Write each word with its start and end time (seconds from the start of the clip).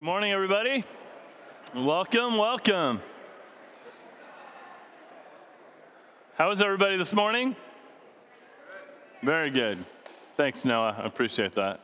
Good 0.00 0.06
morning, 0.06 0.32
everybody. 0.32 0.82
Welcome, 1.74 2.38
welcome. 2.38 3.02
How 6.36 6.50
is 6.52 6.62
everybody 6.62 6.96
this 6.96 7.12
morning? 7.12 7.54
Very 9.22 9.50
good. 9.50 9.84
Thanks, 10.38 10.64
Noah. 10.64 10.96
I 10.98 11.04
appreciate 11.04 11.54
that. 11.56 11.80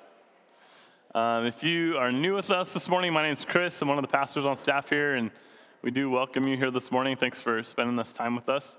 Um, 1.15 1.45
if 1.45 1.63
you 1.63 1.99
are 1.99 2.11
new 2.11 2.35
with 2.35 2.51
us 2.51 2.73
this 2.73 2.89
morning, 2.89 3.13
my 3.13 3.23
name 3.23 3.35
is 3.35 3.45
Chris. 3.45 3.83
I'm 3.83 3.89
one 3.89 3.99
of 3.99 4.03
the 4.03 4.09
pastors 4.09 4.47
on 4.47 4.57
staff 4.57 4.89
here, 4.89 5.17
and 5.17 5.31
we 5.83 5.91
do 5.91 6.09
welcome 6.09 6.49
you 6.49 6.57
here 6.57 6.71
this 6.71 6.91
morning. 6.91 7.19
Thanks 7.19 7.43
for 7.43 7.63
spending 7.65 7.97
this 7.97 8.15
time 8.15 8.35
with 8.35 8.49
us. 8.49 8.79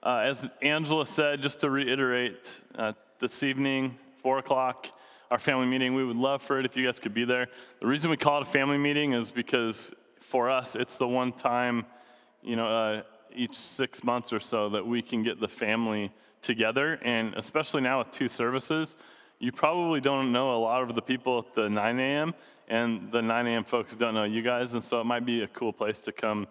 Uh, 0.00 0.18
as 0.18 0.48
Angela 0.62 1.06
said, 1.06 1.42
just 1.42 1.58
to 1.62 1.70
reiterate, 1.70 2.62
uh, 2.76 2.92
this 3.18 3.42
evening, 3.42 3.98
4 4.22 4.38
o'clock, 4.38 4.86
our 5.30 5.38
family 5.38 5.66
meeting. 5.66 5.94
We 5.94 6.04
would 6.04 6.16
love 6.16 6.42
for 6.42 6.58
it 6.58 6.66
if 6.66 6.76
you 6.76 6.84
guys 6.84 6.98
could 6.98 7.14
be 7.14 7.24
there. 7.24 7.48
The 7.80 7.86
reason 7.86 8.10
we 8.10 8.16
call 8.16 8.40
it 8.40 8.48
a 8.48 8.50
family 8.50 8.78
meeting 8.78 9.12
is 9.12 9.30
because 9.30 9.92
for 10.20 10.50
us, 10.50 10.74
it's 10.74 10.96
the 10.96 11.06
one 11.06 11.32
time, 11.32 11.86
you 12.42 12.56
know, 12.56 12.66
uh, 12.66 13.02
each 13.34 13.56
six 13.56 14.02
months 14.02 14.32
or 14.32 14.40
so 14.40 14.68
that 14.70 14.86
we 14.86 15.02
can 15.02 15.22
get 15.22 15.40
the 15.40 15.48
family 15.48 16.12
together. 16.42 16.98
And 17.02 17.34
especially 17.34 17.80
now 17.80 18.00
with 18.00 18.10
two 18.10 18.28
services, 18.28 18.96
you 19.38 19.52
probably 19.52 20.00
don't 20.00 20.32
know 20.32 20.54
a 20.54 20.58
lot 20.58 20.82
of 20.82 20.94
the 20.94 21.02
people 21.02 21.38
at 21.38 21.54
the 21.54 21.70
9 21.70 22.00
a.m., 22.00 22.34
and 22.68 23.10
the 23.10 23.20
9 23.20 23.46
a.m. 23.48 23.64
folks 23.64 23.96
don't 23.96 24.14
know 24.14 24.22
you 24.22 24.42
guys. 24.42 24.74
And 24.74 24.84
so 24.84 25.00
it 25.00 25.04
might 25.04 25.26
be 25.26 25.42
a 25.42 25.48
cool 25.48 25.72
place 25.72 25.98
to 26.00 26.12
come 26.12 26.46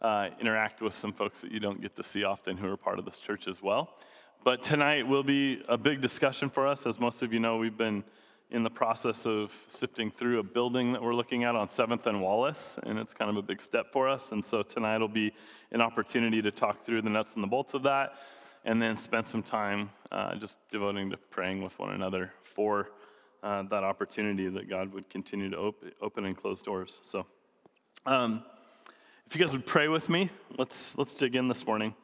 uh, 0.00 0.28
interact 0.40 0.80
with 0.80 0.94
some 0.94 1.12
folks 1.12 1.40
that 1.40 1.50
you 1.50 1.58
don't 1.58 1.80
get 1.80 1.96
to 1.96 2.04
see 2.04 2.22
often 2.22 2.56
who 2.56 2.70
are 2.70 2.76
part 2.76 3.00
of 3.00 3.04
this 3.04 3.18
church 3.18 3.48
as 3.48 3.60
well. 3.60 3.96
But 4.46 4.62
tonight 4.62 5.08
will 5.08 5.24
be 5.24 5.60
a 5.68 5.76
big 5.76 6.00
discussion 6.00 6.50
for 6.50 6.68
us. 6.68 6.86
As 6.86 7.00
most 7.00 7.20
of 7.24 7.32
you 7.32 7.40
know, 7.40 7.56
we've 7.56 7.76
been 7.76 8.04
in 8.48 8.62
the 8.62 8.70
process 8.70 9.26
of 9.26 9.50
sifting 9.68 10.08
through 10.08 10.38
a 10.38 10.42
building 10.44 10.92
that 10.92 11.02
we're 11.02 11.16
looking 11.16 11.42
at 11.42 11.56
on 11.56 11.66
7th 11.66 12.06
and 12.06 12.22
Wallace, 12.22 12.78
and 12.84 12.96
it's 12.96 13.12
kind 13.12 13.28
of 13.28 13.36
a 13.36 13.42
big 13.42 13.60
step 13.60 13.86
for 13.90 14.08
us. 14.08 14.30
And 14.30 14.46
so 14.46 14.62
tonight 14.62 14.98
will 14.98 15.08
be 15.08 15.32
an 15.72 15.80
opportunity 15.80 16.40
to 16.42 16.52
talk 16.52 16.86
through 16.86 17.02
the 17.02 17.10
nuts 17.10 17.34
and 17.34 17.42
the 17.42 17.48
bolts 17.48 17.74
of 17.74 17.82
that, 17.82 18.12
and 18.64 18.80
then 18.80 18.96
spend 18.96 19.26
some 19.26 19.42
time 19.42 19.90
uh, 20.12 20.36
just 20.36 20.58
devoting 20.70 21.10
to 21.10 21.16
praying 21.16 21.60
with 21.60 21.76
one 21.80 21.92
another 21.92 22.32
for 22.44 22.90
uh, 23.42 23.64
that 23.64 23.82
opportunity 23.82 24.48
that 24.48 24.70
God 24.70 24.92
would 24.92 25.10
continue 25.10 25.50
to 25.50 25.56
op- 25.58 25.84
open 26.00 26.24
and 26.24 26.36
close 26.36 26.62
doors. 26.62 27.00
So, 27.02 27.26
um, 28.06 28.44
if 29.26 29.34
you 29.34 29.44
guys 29.44 29.52
would 29.52 29.66
pray 29.66 29.88
with 29.88 30.08
me, 30.08 30.30
let's 30.56 30.96
let's 30.96 31.14
dig 31.14 31.34
in 31.34 31.48
this 31.48 31.66
morning. 31.66 31.96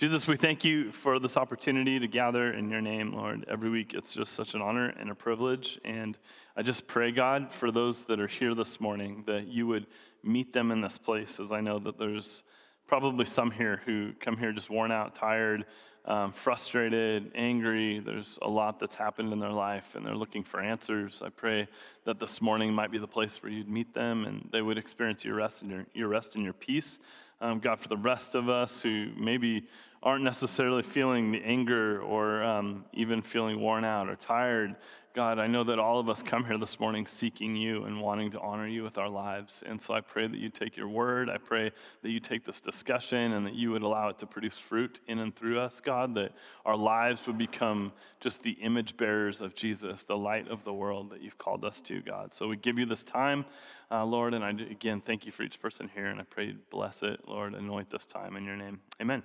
Jesus, 0.00 0.26
we 0.26 0.38
thank 0.38 0.64
you 0.64 0.92
for 0.92 1.18
this 1.18 1.36
opportunity 1.36 2.00
to 2.00 2.08
gather 2.08 2.54
in 2.54 2.70
your 2.70 2.80
name, 2.80 3.12
Lord. 3.12 3.44
Every 3.50 3.68
week 3.68 3.92
it's 3.92 4.14
just 4.14 4.32
such 4.32 4.54
an 4.54 4.62
honor 4.62 4.88
and 4.98 5.10
a 5.10 5.14
privilege. 5.14 5.78
And 5.84 6.16
I 6.56 6.62
just 6.62 6.86
pray, 6.86 7.12
God, 7.12 7.52
for 7.52 7.70
those 7.70 8.04
that 8.04 8.18
are 8.18 8.26
here 8.26 8.54
this 8.54 8.80
morning, 8.80 9.24
that 9.26 9.48
you 9.48 9.66
would 9.66 9.86
meet 10.24 10.54
them 10.54 10.70
in 10.70 10.80
this 10.80 10.96
place, 10.96 11.38
as 11.38 11.52
I 11.52 11.60
know 11.60 11.78
that 11.80 11.98
there's 11.98 12.42
probably 12.86 13.26
some 13.26 13.50
here 13.50 13.82
who 13.84 14.14
come 14.20 14.38
here 14.38 14.52
just 14.52 14.70
worn 14.70 14.90
out, 14.90 15.14
tired, 15.14 15.66
um, 16.06 16.32
frustrated, 16.32 17.30
angry. 17.34 17.98
There's 18.00 18.38
a 18.40 18.48
lot 18.48 18.80
that's 18.80 18.94
happened 18.94 19.34
in 19.34 19.38
their 19.38 19.52
life 19.52 19.94
and 19.94 20.06
they're 20.06 20.16
looking 20.16 20.44
for 20.44 20.62
answers. 20.62 21.20
I 21.22 21.28
pray 21.28 21.68
that 22.06 22.18
this 22.18 22.40
morning 22.40 22.72
might 22.72 22.90
be 22.90 22.96
the 22.96 23.06
place 23.06 23.42
where 23.42 23.52
you'd 23.52 23.68
meet 23.68 23.92
them 23.92 24.24
and 24.24 24.48
they 24.50 24.62
would 24.62 24.78
experience 24.78 25.26
your 25.26 25.34
rest 25.34 25.60
and 25.60 25.70
your, 25.70 25.86
your 25.92 26.08
rest 26.08 26.36
and 26.36 26.42
your 26.42 26.54
peace. 26.54 26.98
Um, 27.40 27.58
God, 27.58 27.80
for 27.80 27.88
the 27.88 27.96
rest 27.96 28.34
of 28.34 28.48
us 28.48 28.82
who 28.82 29.10
maybe 29.16 29.66
aren't 30.02 30.24
necessarily 30.24 30.82
feeling 30.82 31.32
the 31.32 31.42
anger 31.42 32.00
or 32.02 32.42
um, 32.42 32.84
even 32.92 33.22
feeling 33.22 33.60
worn 33.60 33.84
out 33.84 34.08
or 34.08 34.16
tired, 34.16 34.76
God, 35.12 35.40
I 35.40 35.48
know 35.48 35.64
that 35.64 35.80
all 35.80 35.98
of 35.98 36.08
us 36.08 36.22
come 36.24 36.44
here 36.44 36.56
this 36.56 36.78
morning 36.78 37.04
seeking 37.04 37.56
you 37.56 37.84
and 37.84 38.00
wanting 38.00 38.30
to 38.30 38.40
honor 38.40 38.68
you 38.68 38.84
with 38.84 38.96
our 38.96 39.08
lives. 39.08 39.64
And 39.66 39.82
so 39.82 39.92
I 39.92 40.00
pray 40.00 40.28
that 40.28 40.38
you 40.38 40.50
take 40.50 40.76
your 40.76 40.88
word. 40.88 41.28
I 41.28 41.38
pray 41.38 41.72
that 42.02 42.10
you 42.10 42.20
take 42.20 42.44
this 42.44 42.60
discussion 42.60 43.32
and 43.32 43.44
that 43.44 43.54
you 43.54 43.72
would 43.72 43.82
allow 43.82 44.08
it 44.10 44.18
to 44.20 44.26
produce 44.26 44.56
fruit 44.56 45.00
in 45.08 45.18
and 45.18 45.34
through 45.34 45.58
us, 45.58 45.80
God, 45.80 46.14
that 46.14 46.32
our 46.64 46.76
lives 46.76 47.26
would 47.26 47.38
become 47.38 47.92
just 48.20 48.42
the 48.44 48.52
image 48.52 48.96
bearers 48.96 49.40
of 49.40 49.54
Jesus, 49.56 50.04
the 50.04 50.16
light 50.16 50.46
of 50.48 50.62
the 50.62 50.72
world 50.72 51.10
that 51.10 51.22
you've 51.22 51.38
called 51.38 51.64
us 51.64 51.80
to, 51.82 52.00
God. 52.02 52.32
So 52.32 52.46
we 52.46 52.56
give 52.56 52.78
you 52.78 52.86
this 52.86 53.02
time, 53.02 53.46
uh, 53.90 54.04
Lord, 54.04 54.32
and 54.32 54.44
I 54.44 54.50
again 54.50 55.00
thank 55.00 55.26
you 55.26 55.32
for 55.32 55.42
each 55.42 55.60
person 55.60 55.90
here. 55.92 56.06
And 56.06 56.20
I 56.20 56.24
pray 56.24 56.54
bless 56.70 57.02
it, 57.02 57.20
Lord, 57.26 57.54
anoint 57.54 57.90
this 57.90 58.04
time 58.04 58.36
in 58.36 58.44
your 58.44 58.56
name. 58.56 58.80
Amen. 59.00 59.24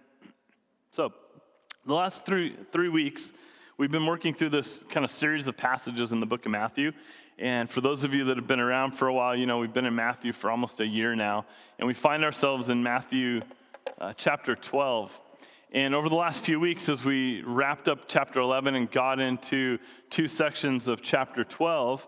So, 0.90 1.14
the 1.86 1.94
last 1.94 2.26
three, 2.26 2.56
three 2.72 2.90
weeks, 2.90 3.32
we've 3.78 3.92
been 3.92 4.06
working 4.06 4.34
through 4.34 4.50
this 4.50 4.84
kind 4.90 5.04
of 5.04 5.12
series 5.12 5.48
of 5.48 5.58
passages 5.58 6.12
in 6.12 6.20
the 6.20 6.26
book 6.26 6.46
of 6.46 6.52
Matthew. 6.52 6.92
And 7.38 7.70
for 7.70 7.82
those 7.82 8.04
of 8.04 8.14
you 8.14 8.24
that 8.26 8.38
have 8.38 8.48
been 8.48 8.60
around 8.60 8.94
for 8.94 9.08
a 9.08 9.14
while, 9.14 9.36
you 9.36 9.46
know, 9.46 9.58
we've 9.58 9.74
been 9.74 9.86
in 9.86 9.96
Matthew 9.96 10.32
for 10.32 10.50
almost 10.50 10.80
a 10.80 10.88
year 10.88 11.16
now. 11.16 11.46
And 11.78 11.88
we 11.88 11.94
find 11.94 12.24
ourselves 12.24 12.70
in 12.70 12.82
Matthew 12.82 13.42
uh, 14.00 14.14
chapter 14.16 14.56
12. 14.56 15.20
And 15.74 15.94
over 15.94 16.08
the 16.08 16.16
last 16.16 16.46
few 16.46 16.60
weeks, 16.60 16.88
as 16.88 17.04
we 17.04 17.42
wrapped 17.42 17.90
up 17.90 18.08
chapter 18.08 18.40
11 18.40 18.76
and 18.76 18.90
got 18.90 19.20
into 19.20 19.78
two 20.10 20.30
sections 20.30 20.88
of 20.88 21.02
chapter 21.02 21.44
12, 21.44 22.08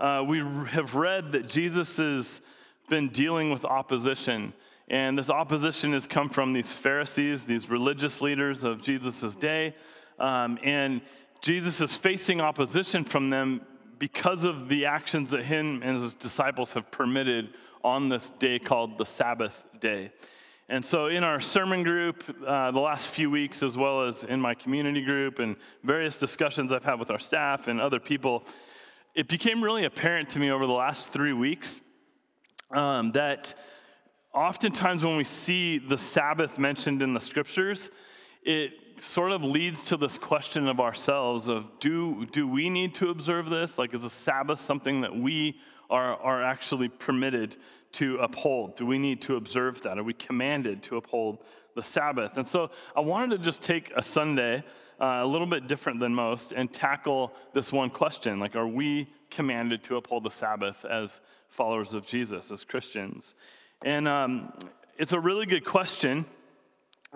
uh, 0.00 0.24
we 0.26 0.38
have 0.38 0.96
read 0.96 1.32
that 1.32 1.48
Jesus 1.48 1.98
has 1.98 2.40
been 2.88 3.10
dealing 3.10 3.50
with 3.50 3.64
opposition 3.64 4.52
and 4.88 5.18
this 5.18 5.30
opposition 5.30 5.92
has 5.92 6.06
come 6.06 6.28
from 6.28 6.52
these 6.52 6.70
Pharisees, 6.70 7.44
these 7.44 7.68
religious 7.68 8.20
leaders 8.20 8.62
of 8.62 8.82
Jesus' 8.82 9.34
day. 9.34 9.74
Um, 10.18 10.58
and 10.62 11.02
Jesus 11.42 11.80
is 11.80 11.96
facing 11.96 12.40
opposition 12.40 13.04
from 13.04 13.30
them 13.30 13.62
because 13.98 14.44
of 14.44 14.68
the 14.68 14.86
actions 14.86 15.30
that 15.30 15.44
him 15.44 15.82
and 15.82 16.02
his 16.02 16.14
disciples 16.14 16.72
have 16.74 16.90
permitted 16.90 17.56
on 17.82 18.08
this 18.08 18.30
day 18.38 18.58
called 18.58 18.98
the 18.98 19.06
Sabbath 19.06 19.66
day. 19.80 20.10
And 20.68 20.84
so, 20.84 21.06
in 21.06 21.22
our 21.22 21.38
sermon 21.38 21.84
group, 21.84 22.24
uh, 22.44 22.72
the 22.72 22.80
last 22.80 23.10
few 23.10 23.30
weeks, 23.30 23.62
as 23.62 23.76
well 23.76 24.02
as 24.02 24.24
in 24.24 24.40
my 24.40 24.54
community 24.54 25.00
group 25.04 25.38
and 25.38 25.54
various 25.84 26.16
discussions 26.16 26.72
I've 26.72 26.84
had 26.84 26.98
with 26.98 27.10
our 27.10 27.20
staff 27.20 27.68
and 27.68 27.80
other 27.80 28.00
people, 28.00 28.44
it 29.14 29.28
became 29.28 29.62
really 29.62 29.84
apparent 29.84 30.30
to 30.30 30.40
me 30.40 30.50
over 30.50 30.66
the 30.66 30.72
last 30.72 31.10
three 31.10 31.32
weeks 31.32 31.80
um, 32.72 33.12
that 33.12 33.54
oftentimes 34.34 35.04
when 35.04 35.16
we 35.16 35.24
see 35.24 35.78
the 35.78 35.96
Sabbath 35.96 36.58
mentioned 36.58 37.00
in 37.00 37.14
the 37.14 37.20
scriptures, 37.20 37.90
it 38.42 38.72
sort 39.00 39.32
of 39.32 39.42
leads 39.42 39.84
to 39.86 39.96
this 39.96 40.18
question 40.18 40.68
of 40.68 40.80
ourselves 40.80 41.48
of 41.48 41.66
do, 41.80 42.26
do 42.26 42.46
we 42.46 42.70
need 42.70 42.94
to 42.96 43.10
observe 43.10 43.50
this? 43.50 43.78
Like, 43.78 43.94
is 43.94 44.04
a 44.04 44.10
Sabbath 44.10 44.60
something 44.60 45.02
that 45.02 45.16
we 45.16 45.58
are, 45.90 46.16
are 46.16 46.42
actually 46.42 46.88
permitted 46.88 47.56
to 47.92 48.18
uphold? 48.18 48.76
Do 48.76 48.86
we 48.86 48.98
need 48.98 49.22
to 49.22 49.36
observe 49.36 49.82
that? 49.82 49.98
Are 49.98 50.02
we 50.02 50.12
commanded 50.12 50.82
to 50.84 50.96
uphold 50.96 51.38
the 51.74 51.82
Sabbath? 51.82 52.36
And 52.36 52.46
so 52.46 52.70
I 52.94 53.00
wanted 53.00 53.38
to 53.38 53.44
just 53.44 53.62
take 53.62 53.92
a 53.96 54.02
Sunday, 54.02 54.64
uh, 55.00 55.20
a 55.22 55.26
little 55.26 55.46
bit 55.46 55.66
different 55.66 56.00
than 56.00 56.14
most, 56.14 56.52
and 56.52 56.72
tackle 56.72 57.32
this 57.54 57.72
one 57.72 57.90
question 57.90 58.38
like, 58.38 58.56
are 58.56 58.68
we 58.68 59.08
commanded 59.30 59.82
to 59.84 59.96
uphold 59.96 60.24
the 60.24 60.30
Sabbath 60.30 60.84
as 60.84 61.20
followers 61.48 61.94
of 61.94 62.06
Jesus, 62.06 62.50
as 62.50 62.64
Christians? 62.64 63.34
And 63.84 64.08
um, 64.08 64.52
it's 64.98 65.12
a 65.12 65.20
really 65.20 65.46
good 65.46 65.64
question. 65.64 66.26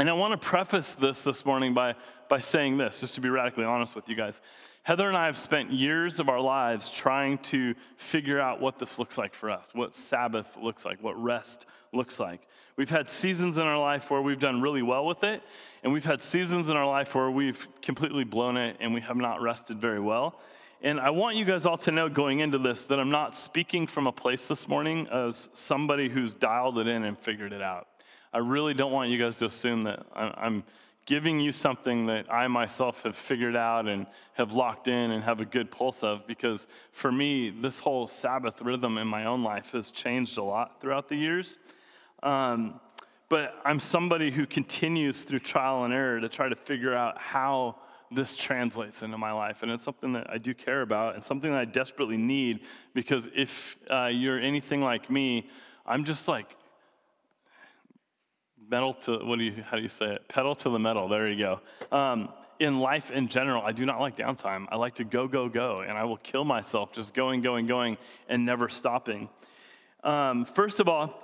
And 0.00 0.08
I 0.08 0.14
want 0.14 0.32
to 0.32 0.38
preface 0.38 0.94
this 0.94 1.20
this 1.20 1.44
morning 1.44 1.74
by, 1.74 1.94
by 2.30 2.40
saying 2.40 2.78
this, 2.78 3.00
just 3.00 3.16
to 3.16 3.20
be 3.20 3.28
radically 3.28 3.64
honest 3.64 3.94
with 3.94 4.08
you 4.08 4.14
guys. 4.14 4.40
Heather 4.82 5.06
and 5.06 5.14
I 5.14 5.26
have 5.26 5.36
spent 5.36 5.72
years 5.72 6.18
of 6.18 6.30
our 6.30 6.40
lives 6.40 6.88
trying 6.88 7.36
to 7.52 7.74
figure 7.98 8.40
out 8.40 8.62
what 8.62 8.78
this 8.78 8.98
looks 8.98 9.18
like 9.18 9.34
for 9.34 9.50
us, 9.50 9.68
what 9.74 9.94
Sabbath 9.94 10.56
looks 10.56 10.86
like, 10.86 11.02
what 11.02 11.22
rest 11.22 11.66
looks 11.92 12.18
like. 12.18 12.40
We've 12.76 12.88
had 12.88 13.10
seasons 13.10 13.58
in 13.58 13.64
our 13.64 13.78
life 13.78 14.10
where 14.10 14.22
we've 14.22 14.38
done 14.38 14.62
really 14.62 14.80
well 14.80 15.04
with 15.04 15.22
it, 15.22 15.42
and 15.82 15.92
we've 15.92 16.06
had 16.06 16.22
seasons 16.22 16.70
in 16.70 16.78
our 16.78 16.86
life 16.86 17.14
where 17.14 17.30
we've 17.30 17.68
completely 17.82 18.24
blown 18.24 18.56
it 18.56 18.78
and 18.80 18.94
we 18.94 19.02
have 19.02 19.18
not 19.18 19.42
rested 19.42 19.82
very 19.82 20.00
well. 20.00 20.40
And 20.80 20.98
I 20.98 21.10
want 21.10 21.36
you 21.36 21.44
guys 21.44 21.66
all 21.66 21.76
to 21.76 21.90
know 21.90 22.08
going 22.08 22.40
into 22.40 22.56
this 22.56 22.84
that 22.84 22.98
I'm 22.98 23.10
not 23.10 23.36
speaking 23.36 23.86
from 23.86 24.06
a 24.06 24.12
place 24.12 24.48
this 24.48 24.66
morning 24.66 25.08
as 25.12 25.50
somebody 25.52 26.08
who's 26.08 26.32
dialed 26.32 26.78
it 26.78 26.86
in 26.86 27.04
and 27.04 27.18
figured 27.18 27.52
it 27.52 27.60
out. 27.60 27.86
I 28.32 28.38
really 28.38 28.74
don't 28.74 28.92
want 28.92 29.10
you 29.10 29.18
guys 29.18 29.36
to 29.38 29.46
assume 29.46 29.82
that 29.84 30.06
I'm 30.14 30.62
giving 31.06 31.40
you 31.40 31.50
something 31.50 32.06
that 32.06 32.32
I 32.32 32.46
myself 32.46 33.02
have 33.02 33.16
figured 33.16 33.56
out 33.56 33.88
and 33.88 34.06
have 34.34 34.52
locked 34.52 34.86
in 34.86 35.10
and 35.10 35.24
have 35.24 35.40
a 35.40 35.44
good 35.44 35.70
pulse 35.70 36.04
of 36.04 36.26
because 36.26 36.68
for 36.92 37.10
me, 37.10 37.50
this 37.50 37.80
whole 37.80 38.06
Sabbath 38.06 38.62
rhythm 38.62 38.98
in 38.98 39.08
my 39.08 39.24
own 39.24 39.42
life 39.42 39.72
has 39.72 39.90
changed 39.90 40.38
a 40.38 40.42
lot 40.42 40.80
throughout 40.80 41.08
the 41.08 41.16
years. 41.16 41.58
Um, 42.22 42.78
but 43.28 43.54
I'm 43.64 43.80
somebody 43.80 44.30
who 44.30 44.46
continues 44.46 45.22
through 45.22 45.40
trial 45.40 45.84
and 45.84 45.92
error 45.92 46.20
to 46.20 46.28
try 46.28 46.48
to 46.48 46.56
figure 46.56 46.94
out 46.94 47.18
how 47.18 47.76
this 48.12 48.36
translates 48.36 49.02
into 49.02 49.18
my 49.18 49.32
life. 49.32 49.62
And 49.62 49.70
it's 49.70 49.84
something 49.84 50.12
that 50.12 50.28
I 50.30 50.38
do 50.38 50.52
care 50.52 50.82
about 50.82 51.14
and 51.14 51.24
something 51.24 51.50
that 51.50 51.60
I 51.60 51.64
desperately 51.64 52.16
need 52.16 52.60
because 52.92 53.28
if 53.34 53.78
uh, 53.90 54.06
you're 54.06 54.38
anything 54.38 54.82
like 54.82 55.10
me, 55.10 55.48
I'm 55.86 56.04
just 56.04 56.28
like 56.28 56.56
metal 58.70 58.94
to, 58.94 59.18
what 59.24 59.38
do 59.38 59.44
you, 59.44 59.64
how 59.68 59.76
do 59.76 59.82
you 59.82 59.88
say 59.88 60.12
it? 60.12 60.28
Pedal 60.28 60.54
to 60.56 60.70
the 60.70 60.78
metal. 60.78 61.08
There 61.08 61.28
you 61.28 61.44
go. 61.44 61.96
Um, 61.96 62.28
in 62.60 62.78
life 62.78 63.10
in 63.10 63.26
general, 63.26 63.62
I 63.64 63.72
do 63.72 63.84
not 63.84 64.00
like 64.00 64.16
downtime. 64.16 64.66
I 64.70 64.76
like 64.76 64.96
to 64.96 65.04
go, 65.04 65.26
go, 65.26 65.48
go, 65.48 65.80
and 65.80 65.98
I 65.98 66.04
will 66.04 66.18
kill 66.18 66.44
myself 66.44 66.92
just 66.92 67.14
going, 67.14 67.40
going, 67.40 67.66
going, 67.66 67.96
and 68.28 68.44
never 68.44 68.68
stopping. 68.68 69.28
Um, 70.04 70.44
first 70.44 70.78
of 70.78 70.88
all, 70.88 71.18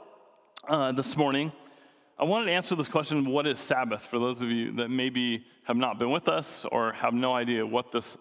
uh, 0.66 0.92
this 0.92 1.16
morning, 1.16 1.52
I 2.18 2.24
wanted 2.24 2.46
to 2.46 2.52
answer 2.52 2.74
this 2.74 2.88
question 2.88 3.24
what 3.26 3.46
is 3.46 3.60
Sabbath 3.60 4.06
for 4.06 4.18
those 4.18 4.40
of 4.40 4.50
you 4.50 4.72
that 4.72 4.88
maybe 4.88 5.44
have 5.64 5.76
not 5.76 5.98
been 5.98 6.10
with 6.10 6.28
us 6.28 6.64
or 6.72 6.92
have 6.92 7.12
no 7.12 7.34
idea 7.34 7.66
what 7.66 7.92
this 7.92 8.16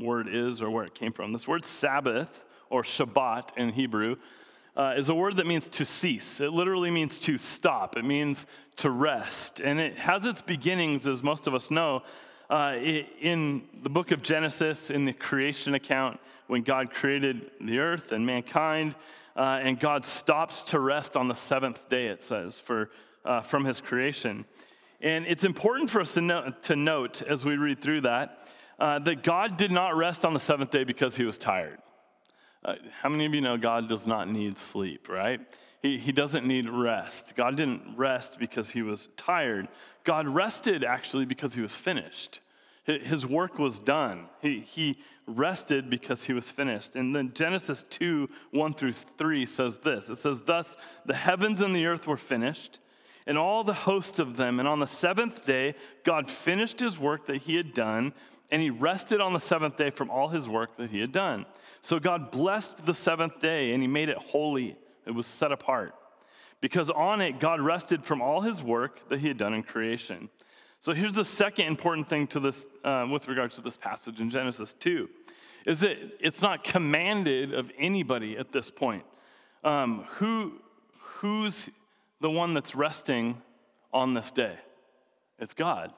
word 0.00 0.28
is 0.28 0.60
or 0.60 0.68
where 0.68 0.84
it 0.84 0.94
came 0.94 1.12
from. 1.12 1.32
This 1.32 1.46
word 1.46 1.64
Sabbath 1.64 2.44
or 2.68 2.82
Shabbat 2.82 3.56
in 3.56 3.70
Hebrew 3.70 4.16
uh, 4.76 4.94
is 4.96 5.08
a 5.08 5.14
word 5.14 5.36
that 5.36 5.46
means 5.46 5.68
to 5.68 5.84
cease. 5.84 6.40
It 6.40 6.52
literally 6.52 6.90
means 6.90 7.18
to 7.20 7.38
stop, 7.38 7.96
it 7.96 8.04
means 8.04 8.46
to 8.76 8.90
rest. 8.90 9.60
And 9.60 9.80
it 9.80 9.96
has 9.98 10.24
its 10.24 10.42
beginnings, 10.42 11.06
as 11.06 11.22
most 11.22 11.46
of 11.46 11.54
us 11.54 11.70
know, 11.70 12.02
uh, 12.50 12.74
in 12.76 13.62
the 13.82 13.88
book 13.88 14.12
of 14.12 14.22
Genesis, 14.22 14.90
in 14.90 15.04
the 15.04 15.12
creation 15.12 15.74
account, 15.74 16.20
when 16.46 16.62
God 16.62 16.92
created 16.92 17.50
the 17.60 17.78
earth 17.78 18.12
and 18.12 18.24
mankind, 18.24 18.94
uh, 19.34 19.60
and 19.62 19.80
God 19.80 20.04
stops 20.04 20.62
to 20.64 20.78
rest 20.78 21.16
on 21.16 21.28
the 21.28 21.34
seventh 21.34 21.88
day, 21.88 22.06
it 22.06 22.22
says, 22.22 22.60
for, 22.60 22.90
uh, 23.24 23.40
from 23.40 23.64
his 23.64 23.80
creation. 23.80 24.44
And 25.00 25.26
it's 25.26 25.44
important 25.44 25.90
for 25.90 26.00
us 26.00 26.14
to, 26.14 26.20
know, 26.20 26.54
to 26.62 26.76
note 26.76 27.22
as 27.22 27.44
we 27.44 27.56
read 27.56 27.82
through 27.82 28.02
that 28.02 28.42
uh, 28.78 28.98
that 29.00 29.22
God 29.22 29.56
did 29.56 29.70
not 29.70 29.96
rest 29.96 30.24
on 30.24 30.34
the 30.34 30.40
seventh 30.40 30.70
day 30.70 30.84
because 30.84 31.16
he 31.16 31.24
was 31.24 31.38
tired. 31.38 31.78
Uh, 32.66 32.74
how 33.00 33.08
many 33.08 33.24
of 33.24 33.32
you 33.32 33.40
know 33.40 33.56
God 33.56 33.88
does 33.88 34.08
not 34.08 34.28
need 34.28 34.58
sleep, 34.58 35.08
right? 35.08 35.40
He, 35.82 35.98
he 35.98 36.10
doesn't 36.10 36.44
need 36.44 36.68
rest. 36.68 37.36
God 37.36 37.56
didn't 37.56 37.96
rest 37.96 38.40
because 38.40 38.70
he 38.70 38.82
was 38.82 39.08
tired. 39.16 39.68
God 40.02 40.26
rested 40.26 40.82
actually 40.82 41.26
because 41.26 41.54
he 41.54 41.60
was 41.60 41.76
finished. 41.76 42.40
His 42.84 43.24
work 43.24 43.58
was 43.58 43.78
done. 43.78 44.26
He, 44.40 44.60
he 44.60 44.98
rested 45.26 45.90
because 45.90 46.24
he 46.24 46.32
was 46.32 46.50
finished. 46.50 46.96
And 46.96 47.14
then 47.14 47.32
Genesis 47.34 47.84
2 47.90 48.28
1 48.50 48.74
through 48.74 48.92
3 48.92 49.46
says 49.46 49.78
this 49.78 50.08
It 50.08 50.16
says, 50.16 50.42
Thus 50.42 50.76
the 51.04 51.14
heavens 51.14 51.60
and 51.60 51.74
the 51.74 51.86
earth 51.86 52.06
were 52.06 52.16
finished, 52.16 52.80
and 53.26 53.36
all 53.36 53.64
the 53.64 53.74
host 53.74 54.20
of 54.20 54.36
them. 54.36 54.60
And 54.60 54.68
on 54.68 54.78
the 54.78 54.86
seventh 54.86 55.44
day, 55.44 55.74
God 56.04 56.30
finished 56.30 56.80
his 56.80 56.98
work 56.98 57.26
that 57.26 57.42
he 57.42 57.56
had 57.56 57.74
done, 57.74 58.12
and 58.50 58.62
he 58.62 58.70
rested 58.70 59.20
on 59.20 59.32
the 59.32 59.40
seventh 59.40 59.76
day 59.76 59.90
from 59.90 60.10
all 60.10 60.28
his 60.28 60.48
work 60.48 60.76
that 60.76 60.90
he 60.90 61.00
had 61.00 61.12
done. 61.12 61.46
So 61.80 61.98
God 61.98 62.30
blessed 62.30 62.86
the 62.86 62.94
seventh 62.94 63.40
day, 63.40 63.72
and 63.72 63.82
he 63.82 63.88
made 63.88 64.08
it 64.08 64.18
holy. 64.18 64.76
It 65.04 65.10
was 65.10 65.26
set 65.26 65.52
apart. 65.52 65.94
Because 66.60 66.88
on 66.90 67.20
it, 67.20 67.38
God 67.40 67.60
rested 67.60 68.04
from 68.04 68.22
all 68.22 68.40
his 68.40 68.62
work 68.62 69.08
that 69.08 69.20
he 69.20 69.28
had 69.28 69.36
done 69.36 69.54
in 69.54 69.62
creation. 69.62 70.30
So 70.80 70.92
here's 70.92 71.14
the 71.14 71.24
second 71.24 71.66
important 71.66 72.08
thing 72.08 72.26
to 72.28 72.40
this, 72.40 72.66
uh, 72.84 73.06
with 73.10 73.28
regards 73.28 73.56
to 73.56 73.60
this 73.60 73.76
passage 73.76 74.20
in 74.20 74.30
Genesis 74.30 74.72
2, 74.74 75.08
is 75.66 75.80
that 75.80 75.96
it's 76.20 76.40
not 76.40 76.64
commanded 76.64 77.52
of 77.52 77.70
anybody 77.78 78.38
at 78.38 78.52
this 78.52 78.70
point. 78.70 79.04
Um, 79.64 80.04
who, 80.14 80.52
who's 80.98 81.68
the 82.20 82.30
one 82.30 82.54
that's 82.54 82.74
resting 82.74 83.42
on 83.92 84.14
this 84.14 84.30
day? 84.30 84.56
It's 85.38 85.54
God. 85.54 85.92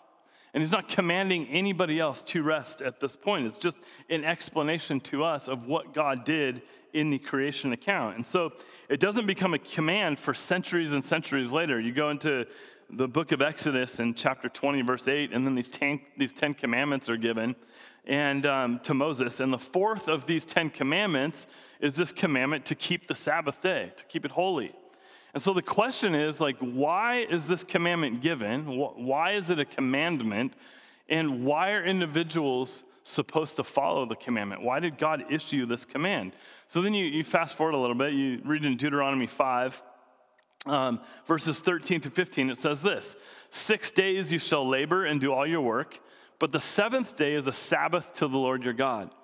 And 0.55 0.63
he's 0.63 0.73
not 0.73 0.89
commanding 0.89 1.47
anybody 1.49 2.01
else 2.01 2.23
to 2.23 2.43
rest 2.43 2.81
at 2.81 3.01
this 3.01 3.17
point. 3.17 3.47
It's 3.47 3.59
just 3.59 3.79
an 4.09 4.25
explanation 4.25 5.01
to 5.01 5.23
us 5.25 5.47
of 5.47 5.67
what 5.67 5.93
God 5.93 6.25
did 6.25 6.63
in 6.93 7.11
the 7.11 7.19
creation 7.19 7.73
account. 7.73 8.17
And 8.17 8.27
so 8.27 8.53
it 8.89 8.99
doesn't 8.99 9.27
become 9.27 9.53
a 9.53 9.59
command 9.59 10.19
for 10.19 10.33
centuries 10.33 10.93
and 10.93 11.05
centuries 11.05 11.53
later. 11.53 11.79
You 11.79 11.93
go 11.93 12.11
into 12.11 12.47
the 12.91 13.07
book 13.07 13.33
of 13.33 13.43
Exodus 13.43 14.01
in 14.01 14.15
chapter 14.15 14.49
20, 14.49 14.81
verse 14.83 15.07
8, 15.07 15.33
and 15.33 15.47
then 15.47 15.55
these 15.55 15.69
ten, 15.69 16.01
these 16.17 16.33
10 16.33 16.55
commandments 16.55 17.11
are 17.11 17.19
given 17.19 17.55
and 18.07 18.47
um, 18.47 18.81
to 18.81 18.95
Moses. 18.95 19.41
And 19.41 19.53
the 19.53 19.59
fourth 19.59 20.09
of 20.09 20.27
these 20.27 20.47
10 20.47 20.71
commandments 20.71 21.47
is 21.81 21.95
this 21.95 22.11
commandment 22.11 22.65
to 22.67 22.75
keep 22.75 23.07
the 23.07 23.15
Sabbath 23.15 23.61
day, 23.61 23.93
to 23.97 24.05
keep 24.07 24.25
it 24.25 24.31
holy. 24.31 24.73
And 25.35 25.43
so 25.43 25.53
the 25.53 25.63
question 25.63 26.15
is 26.15 26.41
like, 26.41 26.57
why 26.59 27.27
is 27.29 27.47
this 27.47 27.65
commandment 27.65 28.23
given? 28.23 28.65
Why 28.67 29.33
is 29.33 29.51
it 29.51 29.59
a 29.59 29.65
commandment? 29.65 30.55
And 31.09 31.45
why 31.45 31.73
are 31.73 31.85
individuals 31.85 32.83
supposed 33.05 33.57
to 33.57 33.65
follow 33.65 34.07
the 34.07 34.15
commandment? 34.15 34.63
Why 34.63 34.81
did 34.81 34.99
God 34.99 35.25
issue 35.31 35.67
this 35.67 35.85
command? 35.85 36.33
So 36.67 36.83
then 36.83 36.95
you, 36.95 37.07
you 37.07 37.25
fast 37.25 37.57
forward 37.57 37.75
a 37.75 37.79
little 37.79 37.97
bit, 37.97 38.13
you 38.13 38.41
read 38.45 38.65
in 38.65 38.77
Deuteronomy 38.77 39.27
5, 39.27 39.83
um, 40.67 41.01
verses 41.27 41.61
13 41.61 42.03
to 42.03 42.11
15, 42.11 42.51
it 42.51 42.59
says 42.59 42.83
this 42.83 43.17
Six 43.51 43.91
days 43.91 44.33
you 44.33 44.39
shall 44.39 44.69
labor 44.69 45.07
and 45.07 45.21
do 45.21 45.33
all 45.33 45.47
your 45.47 45.61
work, 45.61 46.01
but 46.39 46.53
the 46.53 46.61
seventh 46.61 47.17
day 47.17 47.35
is 47.35 47.47
a 47.47 47.53
Sabbath 47.53 48.13
to 48.15 48.29
the 48.29 48.39
Lord 48.39 48.63
your 48.63 48.75
God. 48.75 49.15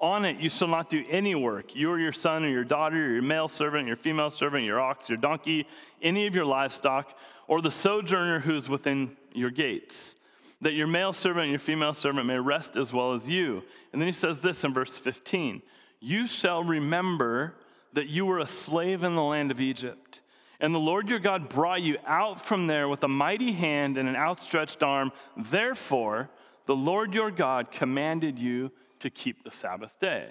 On 0.00 0.24
it 0.24 0.38
you 0.38 0.48
shall 0.48 0.68
not 0.68 0.90
do 0.90 1.04
any 1.10 1.34
work, 1.34 1.74
you 1.74 1.90
or 1.90 1.98
your 1.98 2.12
son 2.12 2.44
or 2.44 2.48
your 2.48 2.64
daughter, 2.64 3.04
or 3.04 3.12
your 3.14 3.22
male 3.22 3.48
servant, 3.48 3.88
your 3.88 3.96
female 3.96 4.30
servant, 4.30 4.64
your 4.64 4.80
ox, 4.80 5.08
your 5.08 5.18
donkey, 5.18 5.66
any 6.00 6.26
of 6.26 6.34
your 6.34 6.44
livestock, 6.44 7.16
or 7.48 7.60
the 7.60 7.70
sojourner 7.70 8.40
who 8.40 8.54
is 8.54 8.68
within 8.68 9.16
your 9.32 9.50
gates, 9.50 10.14
that 10.60 10.74
your 10.74 10.86
male 10.86 11.12
servant 11.12 11.44
and 11.44 11.50
your 11.50 11.58
female 11.58 11.94
servant 11.94 12.26
may 12.26 12.38
rest 12.38 12.76
as 12.76 12.92
well 12.92 13.12
as 13.12 13.28
you. 13.28 13.64
And 13.92 14.00
then 14.00 14.06
he 14.06 14.12
says 14.12 14.40
this 14.40 14.62
in 14.62 14.72
verse 14.72 14.96
15 14.98 15.62
You 16.00 16.26
shall 16.26 16.62
remember 16.62 17.54
that 17.92 18.08
you 18.08 18.24
were 18.24 18.38
a 18.38 18.46
slave 18.46 19.02
in 19.02 19.16
the 19.16 19.22
land 19.22 19.50
of 19.50 19.60
Egypt. 19.60 20.20
And 20.60 20.74
the 20.74 20.80
Lord 20.80 21.08
your 21.08 21.20
God 21.20 21.48
brought 21.48 21.82
you 21.82 21.98
out 22.06 22.44
from 22.44 22.66
there 22.66 22.88
with 22.88 23.04
a 23.04 23.08
mighty 23.08 23.52
hand 23.52 23.96
and 23.96 24.08
an 24.08 24.16
outstretched 24.16 24.82
arm. 24.82 25.12
Therefore, 25.36 26.30
the 26.66 26.76
Lord 26.76 27.14
your 27.14 27.30
God 27.30 27.70
commanded 27.70 28.38
you 28.38 28.72
to 29.00 29.10
keep 29.10 29.44
the 29.44 29.50
Sabbath 29.50 29.98
day. 30.00 30.28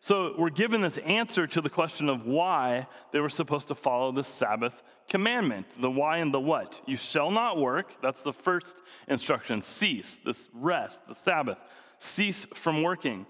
So 0.00 0.34
we're 0.36 0.50
given 0.50 0.82
this 0.82 0.98
answer 0.98 1.46
to 1.46 1.62
the 1.62 1.70
question 1.70 2.10
of 2.10 2.26
why 2.26 2.88
they 3.12 3.20
were 3.20 3.30
supposed 3.30 3.68
to 3.68 3.74
follow 3.74 4.12
the 4.12 4.22
Sabbath 4.22 4.82
commandment 5.08 5.66
the 5.80 5.90
why 5.90 6.18
and 6.18 6.32
the 6.32 6.40
what. 6.40 6.80
You 6.86 6.96
shall 6.96 7.30
not 7.30 7.56
work. 7.58 7.96
That's 8.02 8.22
the 8.22 8.32
first 8.32 8.76
instruction. 9.08 9.62
Cease, 9.62 10.18
this 10.24 10.50
rest, 10.52 11.06
the 11.08 11.14
Sabbath. 11.14 11.58
Cease 11.98 12.46
from 12.54 12.82
working. 12.82 13.24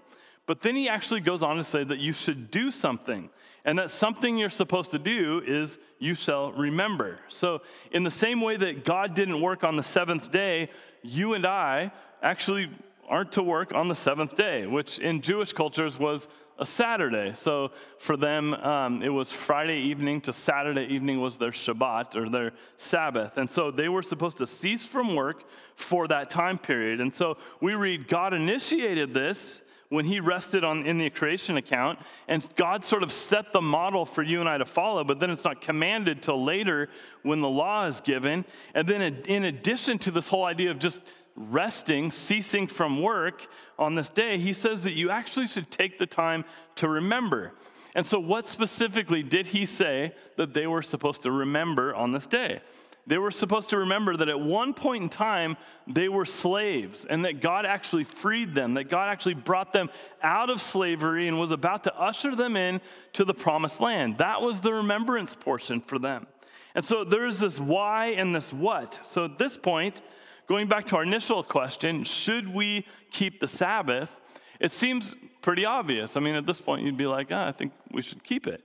But 0.47 0.61
then 0.61 0.75
he 0.75 0.89
actually 0.89 1.21
goes 1.21 1.41
on 1.41 1.57
to 1.57 1.63
say 1.63 1.83
that 1.83 1.99
you 1.99 2.13
should 2.13 2.51
do 2.51 2.69
something. 2.71 3.29
And 3.63 3.79
that 3.79 3.89
something 3.89 4.37
you're 4.37 4.49
supposed 4.49 4.91
to 4.91 4.99
do 4.99 5.41
is 5.45 5.79
you 5.97 6.13
shall 6.13 6.51
remember. 6.51 7.19
So, 7.29 7.61
in 7.91 8.03
the 8.03 8.11
same 8.11 8.41
way 8.41 8.57
that 8.57 8.85
God 8.85 9.15
didn't 9.15 9.41
work 9.41 9.63
on 9.63 9.75
the 9.75 9.83
seventh 9.83 10.29
day, 10.29 10.69
you 11.01 11.33
and 11.33 11.45
I 11.45 11.91
actually 12.21 12.69
aren't 13.07 13.31
to 13.33 13.43
work 13.43 13.73
on 13.73 13.87
the 13.87 13.95
seventh 13.95 14.35
day, 14.35 14.65
which 14.65 14.99
in 14.99 15.21
Jewish 15.21 15.53
cultures 15.53 15.99
was 15.99 16.27
a 16.57 16.65
Saturday. 16.65 17.33
So 17.33 17.71
for 17.99 18.15
them, 18.15 18.53
um, 18.53 19.03
it 19.03 19.09
was 19.09 19.31
Friday 19.31 19.79
evening 19.79 20.21
to 20.21 20.33
Saturday 20.33 20.85
evening 20.85 21.19
was 21.19 21.37
their 21.37 21.51
Shabbat 21.51 22.15
or 22.15 22.29
their 22.29 22.53
Sabbath. 22.77 23.37
And 23.37 23.49
so 23.49 23.71
they 23.71 23.89
were 23.89 24.01
supposed 24.01 24.37
to 24.37 24.47
cease 24.47 24.85
from 24.85 25.15
work 25.15 25.43
for 25.75 26.07
that 26.07 26.29
time 26.29 26.57
period. 26.57 27.01
And 27.01 27.13
so 27.13 27.37
we 27.59 27.75
read 27.75 28.07
God 28.07 28.33
initiated 28.33 29.13
this 29.13 29.61
when 29.89 30.05
he 30.05 30.19
rested 30.19 30.63
on 30.63 30.85
in 30.85 30.97
the 30.97 31.09
creation 31.09 31.57
account 31.57 31.99
and 32.27 32.47
god 32.55 32.83
sort 32.83 33.03
of 33.03 33.11
set 33.11 33.53
the 33.53 33.61
model 33.61 34.03
for 34.03 34.23
you 34.23 34.39
and 34.39 34.49
i 34.49 34.57
to 34.57 34.65
follow 34.65 35.03
but 35.03 35.19
then 35.19 35.29
it's 35.29 35.43
not 35.43 35.61
commanded 35.61 36.23
till 36.23 36.43
later 36.43 36.89
when 37.21 37.39
the 37.39 37.47
law 37.47 37.85
is 37.85 38.01
given 38.01 38.43
and 38.73 38.87
then 38.87 39.01
in 39.01 39.45
addition 39.45 39.97
to 39.99 40.09
this 40.09 40.27
whole 40.27 40.43
idea 40.43 40.71
of 40.71 40.79
just 40.79 41.01
resting 41.35 42.11
ceasing 42.11 42.67
from 42.67 43.01
work 43.01 43.47
on 43.77 43.95
this 43.95 44.09
day 44.09 44.37
he 44.37 44.53
says 44.53 44.83
that 44.83 44.93
you 44.93 45.09
actually 45.09 45.47
should 45.47 45.69
take 45.69 45.97
the 45.97 46.05
time 46.05 46.45
to 46.75 46.87
remember 46.87 47.51
and 47.93 48.05
so 48.05 48.19
what 48.19 48.45
specifically 48.45 49.23
did 49.23 49.47
he 49.47 49.65
say 49.65 50.13
that 50.37 50.53
they 50.53 50.67
were 50.67 50.81
supposed 50.81 51.21
to 51.21 51.31
remember 51.31 51.93
on 51.93 52.11
this 52.11 52.25
day 52.25 52.61
they 53.07 53.17
were 53.17 53.31
supposed 53.31 53.69
to 53.69 53.77
remember 53.77 54.17
that 54.17 54.29
at 54.29 54.39
one 54.39 54.73
point 54.73 55.03
in 55.03 55.09
time, 55.09 55.57
they 55.85 56.09
were 56.09 56.25
slaves 56.25 57.05
and 57.07 57.23
that 57.25 57.39
God 57.39 57.65
actually 57.65 58.03
freed 58.03 58.55
them, 58.55 58.73
that 58.75 58.85
God 58.85 59.09
actually 59.09 59.35
brought 59.35 59.73
them 59.73 59.89
out 60.23 60.49
of 60.49 60.59
slavery 60.59 61.27
and 61.27 61.39
was 61.39 61.51
about 61.51 61.83
to 61.83 61.95
usher 61.95 62.35
them 62.35 62.57
in 62.57 62.81
to 63.13 63.23
the 63.23 63.33
promised 63.33 63.79
land. 63.79 64.17
That 64.17 64.41
was 64.41 64.61
the 64.61 64.73
remembrance 64.73 65.35
portion 65.35 65.81
for 65.81 65.99
them. 65.99 66.25
And 66.73 66.83
so 66.83 67.03
there's 67.03 67.39
this 67.39 67.59
why 67.59 68.07
and 68.07 68.33
this 68.33 68.51
what. 68.51 68.99
So 69.03 69.25
at 69.25 69.37
this 69.37 69.55
point, 69.55 70.01
going 70.47 70.67
back 70.67 70.85
to 70.87 70.95
our 70.97 71.03
initial 71.03 71.43
question, 71.43 72.03
should 72.03 72.53
we 72.53 72.85
keep 73.11 73.39
the 73.39 73.47
Sabbath? 73.47 74.21
It 74.59 74.71
seems 74.71 75.15
pretty 75.41 75.65
obvious. 75.65 76.17
I 76.17 76.19
mean, 76.19 76.35
at 76.35 76.45
this 76.45 76.59
point, 76.59 76.83
you'd 76.83 76.97
be 76.97 77.07
like, 77.07 77.31
oh, 77.31 77.37
I 77.37 77.51
think 77.51 77.73
we 77.91 78.01
should 78.01 78.23
keep 78.23 78.47
it. 78.47 78.63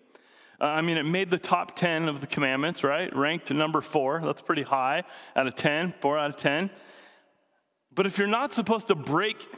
Uh, 0.61 0.65
I 0.65 0.83
mean, 0.83 0.99
it 0.99 1.05
made 1.05 1.31
the 1.31 1.39
top 1.39 1.75
10 1.75 2.09
of 2.09 2.21
the 2.21 2.27
commandments, 2.27 2.85
right? 2.85 3.15
Ranked 3.17 3.51
number 3.51 3.81
four. 3.81 4.21
That's 4.23 4.43
pretty 4.43 4.63
high 4.63 5.05
out 5.35 5.47
of 5.47 5.57
10, 5.57 5.95
four 6.01 6.19
out 6.19 6.31
of 6.31 6.37
10. 6.37 6.71
But 7.95 8.07
if 8.07 8.19
you're 8.19 8.29
not 8.29 8.53
supposed 8.53 8.89
to 8.89 8.95
break 8.95 9.49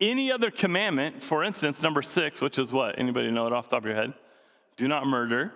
any 0.00 0.32
other 0.32 0.50
commandment, 0.50 1.22
for 1.22 1.44
instance, 1.44 1.82
number 1.82 2.02
six, 2.02 2.40
which 2.40 2.58
is 2.58 2.72
what? 2.72 2.98
Anybody 2.98 3.30
know 3.30 3.46
it 3.46 3.52
off 3.52 3.68
the 3.68 3.76
top 3.76 3.84
of 3.84 3.86
your 3.86 3.94
head? 3.94 4.14
Do 4.76 4.88
not 4.88 5.06
murder. 5.06 5.52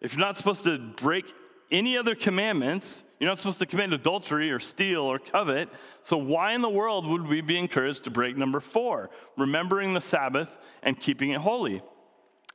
If 0.00 0.12
you're 0.12 0.20
not 0.20 0.36
supposed 0.38 0.64
to 0.64 0.78
break 0.78 1.34
any 1.70 1.96
other 1.96 2.14
commandments, 2.14 3.04
you're 3.18 3.28
not 3.28 3.38
supposed 3.38 3.58
to 3.58 3.66
commit 3.66 3.92
adultery 3.92 4.50
or 4.50 4.58
steal 4.58 5.02
or 5.02 5.18
covet. 5.18 5.68
So, 6.02 6.16
why 6.16 6.54
in 6.54 6.62
the 6.62 6.68
world 6.68 7.06
would 7.06 7.26
we 7.26 7.40
be 7.40 7.58
encouraged 7.58 8.04
to 8.04 8.10
break 8.10 8.36
number 8.36 8.60
four? 8.60 9.10
Remembering 9.36 9.94
the 9.94 10.00
Sabbath 10.00 10.58
and 10.82 10.98
keeping 10.98 11.30
it 11.30 11.40
holy. 11.40 11.82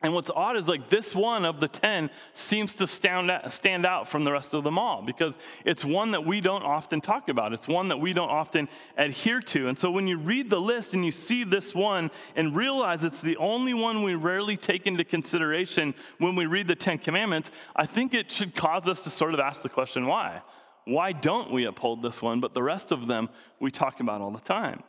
And 0.03 0.13
what's 0.13 0.29
odd 0.29 0.57
is 0.57 0.67
like 0.67 0.89
this 0.89 1.15
one 1.15 1.45
of 1.45 1.61
the 1.61 1.69
10 1.69 2.09
seems 2.33 2.75
to 2.75 2.87
stand 2.87 3.31
out, 3.31 3.53
stand 3.53 3.85
out 3.85 4.05
from 4.09 4.25
the 4.25 4.33
rest 4.33 4.53
of 4.53 4.65
them 4.65 4.77
all 4.77 5.01
because 5.01 5.37
it's 5.63 5.85
one 5.85 6.11
that 6.11 6.25
we 6.25 6.41
don't 6.41 6.63
often 6.63 6.99
talk 6.99 7.29
about. 7.29 7.53
It's 7.53 7.69
one 7.69 7.87
that 7.87 8.01
we 8.01 8.11
don't 8.11 8.29
often 8.29 8.67
adhere 8.97 9.39
to. 9.39 9.69
And 9.69 9.79
so 9.79 9.89
when 9.89 10.05
you 10.05 10.17
read 10.17 10.49
the 10.49 10.59
list 10.59 10.93
and 10.93 11.05
you 11.05 11.13
see 11.13 11.45
this 11.45 11.73
one 11.73 12.11
and 12.35 12.53
realize 12.53 13.05
it's 13.05 13.21
the 13.21 13.37
only 13.37 13.73
one 13.73 14.03
we 14.03 14.13
rarely 14.13 14.57
take 14.57 14.85
into 14.85 15.05
consideration 15.05 15.95
when 16.17 16.35
we 16.35 16.47
read 16.47 16.67
the 16.67 16.75
10 16.75 16.97
commandments, 16.97 17.49
I 17.73 17.85
think 17.85 18.13
it 18.13 18.29
should 18.29 18.55
cause 18.55 18.89
us 18.89 18.99
to 19.01 19.09
sort 19.09 19.33
of 19.33 19.39
ask 19.39 19.61
the 19.61 19.69
question 19.69 20.05
why? 20.05 20.41
Why 20.83 21.13
don't 21.13 21.49
we 21.49 21.63
uphold 21.63 22.01
this 22.01 22.21
one, 22.21 22.41
but 22.41 22.53
the 22.53 22.61
rest 22.61 22.91
of 22.91 23.07
them 23.07 23.29
we 23.61 23.71
talk 23.71 24.01
about 24.01 24.19
all 24.19 24.31
the 24.31 24.39
time? 24.41 24.83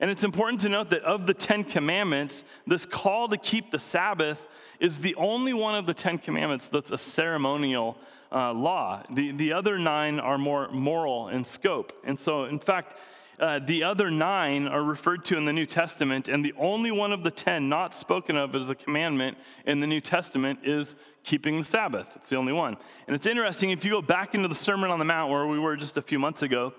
And 0.00 0.10
it's 0.10 0.24
important 0.24 0.62
to 0.62 0.68
note 0.70 0.90
that 0.90 1.02
of 1.02 1.26
the 1.26 1.34
Ten 1.34 1.62
Commandments, 1.62 2.44
this 2.66 2.86
call 2.86 3.28
to 3.28 3.36
keep 3.36 3.70
the 3.70 3.78
Sabbath 3.78 4.42
is 4.80 4.98
the 4.98 5.14
only 5.16 5.52
one 5.52 5.74
of 5.74 5.84
the 5.84 5.94
Ten 5.94 6.16
Commandments 6.16 6.68
that's 6.68 6.90
a 6.90 6.98
ceremonial 6.98 7.98
uh, 8.32 8.52
law. 8.54 9.02
The, 9.10 9.32
the 9.32 9.52
other 9.52 9.78
nine 9.78 10.18
are 10.18 10.38
more 10.38 10.70
moral 10.70 11.28
in 11.28 11.44
scope. 11.44 11.92
And 12.02 12.18
so, 12.18 12.44
in 12.44 12.58
fact, 12.58 12.96
uh, 13.38 13.58
the 13.58 13.82
other 13.82 14.10
nine 14.10 14.66
are 14.66 14.82
referred 14.82 15.24
to 15.24 15.36
in 15.36 15.46
the 15.46 15.52
New 15.52 15.66
Testament, 15.66 16.28
and 16.28 16.44
the 16.44 16.52
only 16.58 16.90
one 16.90 17.10
of 17.10 17.22
the 17.22 17.30
ten 17.30 17.68
not 17.68 17.94
spoken 17.94 18.36
of 18.36 18.54
as 18.54 18.68
a 18.68 18.74
commandment 18.74 19.36
in 19.66 19.80
the 19.80 19.86
New 19.86 20.00
Testament 20.00 20.60
is 20.62 20.94
keeping 21.24 21.58
the 21.58 21.64
Sabbath. 21.64 22.06
It's 22.16 22.28
the 22.28 22.36
only 22.36 22.52
one. 22.52 22.76
And 23.06 23.16
it's 23.16 23.26
interesting, 23.26 23.70
if 23.70 23.84
you 23.84 23.92
go 23.92 24.02
back 24.02 24.34
into 24.34 24.48
the 24.48 24.54
Sermon 24.54 24.90
on 24.90 24.98
the 24.98 25.04
Mount 25.06 25.30
where 25.30 25.46
we 25.46 25.58
were 25.58 25.76
just 25.76 25.96
a 25.96 26.02
few 26.02 26.18
months 26.18 26.42
ago, 26.42 26.74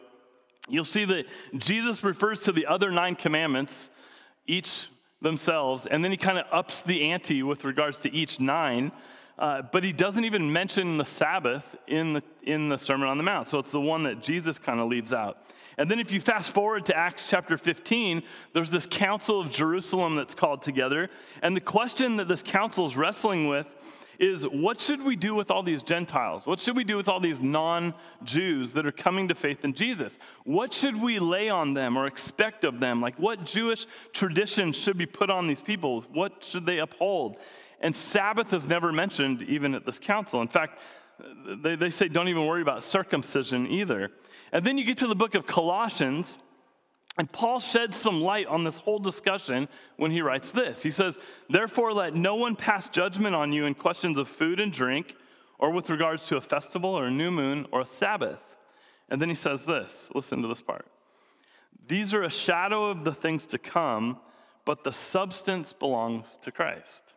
you'll 0.70 0.86
see 0.86 1.06
that 1.06 1.26
Jesus 1.58 2.04
refers 2.04 2.42
to 2.42 2.52
the 2.52 2.66
other 2.66 2.92
nine 2.92 3.16
commandments, 3.16 3.90
each 4.48 4.88
themselves, 5.22 5.86
and 5.86 6.04
then 6.04 6.12
he 6.12 6.18
kind 6.18 6.38
of 6.38 6.46
ups 6.52 6.82
the 6.82 7.12
ante 7.12 7.44
with 7.44 7.64
regards 7.64 7.98
to 8.00 8.14
each 8.14 8.40
nine. 8.40 8.92
Uh, 9.40 9.62
but 9.72 9.84
he 9.84 9.92
doesn't 9.92 10.24
even 10.24 10.54
mention 10.54 10.98
the 10.98 11.06
Sabbath 11.06 11.76
in 11.88 12.14
the, 12.14 12.24
in 12.44 12.70
the 12.70 12.78
Sermon 12.78 13.08
on 13.08 13.18
the 13.18 13.24
Mount. 13.24 13.48
So 13.48 13.58
it's 13.58 13.72
the 13.72 13.82
one 13.82 14.04
that 14.04 14.22
Jesus 14.22 14.60
kind 14.60 14.80
of 14.80 14.88
leaves 14.88 15.14
out. 15.14 15.38
And 15.78 15.90
then 15.90 16.00
if 16.00 16.12
you 16.12 16.20
fast 16.22 16.54
forward 16.54 16.86
to 16.88 16.96
Acts 16.96 17.28
chapter 17.28 17.58
15, 17.58 18.22
there's 18.54 18.70
this 18.70 18.86
council 18.86 19.40
of 19.40 19.50
Jerusalem 19.50 20.16
that's 20.16 20.36
called 20.36 20.62
together. 20.62 21.10
And 21.42 21.56
the 21.56 21.62
question 21.62 22.18
that 22.18 22.28
this 22.28 22.44
council 22.44 22.86
is 22.86 22.96
wrestling 22.96 23.48
with 23.48 23.74
is 24.22 24.44
what 24.44 24.80
should 24.80 25.04
we 25.04 25.16
do 25.16 25.34
with 25.34 25.50
all 25.50 25.64
these 25.64 25.82
Gentiles? 25.82 26.46
What 26.46 26.60
should 26.60 26.78
we 26.78 26.84
do 26.84 26.96
with 26.96 27.10
all 27.10 27.20
these 27.20 27.42
non 27.42 27.96
Jews 28.24 28.72
that 28.74 28.86
are 28.86 28.92
coming 28.92 29.28
to 29.30 29.36
faith 29.36 29.66
in 29.66 29.74
Jesus? 29.74 30.20
What 30.46 30.74
should 30.74 31.02
we 31.02 31.18
lay 31.18 31.50
on 31.50 31.74
them 31.74 31.98
or 31.98 32.06
expect 32.06 32.64
of 32.64 32.80
them? 32.80 33.02
Like, 33.02 33.18
what 33.18 33.46
Jewish 33.46 33.88
traditions 34.14 34.78
should 34.78 34.98
be 34.98 35.08
put 35.08 35.32
on 35.32 35.48
these 35.48 35.60
people? 35.60 36.06
What 36.14 36.44
should 36.44 36.68
they 36.68 36.78
uphold? 36.78 37.38
And 37.82 37.96
Sabbath 37.96 38.54
is 38.54 38.66
never 38.66 38.92
mentioned 38.92 39.42
even 39.42 39.74
at 39.74 39.88
this 39.88 39.98
council. 39.98 40.40
In 40.42 40.48
fact, 40.48 40.80
they, 41.64 41.76
they 41.76 41.90
say 41.90 42.08
don't 42.08 42.28
even 42.28 42.46
worry 42.46 42.62
about 42.62 42.84
circumcision 42.84 43.66
either. 43.66 44.12
And 44.52 44.64
then 44.64 44.78
you 44.78 44.84
get 44.84 45.00
to 45.00 45.08
the 45.08 45.16
book 45.16 45.34
of 45.34 45.48
Colossians. 45.48 46.38
And 47.18 47.32
Paul 47.32 47.60
sheds 47.60 47.98
some 47.98 48.22
light 48.22 48.48
on 48.48 48.64
this 48.64 48.78
whole 48.80 49.00
discussion 49.00 49.68
when 49.98 50.12
he 50.12 50.22
writes 50.22 50.52
this. 50.52 50.82
He 50.82 50.92
says, 50.92 51.20
Therefore, 51.50 51.94
let 51.94 52.16
no 52.16 52.36
one 52.36 52.56
pass 52.56 52.88
judgment 52.88 53.36
on 53.36 53.52
you 53.52 53.66
in 53.66 53.74
questions 53.74 54.18
of 54.18 54.30
food 54.30 54.60
and 54.60 54.72
drink, 54.72 55.16
or 55.60 55.72
with 55.72 55.90
regards 55.90 56.26
to 56.28 56.38
a 56.38 56.42
festival, 56.42 56.92
or 56.92 57.06
a 57.06 57.12
new 57.12 57.30
moon, 57.30 57.68
or 57.72 57.82
a 57.82 57.86
Sabbath. 57.86 58.58
And 59.10 59.22
then 59.22 59.30
he 59.30 59.36
says 59.36 59.66
this 59.66 60.10
listen 60.16 60.42
to 60.42 60.48
this 60.48 60.62
part. 60.62 60.88
These 61.88 62.14
are 62.14 62.24
a 62.24 62.30
shadow 62.30 62.90
of 62.90 63.04
the 63.04 63.14
things 63.14 63.46
to 63.48 63.58
come, 63.58 64.20
but 64.64 64.84
the 64.84 64.94
substance 64.94 65.74
belongs 65.74 66.38
to 66.44 66.52
Christ. 66.52 67.14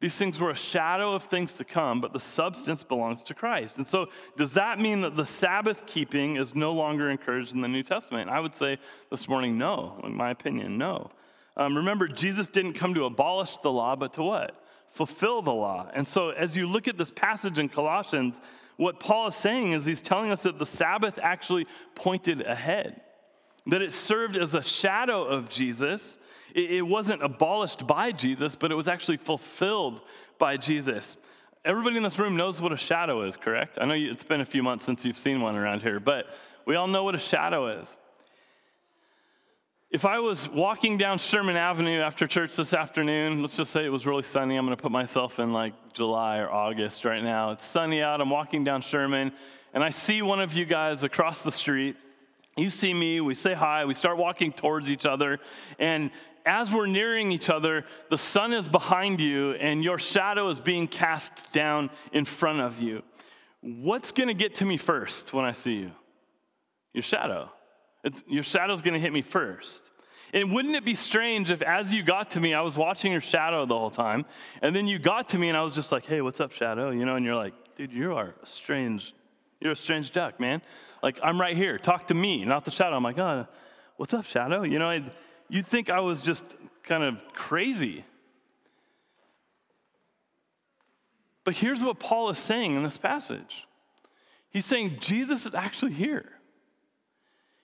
These 0.00 0.16
things 0.16 0.38
were 0.38 0.50
a 0.50 0.56
shadow 0.56 1.12
of 1.12 1.24
things 1.24 1.52
to 1.54 1.64
come, 1.64 2.00
but 2.00 2.14
the 2.14 2.20
substance 2.20 2.82
belongs 2.82 3.22
to 3.24 3.34
Christ. 3.34 3.76
And 3.76 3.86
so, 3.86 4.06
does 4.36 4.54
that 4.54 4.80
mean 4.80 5.02
that 5.02 5.14
the 5.14 5.26
Sabbath 5.26 5.84
keeping 5.84 6.36
is 6.36 6.54
no 6.54 6.72
longer 6.72 7.10
encouraged 7.10 7.54
in 7.54 7.60
the 7.60 7.68
New 7.68 7.82
Testament? 7.82 8.30
I 8.30 8.40
would 8.40 8.56
say 8.56 8.78
this 9.10 9.28
morning, 9.28 9.58
no. 9.58 10.00
In 10.02 10.14
my 10.14 10.30
opinion, 10.30 10.78
no. 10.78 11.10
Um, 11.56 11.76
remember, 11.76 12.08
Jesus 12.08 12.46
didn't 12.46 12.74
come 12.74 12.94
to 12.94 13.04
abolish 13.04 13.58
the 13.58 13.70
law, 13.70 13.94
but 13.94 14.14
to 14.14 14.22
what? 14.22 14.64
Fulfill 14.88 15.42
the 15.42 15.52
law. 15.52 15.90
And 15.92 16.08
so, 16.08 16.30
as 16.30 16.56
you 16.56 16.66
look 16.66 16.88
at 16.88 16.96
this 16.96 17.10
passage 17.10 17.58
in 17.58 17.68
Colossians, 17.68 18.40
what 18.78 19.00
Paul 19.00 19.26
is 19.26 19.34
saying 19.34 19.72
is 19.72 19.84
he's 19.84 20.00
telling 20.00 20.30
us 20.30 20.44
that 20.44 20.58
the 20.58 20.64
Sabbath 20.64 21.18
actually 21.22 21.66
pointed 21.94 22.40
ahead, 22.40 23.02
that 23.66 23.82
it 23.82 23.92
served 23.92 24.36
as 24.36 24.54
a 24.54 24.62
shadow 24.62 25.24
of 25.24 25.48
Jesus 25.48 26.18
it 26.54 26.86
wasn't 26.86 27.22
abolished 27.22 27.86
by 27.86 28.12
Jesus, 28.12 28.56
but 28.56 28.72
it 28.72 28.74
was 28.74 28.88
actually 28.88 29.18
fulfilled 29.18 30.02
by 30.38 30.56
Jesus. 30.56 31.16
Everybody 31.64 31.96
in 31.96 32.02
this 32.02 32.18
room 32.18 32.36
knows 32.36 32.60
what 32.60 32.72
a 32.72 32.76
shadow 32.76 33.22
is, 33.22 33.36
correct? 33.36 33.78
I 33.80 33.84
know 33.84 33.94
it's 33.94 34.24
been 34.24 34.40
a 34.40 34.46
few 34.46 34.62
months 34.62 34.84
since 34.84 35.04
you've 35.04 35.16
seen 35.16 35.40
one 35.40 35.56
around 35.56 35.82
here, 35.82 36.00
but 36.00 36.26
we 36.66 36.76
all 36.76 36.88
know 36.88 37.04
what 37.04 37.14
a 37.14 37.18
shadow 37.18 37.68
is. 37.68 37.98
If 39.90 40.04
I 40.04 40.20
was 40.20 40.48
walking 40.48 40.98
down 40.98 41.18
Sherman 41.18 41.56
Avenue 41.56 42.00
after 42.00 42.26
church 42.26 42.54
this 42.54 42.72
afternoon, 42.72 43.42
let's 43.42 43.56
just 43.56 43.72
say 43.72 43.84
it 43.84 43.90
was 43.90 44.06
really 44.06 44.22
sunny. 44.22 44.56
I'm 44.56 44.64
going 44.64 44.76
to 44.76 44.82
put 44.82 44.92
myself 44.92 45.40
in 45.40 45.52
like 45.52 45.74
July 45.92 46.38
or 46.38 46.48
August 46.48 47.04
right 47.04 47.22
now. 47.22 47.50
It's 47.50 47.66
sunny 47.66 48.00
out. 48.00 48.20
I'm 48.20 48.30
walking 48.30 48.62
down 48.62 48.82
Sherman, 48.82 49.32
and 49.74 49.82
I 49.82 49.90
see 49.90 50.22
one 50.22 50.40
of 50.40 50.54
you 50.54 50.64
guys 50.64 51.02
across 51.02 51.42
the 51.42 51.50
street. 51.52 51.96
You 52.60 52.70
see 52.70 52.92
me, 52.92 53.20
we 53.20 53.34
say 53.34 53.54
hi, 53.54 53.84
we 53.84 53.94
start 53.94 54.18
walking 54.18 54.52
towards 54.52 54.90
each 54.90 55.06
other, 55.06 55.38
and 55.78 56.10
as 56.44 56.72
we're 56.72 56.86
nearing 56.86 57.32
each 57.32 57.50
other, 57.50 57.84
the 58.08 58.18
sun 58.18 58.52
is 58.52 58.68
behind 58.68 59.20
you 59.20 59.52
and 59.52 59.84
your 59.84 59.98
shadow 59.98 60.48
is 60.48 60.60
being 60.60 60.88
cast 60.88 61.52
down 61.52 61.90
in 62.12 62.24
front 62.24 62.60
of 62.60 62.80
you. 62.80 63.02
What's 63.60 64.12
to 64.28 64.34
get 64.34 64.54
to 64.56 64.64
me 64.64 64.76
first 64.76 65.32
when 65.32 65.44
I 65.44 65.52
see 65.52 65.74
you? 65.74 65.92
Your 66.94 67.02
shadow. 67.02 67.50
It's, 68.02 68.24
your 68.26 68.42
shadow's 68.42 68.82
to 68.94 69.00
hit 69.00 69.12
me 69.12 69.22
first. 69.22 69.90
And 70.32 70.52
wouldn't 70.52 70.74
it 70.76 70.84
be 70.84 70.94
strange 70.94 71.50
if, 71.50 71.60
as 71.60 71.92
you 71.92 72.02
got 72.02 72.30
to 72.32 72.40
me, 72.40 72.54
I 72.54 72.62
was 72.62 72.76
watching 72.76 73.12
your 73.12 73.20
shadow 73.20 73.66
the 73.66 73.76
whole 73.76 73.90
time, 73.90 74.24
and 74.62 74.74
then 74.74 74.86
you 74.86 74.98
got 74.98 75.30
to 75.30 75.38
me 75.38 75.48
and 75.48 75.56
I 75.56 75.62
was 75.62 75.74
just 75.74 75.92
like, 75.92 76.06
hey, 76.06 76.20
what's 76.20 76.40
up, 76.40 76.52
shadow? 76.52 76.90
You 76.90 77.04
know, 77.04 77.16
and 77.16 77.24
you're 77.24 77.36
like, 77.36 77.54
dude, 77.76 77.92
you 77.92 78.14
are 78.14 78.34
a 78.42 78.46
strange, 78.46 79.14
you're 79.60 79.72
a 79.72 79.76
strange 79.76 80.12
duck, 80.12 80.40
man. 80.40 80.62
Like, 81.02 81.18
I'm 81.22 81.40
right 81.40 81.56
here. 81.56 81.78
Talk 81.78 82.08
to 82.08 82.14
me, 82.14 82.44
not 82.44 82.64
the 82.64 82.70
shadow. 82.70 82.96
I'm 82.96 83.02
like, 83.02 83.18
oh, 83.18 83.46
what's 83.96 84.14
up, 84.14 84.24
shadow? 84.24 84.62
You 84.62 84.78
know, 84.78 84.88
I, 84.88 85.04
you'd 85.48 85.66
think 85.66 85.90
I 85.90 86.00
was 86.00 86.22
just 86.22 86.44
kind 86.82 87.02
of 87.02 87.22
crazy. 87.34 88.04
But 91.44 91.54
here's 91.54 91.82
what 91.82 91.98
Paul 91.98 92.30
is 92.30 92.38
saying 92.38 92.76
in 92.76 92.82
this 92.82 92.98
passage 92.98 93.66
He's 94.50 94.66
saying 94.66 94.96
Jesus 95.00 95.46
is 95.46 95.54
actually 95.54 95.92
here. 95.92 96.32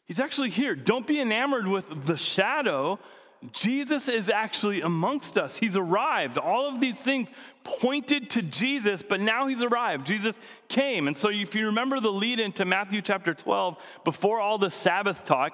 He's 0.04 0.20
actually 0.20 0.50
here. 0.50 0.76
Don't 0.76 1.06
be 1.06 1.20
enamored 1.20 1.66
with 1.66 2.06
the 2.06 2.16
shadow. 2.16 3.00
Jesus 3.52 4.08
is 4.08 4.30
actually 4.30 4.80
amongst 4.80 5.36
us. 5.36 5.58
He's 5.58 5.76
arrived. 5.76 6.38
All 6.38 6.68
of 6.68 6.80
these 6.80 6.98
things 6.98 7.28
pointed 7.64 8.30
to 8.30 8.42
Jesus, 8.42 9.02
but 9.02 9.20
now 9.20 9.46
he's 9.46 9.62
arrived. 9.62 10.06
Jesus 10.06 10.36
came. 10.68 11.06
And 11.06 11.16
so, 11.16 11.28
if 11.28 11.54
you 11.54 11.66
remember 11.66 12.00
the 12.00 12.10
lead 12.10 12.40
into 12.40 12.64
Matthew 12.64 13.02
chapter 13.02 13.34
12, 13.34 13.76
before 14.04 14.40
all 14.40 14.58
the 14.58 14.70
Sabbath 14.70 15.24
talk, 15.24 15.52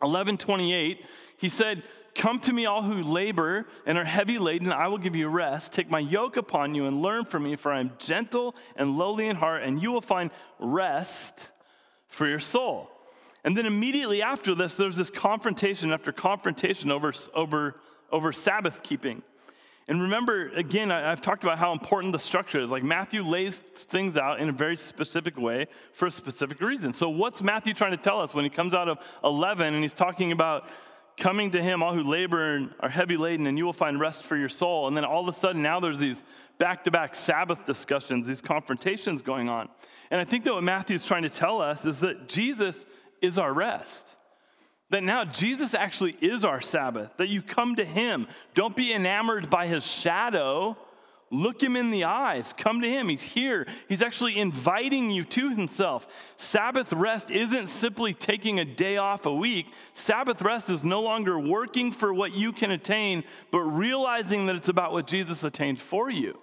1128, 0.00 1.04
he 1.36 1.48
said, 1.48 1.82
Come 2.14 2.38
to 2.40 2.52
me, 2.52 2.64
all 2.64 2.82
who 2.82 3.02
labor 3.02 3.66
and 3.86 3.98
are 3.98 4.04
heavy 4.04 4.38
laden, 4.38 4.72
I 4.72 4.86
will 4.88 4.98
give 4.98 5.16
you 5.16 5.28
rest. 5.28 5.72
Take 5.72 5.90
my 5.90 5.98
yoke 5.98 6.36
upon 6.36 6.74
you 6.74 6.86
and 6.86 7.02
learn 7.02 7.24
from 7.24 7.42
me, 7.42 7.56
for 7.56 7.72
I 7.72 7.80
am 7.80 7.92
gentle 7.98 8.54
and 8.76 8.96
lowly 8.96 9.26
in 9.26 9.36
heart, 9.36 9.62
and 9.62 9.82
you 9.82 9.90
will 9.90 10.00
find 10.00 10.30
rest 10.60 11.50
for 12.08 12.26
your 12.26 12.38
soul. 12.38 12.93
And 13.44 13.56
then 13.56 13.66
immediately 13.66 14.22
after 14.22 14.54
this, 14.54 14.74
there's 14.74 14.96
this 14.96 15.10
confrontation 15.10 15.92
after 15.92 16.12
confrontation 16.12 16.90
over, 16.90 17.12
over, 17.34 17.74
over 18.10 18.32
Sabbath 18.32 18.82
keeping. 18.82 19.22
And 19.86 20.00
remember, 20.00 20.48
again, 20.56 20.90
I've 20.90 21.20
talked 21.20 21.44
about 21.44 21.58
how 21.58 21.72
important 21.72 22.12
the 22.12 22.18
structure 22.18 22.58
is. 22.58 22.70
Like 22.70 22.82
Matthew 22.82 23.22
lays 23.22 23.58
things 23.58 24.16
out 24.16 24.40
in 24.40 24.48
a 24.48 24.52
very 24.52 24.78
specific 24.78 25.36
way 25.36 25.66
for 25.92 26.06
a 26.06 26.10
specific 26.10 26.62
reason. 26.62 26.94
So, 26.94 27.10
what's 27.10 27.42
Matthew 27.42 27.74
trying 27.74 27.90
to 27.90 27.98
tell 27.98 28.18
us 28.20 28.32
when 28.32 28.44
he 28.44 28.50
comes 28.50 28.72
out 28.72 28.88
of 28.88 28.98
11 29.22 29.74
and 29.74 29.84
he's 29.84 29.92
talking 29.92 30.32
about 30.32 30.66
coming 31.18 31.50
to 31.50 31.62
him, 31.62 31.82
all 31.82 31.92
who 31.92 32.02
labor 32.02 32.54
and 32.54 32.70
are 32.80 32.88
heavy 32.88 33.18
laden, 33.18 33.46
and 33.46 33.58
you 33.58 33.66
will 33.66 33.74
find 33.74 34.00
rest 34.00 34.24
for 34.24 34.38
your 34.38 34.48
soul? 34.48 34.88
And 34.88 34.96
then 34.96 35.04
all 35.04 35.28
of 35.28 35.34
a 35.34 35.38
sudden, 35.38 35.60
now 35.60 35.80
there's 35.80 35.98
these 35.98 36.24
back 36.56 36.84
to 36.84 36.90
back 36.90 37.14
Sabbath 37.14 37.66
discussions, 37.66 38.26
these 38.26 38.40
confrontations 38.40 39.20
going 39.20 39.50
on. 39.50 39.68
And 40.10 40.18
I 40.18 40.24
think 40.24 40.44
that 40.44 40.54
what 40.54 40.62
Matthew's 40.62 41.06
trying 41.06 41.24
to 41.24 41.30
tell 41.30 41.60
us 41.60 41.84
is 41.84 42.00
that 42.00 42.26
Jesus 42.26 42.86
is 43.24 43.38
our 43.38 43.52
rest. 43.52 44.16
That 44.90 45.02
now 45.02 45.24
Jesus 45.24 45.74
actually 45.74 46.16
is 46.20 46.44
our 46.44 46.60
Sabbath, 46.60 47.10
that 47.16 47.28
you 47.28 47.42
come 47.42 47.76
to 47.76 47.84
Him. 47.84 48.28
Don't 48.54 48.76
be 48.76 48.92
enamored 48.92 49.50
by 49.50 49.66
His 49.66 49.86
shadow, 49.86 50.76
Look 51.34 51.60
him 51.60 51.74
in 51.74 51.90
the 51.90 52.04
eyes. 52.04 52.52
Come 52.56 52.80
to 52.82 52.88
him. 52.88 53.08
He's 53.08 53.22
here. 53.22 53.66
He's 53.88 54.02
actually 54.02 54.38
inviting 54.38 55.10
you 55.10 55.24
to 55.24 55.50
himself. 55.50 56.06
Sabbath 56.36 56.92
rest 56.92 57.28
isn't 57.28 57.66
simply 57.66 58.14
taking 58.14 58.60
a 58.60 58.64
day 58.64 58.98
off 58.98 59.26
a 59.26 59.34
week. 59.34 59.66
Sabbath 59.94 60.40
rest 60.42 60.70
is 60.70 60.84
no 60.84 61.02
longer 61.02 61.36
working 61.36 61.90
for 61.90 62.14
what 62.14 62.32
you 62.32 62.52
can 62.52 62.70
attain, 62.70 63.24
but 63.50 63.62
realizing 63.62 64.46
that 64.46 64.54
it's 64.54 64.68
about 64.68 64.92
what 64.92 65.08
Jesus 65.08 65.42
attained 65.42 65.80
for 65.80 66.08
you. 66.08 66.38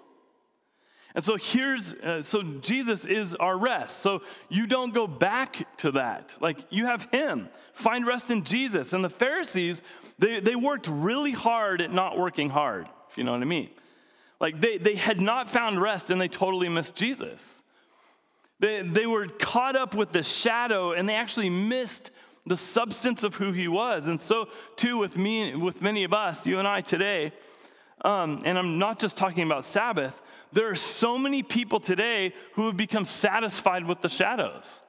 And 1.13 1.23
so 1.23 1.35
here's, 1.35 1.93
uh, 1.93 2.23
so 2.23 2.41
Jesus 2.41 3.05
is 3.05 3.35
our 3.35 3.57
rest. 3.57 3.99
So 3.99 4.21
you 4.49 4.65
don't 4.65 4.93
go 4.93 5.07
back 5.07 5.77
to 5.77 5.91
that. 5.91 6.35
Like 6.39 6.57
you 6.69 6.85
have 6.85 7.07
Him. 7.11 7.49
Find 7.73 8.05
rest 8.05 8.31
in 8.31 8.43
Jesus. 8.43 8.93
And 8.93 9.03
the 9.03 9.09
Pharisees, 9.09 9.81
they, 10.19 10.39
they 10.39 10.55
worked 10.55 10.87
really 10.87 11.31
hard 11.31 11.81
at 11.81 11.91
not 11.91 12.17
working 12.17 12.49
hard, 12.49 12.87
if 13.09 13.17
you 13.17 13.23
know 13.23 13.33
what 13.33 13.41
I 13.41 13.45
mean. 13.45 13.69
Like 14.39 14.59
they, 14.61 14.77
they 14.77 14.95
had 14.95 15.19
not 15.19 15.49
found 15.49 15.81
rest 15.81 16.09
and 16.09 16.19
they 16.19 16.27
totally 16.27 16.69
missed 16.69 16.95
Jesus. 16.95 17.61
They, 18.59 18.81
they 18.81 19.05
were 19.05 19.27
caught 19.27 19.75
up 19.75 19.95
with 19.95 20.11
the 20.11 20.23
shadow 20.23 20.93
and 20.93 21.09
they 21.09 21.15
actually 21.15 21.49
missed 21.49 22.11
the 22.45 22.57
substance 22.57 23.23
of 23.23 23.35
who 23.35 23.51
he 23.51 23.67
was. 23.67 24.07
And 24.07 24.19
so, 24.19 24.47
too, 24.75 24.97
with 24.97 25.17
me, 25.17 25.55
with 25.55 25.81
many 25.81 26.03
of 26.03 26.13
us, 26.13 26.45
you 26.45 26.57
and 26.59 26.67
I 26.67 26.81
today, 26.81 27.33
um, 28.03 28.41
and 28.45 28.57
I'm 28.57 28.79
not 28.79 28.99
just 28.99 29.15
talking 29.15 29.43
about 29.43 29.65
Sabbath, 29.65 30.19
there 30.53 30.69
are 30.69 30.75
so 30.75 31.17
many 31.17 31.43
people 31.43 31.79
today 31.79 32.33
who 32.53 32.67
have 32.67 32.77
become 32.77 33.05
satisfied 33.05 33.85
with 33.85 34.01
the 34.01 34.09
shadows. 34.09 34.81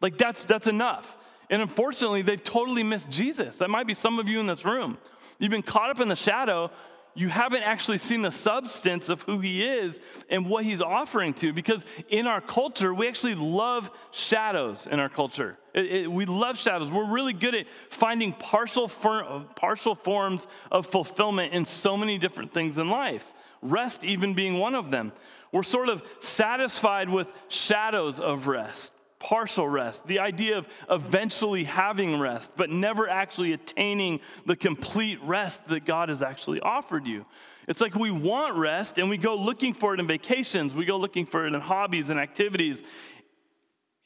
Like 0.00 0.18
that's 0.18 0.44
that's 0.44 0.66
enough. 0.66 1.16
And 1.50 1.62
unfortunately, 1.62 2.22
they've 2.22 2.42
totally 2.42 2.82
missed 2.82 3.08
Jesus. 3.08 3.56
That 3.56 3.70
might 3.70 3.86
be 3.86 3.94
some 3.94 4.18
of 4.18 4.28
you 4.28 4.38
in 4.38 4.46
this 4.46 4.64
room. 4.64 4.98
You've 5.38 5.50
been 5.50 5.62
caught 5.62 5.90
up 5.90 6.00
in 6.00 6.08
the 6.08 6.16
shadow 6.16 6.70
you 7.18 7.28
haven't 7.28 7.64
actually 7.64 7.98
seen 7.98 8.22
the 8.22 8.30
substance 8.30 9.08
of 9.08 9.22
who 9.22 9.40
he 9.40 9.66
is 9.66 10.00
and 10.30 10.48
what 10.48 10.64
he's 10.64 10.80
offering 10.80 11.34
to. 11.34 11.52
Because 11.52 11.84
in 12.08 12.28
our 12.28 12.40
culture, 12.40 12.94
we 12.94 13.08
actually 13.08 13.34
love 13.34 13.90
shadows 14.12 14.86
in 14.86 15.00
our 15.00 15.08
culture. 15.08 15.56
It, 15.74 15.86
it, 15.86 16.12
we 16.12 16.26
love 16.26 16.56
shadows. 16.56 16.92
We're 16.92 17.10
really 17.10 17.32
good 17.32 17.56
at 17.56 17.66
finding 17.90 18.32
partial, 18.32 18.88
partial 18.88 19.96
forms 19.96 20.46
of 20.70 20.86
fulfillment 20.86 21.52
in 21.52 21.64
so 21.64 21.96
many 21.96 22.18
different 22.18 22.52
things 22.52 22.78
in 22.78 22.88
life, 22.88 23.32
rest 23.62 24.04
even 24.04 24.34
being 24.34 24.58
one 24.58 24.74
of 24.74 24.90
them. 24.90 25.12
We're 25.52 25.62
sort 25.62 25.88
of 25.88 26.02
satisfied 26.20 27.08
with 27.08 27.28
shadows 27.48 28.20
of 28.20 28.46
rest 28.46 28.92
partial 29.18 29.68
rest, 29.68 30.06
the 30.06 30.20
idea 30.20 30.58
of 30.58 30.68
eventually 30.88 31.64
having 31.64 32.18
rest, 32.18 32.52
but 32.56 32.70
never 32.70 33.08
actually 33.08 33.52
attaining 33.52 34.20
the 34.46 34.56
complete 34.56 35.18
rest 35.22 35.66
that 35.68 35.84
God 35.84 36.08
has 36.08 36.22
actually 36.22 36.60
offered 36.60 37.06
you. 37.06 37.26
It's 37.66 37.80
like 37.80 37.94
we 37.94 38.10
want 38.10 38.56
rest 38.56 38.98
and 38.98 39.10
we 39.10 39.18
go 39.18 39.34
looking 39.34 39.74
for 39.74 39.92
it 39.92 40.00
in 40.00 40.06
vacations, 40.06 40.74
we 40.74 40.84
go 40.84 40.96
looking 40.96 41.26
for 41.26 41.46
it 41.46 41.52
in 41.52 41.60
hobbies 41.60 42.10
and 42.10 42.18
activities, 42.18 42.82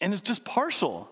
and 0.01 0.13
it's 0.13 0.23
just 0.23 0.45
partial. 0.45 1.09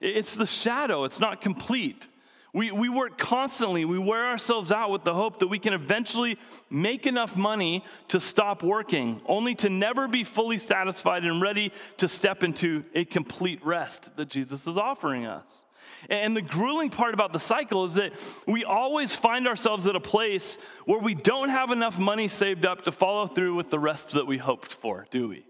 It's 0.00 0.34
the 0.34 0.46
shadow, 0.46 1.04
it's 1.04 1.20
not 1.20 1.40
complete. 1.40 2.08
We, 2.54 2.70
we 2.70 2.90
work 2.90 3.16
constantly. 3.16 3.86
We 3.86 3.98
wear 3.98 4.26
ourselves 4.26 4.70
out 4.70 4.90
with 4.90 5.04
the 5.04 5.14
hope 5.14 5.38
that 5.38 5.48
we 5.48 5.58
can 5.58 5.72
eventually 5.72 6.38
make 6.68 7.06
enough 7.06 7.34
money 7.34 7.82
to 8.08 8.20
stop 8.20 8.62
working, 8.62 9.22
only 9.26 9.54
to 9.56 9.70
never 9.70 10.06
be 10.06 10.22
fully 10.22 10.58
satisfied 10.58 11.24
and 11.24 11.40
ready 11.40 11.72
to 11.96 12.08
step 12.08 12.42
into 12.42 12.84
a 12.94 13.06
complete 13.06 13.64
rest 13.64 14.14
that 14.16 14.28
Jesus 14.28 14.66
is 14.66 14.76
offering 14.76 15.24
us. 15.24 15.64
And 16.10 16.36
the 16.36 16.42
grueling 16.42 16.90
part 16.90 17.14
about 17.14 17.32
the 17.32 17.38
cycle 17.38 17.84
is 17.84 17.94
that 17.94 18.12
we 18.46 18.64
always 18.64 19.14
find 19.14 19.48
ourselves 19.48 19.86
at 19.86 19.96
a 19.96 20.00
place 20.00 20.58
where 20.84 20.98
we 20.98 21.14
don't 21.14 21.48
have 21.48 21.70
enough 21.70 21.98
money 21.98 22.28
saved 22.28 22.66
up 22.66 22.84
to 22.84 22.92
follow 22.92 23.26
through 23.28 23.54
with 23.54 23.70
the 23.70 23.78
rest 23.78 24.10
that 24.10 24.26
we 24.26 24.36
hoped 24.36 24.74
for, 24.74 25.06
do 25.10 25.28
we? 25.28 25.46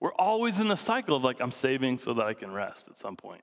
We're 0.00 0.12
always 0.12 0.60
in 0.60 0.68
the 0.68 0.76
cycle 0.76 1.16
of 1.16 1.24
like, 1.24 1.40
I'm 1.40 1.50
saving 1.50 1.98
so 1.98 2.12
that 2.14 2.26
I 2.26 2.34
can 2.34 2.52
rest 2.52 2.88
at 2.88 2.98
some 2.98 3.16
point. 3.16 3.42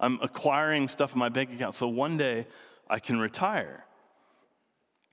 I'm 0.00 0.18
acquiring 0.22 0.88
stuff 0.88 1.12
in 1.12 1.18
my 1.18 1.28
bank 1.28 1.52
account 1.52 1.74
so 1.74 1.88
one 1.88 2.16
day 2.16 2.46
I 2.88 2.98
can 2.98 3.18
retire. 3.18 3.84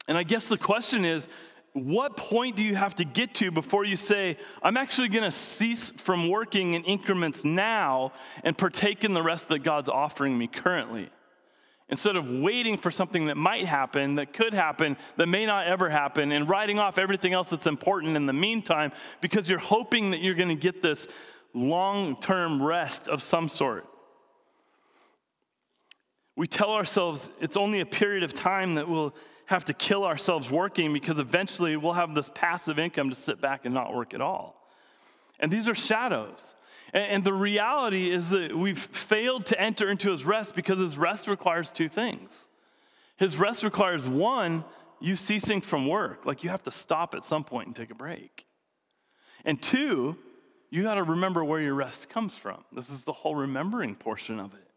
And 0.08 0.18
I 0.18 0.24
guess 0.24 0.48
the 0.48 0.58
question 0.58 1.06
is 1.06 1.28
what 1.74 2.18
point 2.18 2.58
do 2.58 2.64
you 2.64 2.76
have 2.76 2.96
to 2.96 3.06
get 3.06 3.34
to 3.36 3.50
before 3.50 3.86
you 3.86 3.96
say, 3.96 4.38
I'm 4.62 4.76
actually 4.76 5.08
going 5.08 5.24
to 5.24 5.32
cease 5.32 5.92
from 5.92 6.28
working 6.28 6.74
in 6.74 6.84
increments 6.84 7.46
now 7.46 8.12
and 8.44 8.58
partake 8.58 9.06
in 9.06 9.14
the 9.14 9.24
rest 9.24 9.48
that 9.48 9.60
God's 9.60 9.88
offering 9.88 10.38
me 10.38 10.48
currently? 10.48 11.10
Instead 11.88 12.16
of 12.16 12.30
waiting 12.30 12.78
for 12.78 12.92
something 12.92 13.26
that 13.26 13.36
might 13.36 13.66
happen, 13.66 14.16
that 14.16 14.34
could 14.34 14.54
happen, 14.54 14.98
that 15.18 15.28
may 15.28 15.46
not 15.46 15.68
ever 15.68 15.90
happen, 15.90 16.32
and 16.32 16.48
writing 16.50 16.80
off 16.80 16.98
everything 16.98 17.34
else 17.34 17.50
that's 17.50 17.68
important 17.68 18.16
in 18.16 18.26
the 18.26 18.34
meantime 18.34 18.92
because 19.20 19.50
you're 19.50 19.60
hoping 19.60 20.12
that 20.12 20.22
you're 20.22 20.36
going 20.36 20.50
to 20.50 20.56
get 20.56 20.82
this 20.82 21.08
long 21.54 22.20
term 22.22 22.64
rest 22.64 23.08
of 23.08 23.22
some 23.22 23.48
sort. 23.48 23.86
We 26.42 26.48
tell 26.48 26.72
ourselves 26.72 27.30
it's 27.40 27.56
only 27.56 27.82
a 27.82 27.86
period 27.86 28.24
of 28.24 28.34
time 28.34 28.74
that 28.74 28.90
we'll 28.90 29.14
have 29.46 29.66
to 29.66 29.76
kill 29.76 30.04
ourselves 30.04 30.50
working 30.50 30.92
because 30.92 31.20
eventually 31.20 31.78
we'll 31.78 31.94
have 31.94 32.16
this 32.16 32.32
passive 32.34 32.80
income 32.80 33.12
to 33.12 33.16
sit 33.16 33.40
back 33.40 33.64
and 33.64 33.76
not 33.76 33.94
work 33.94 34.16
at 34.16 34.22
all. 34.22 34.56
And 35.40 35.52
these 35.52 35.68
are 35.68 35.76
shadows. 35.76 36.56
And, 36.94 37.24
the 37.24 37.32
reality 37.32 38.12
is 38.12 38.32
that 38.32 38.58
we've 38.58 38.80
failed 38.80 39.46
to 39.46 39.62
enter 39.62 39.92
into 39.92 40.10
his 40.10 40.26
rest 40.26 40.56
because 40.56 40.80
his 40.80 40.98
rest 40.98 41.28
requires 41.28 41.70
two 41.70 41.88
things. 41.88 42.48
His 43.18 43.38
rest 43.38 43.62
requires 43.62 44.08
one, 44.08 44.66
you 45.00 45.16
ceasing 45.16 45.62
from 45.62 45.88
work, 45.88 46.26
like 46.26 46.44
you 46.44 46.50
have 46.50 46.64
to 46.64 46.72
stop 46.72 47.14
at 47.14 47.24
some 47.24 47.44
point 47.44 47.68
and 47.68 47.76
take 47.76 47.92
a 47.92 47.96
break. 47.96 48.48
And 49.46 49.62
two, 49.62 50.18
you 50.72 50.82
got 50.82 50.96
to 50.96 51.04
remember 51.04 51.46
where 51.46 51.62
your 51.62 51.76
rest 51.76 52.10
comes 52.10 52.36
from. 52.36 52.64
This 52.72 52.90
is 52.90 53.04
the 53.04 53.14
whole 53.14 53.36
remembering 53.36 53.94
portion 53.94 54.40
of 54.40 54.56
it. 54.56 54.71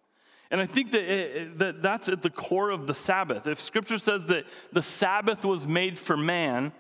And 0.55 0.61
I 0.61 0.67
think 0.67 0.93
that, 0.93 1.03
it, 1.03 1.59
that 1.59 1.83
that's 1.83 2.09
at 2.09 2.23
the 2.23 2.31
core 2.31 2.71
of 2.71 2.87
the 2.87 2.95
Sabbath. 2.95 3.49
If 3.49 3.61
scripture 3.61 3.99
says 3.99 4.27
that 4.27 4.45
the 4.73 4.83
Sabbath 4.83 5.45
was 5.45 5.67
made 5.67 5.99
for 5.99 6.17
man, 6.17 6.71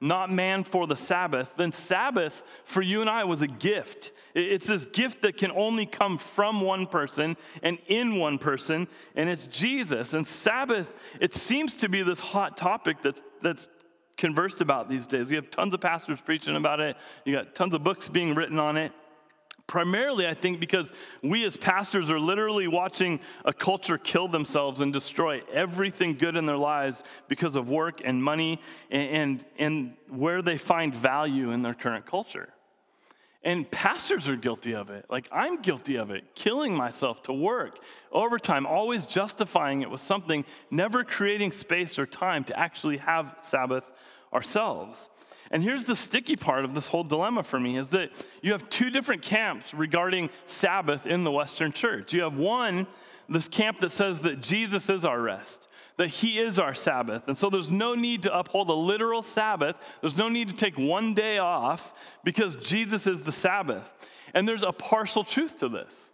not 0.00 0.30
man 0.30 0.62
for 0.62 0.86
the 0.86 0.94
Sabbath, 0.94 1.52
then 1.56 1.72
Sabbath 1.72 2.44
for 2.62 2.80
you 2.80 3.00
and 3.00 3.10
I 3.10 3.24
was 3.24 3.42
a 3.42 3.48
gift. 3.48 4.12
It's 4.36 4.68
this 4.68 4.84
gift 4.84 5.22
that 5.22 5.36
can 5.36 5.50
only 5.50 5.84
come 5.84 6.16
from 6.16 6.60
one 6.60 6.86
person 6.86 7.36
and 7.60 7.78
in 7.88 8.20
one 8.20 8.38
person, 8.38 8.86
and 9.16 9.28
it's 9.28 9.48
Jesus. 9.48 10.14
And 10.14 10.24
Sabbath, 10.24 10.94
it 11.20 11.34
seems 11.34 11.74
to 11.78 11.88
be 11.88 12.04
this 12.04 12.20
hot 12.20 12.56
topic 12.56 12.98
that's, 13.02 13.20
that's 13.42 13.68
conversed 14.16 14.60
about 14.60 14.88
these 14.88 15.08
days. 15.08 15.28
You 15.28 15.38
have 15.38 15.50
tons 15.50 15.74
of 15.74 15.80
pastors 15.80 16.20
preaching 16.20 16.54
about 16.54 16.78
it, 16.78 16.96
you 17.24 17.34
got 17.34 17.56
tons 17.56 17.74
of 17.74 17.82
books 17.82 18.08
being 18.08 18.36
written 18.36 18.60
on 18.60 18.76
it. 18.76 18.92
Primarily, 19.66 20.26
I 20.26 20.34
think, 20.34 20.60
because 20.60 20.92
we 21.22 21.44
as 21.44 21.56
pastors 21.56 22.10
are 22.10 22.20
literally 22.20 22.68
watching 22.68 23.20
a 23.44 23.52
culture 23.52 23.96
kill 23.96 24.28
themselves 24.28 24.80
and 24.80 24.92
destroy 24.92 25.42
everything 25.52 26.18
good 26.18 26.36
in 26.36 26.44
their 26.44 26.58
lives 26.58 27.02
because 27.28 27.56
of 27.56 27.68
work 27.68 28.02
and 28.04 28.22
money 28.22 28.60
and, 28.90 29.08
and, 29.08 29.44
and 29.58 29.94
where 30.10 30.42
they 30.42 30.58
find 30.58 30.94
value 30.94 31.50
in 31.50 31.62
their 31.62 31.74
current 31.74 32.04
culture. 32.04 32.50
And 33.42 33.70
pastors 33.70 34.26
are 34.28 34.36
guilty 34.36 34.74
of 34.74 34.88
it. 34.88 35.04
Like 35.10 35.28
I'm 35.30 35.60
guilty 35.60 35.96
of 35.96 36.10
it, 36.10 36.34
killing 36.34 36.74
myself 36.74 37.22
to 37.24 37.32
work 37.32 37.78
overtime, 38.10 38.66
always 38.66 39.04
justifying 39.04 39.82
it 39.82 39.90
with 39.90 40.00
something, 40.00 40.44
never 40.70 41.04
creating 41.04 41.52
space 41.52 41.98
or 41.98 42.06
time 42.06 42.44
to 42.44 42.58
actually 42.58 42.98
have 42.98 43.36
Sabbath 43.40 43.92
ourselves. 44.32 45.10
And 45.50 45.62
here's 45.62 45.84
the 45.84 45.96
sticky 45.96 46.36
part 46.36 46.64
of 46.64 46.74
this 46.74 46.88
whole 46.88 47.04
dilemma 47.04 47.42
for 47.42 47.60
me 47.60 47.76
is 47.76 47.88
that 47.88 48.10
you 48.42 48.52
have 48.52 48.68
two 48.68 48.90
different 48.90 49.22
camps 49.22 49.74
regarding 49.74 50.30
Sabbath 50.46 51.06
in 51.06 51.24
the 51.24 51.30
Western 51.30 51.72
church. 51.72 52.12
You 52.12 52.22
have 52.22 52.36
one, 52.36 52.86
this 53.28 53.48
camp 53.48 53.80
that 53.80 53.90
says 53.90 54.20
that 54.20 54.40
Jesus 54.40 54.88
is 54.88 55.04
our 55.04 55.20
rest, 55.20 55.68
that 55.96 56.08
he 56.08 56.38
is 56.38 56.58
our 56.58 56.74
Sabbath. 56.74 57.28
And 57.28 57.36
so 57.36 57.50
there's 57.50 57.70
no 57.70 57.94
need 57.94 58.22
to 58.22 58.36
uphold 58.36 58.70
a 58.70 58.74
literal 58.74 59.22
Sabbath. 59.22 59.76
There's 60.00 60.16
no 60.16 60.28
need 60.28 60.48
to 60.48 60.54
take 60.54 60.78
one 60.78 61.14
day 61.14 61.38
off 61.38 61.92
because 62.24 62.56
Jesus 62.56 63.06
is 63.06 63.22
the 63.22 63.32
Sabbath. 63.32 63.92
And 64.32 64.48
there's 64.48 64.62
a 64.62 64.72
partial 64.72 65.24
truth 65.24 65.60
to 65.60 65.68
this. 65.68 66.10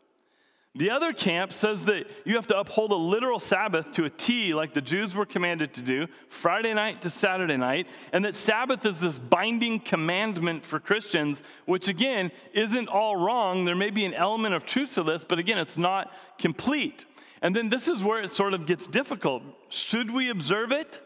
The 0.77 0.91
other 0.91 1.13
camp 1.13 1.53
says 1.53 1.85
that 1.85 2.09
you 2.25 2.37
have 2.37 2.47
to 2.47 2.59
uphold 2.59 2.93
a 2.93 2.97
literal 2.97 3.41
Sabbath 3.41 3.91
to 3.93 4.05
a 4.05 4.11
T, 4.11 4.55
like 4.55 4.73
the 4.73 4.81
Jews 4.81 5.17
were 5.17 5.27
commanded 5.27 5.75
to 5.75 5.83
do, 5.83 6.07
Friday 6.29 6.73
night 6.75 7.03
to 7.03 7.11
Saturday 7.11 7.57
night, 7.57 7.89
and 8.13 8.25
that 8.25 8.37
Sabbath 8.37 8.87
is 8.87 9.01
this 9.01 9.19
binding 9.19 9.81
commandment 9.81 10.65
for 10.65 10.79
Christians, 10.79 11.43
which 11.67 11.89
again 11.89 12.31
isn't 12.53 12.89
all 12.89 13.17
wrong. 13.17 13.65
There 13.65 13.75
may 13.75 13.91
be 13.91 14.05
an 14.05 14.15
element 14.15 14.55
of 14.55 14.65
truth 14.65 14.95
to 14.95 15.03
this, 15.03 15.25
but 15.25 15.41
again, 15.41 15.59
it's 15.59 15.77
not 15.77 16.13
complete. 16.39 17.05
And 17.43 17.57
then 17.57 17.69
this 17.69 17.89
is 17.89 18.05
where 18.05 18.23
it 18.23 18.31
sort 18.31 18.55
of 18.55 18.65
gets 18.65 18.87
difficult. 18.87 19.43
Should 19.71 20.13
we 20.13 20.31
observe 20.31 20.71
it 20.71 21.01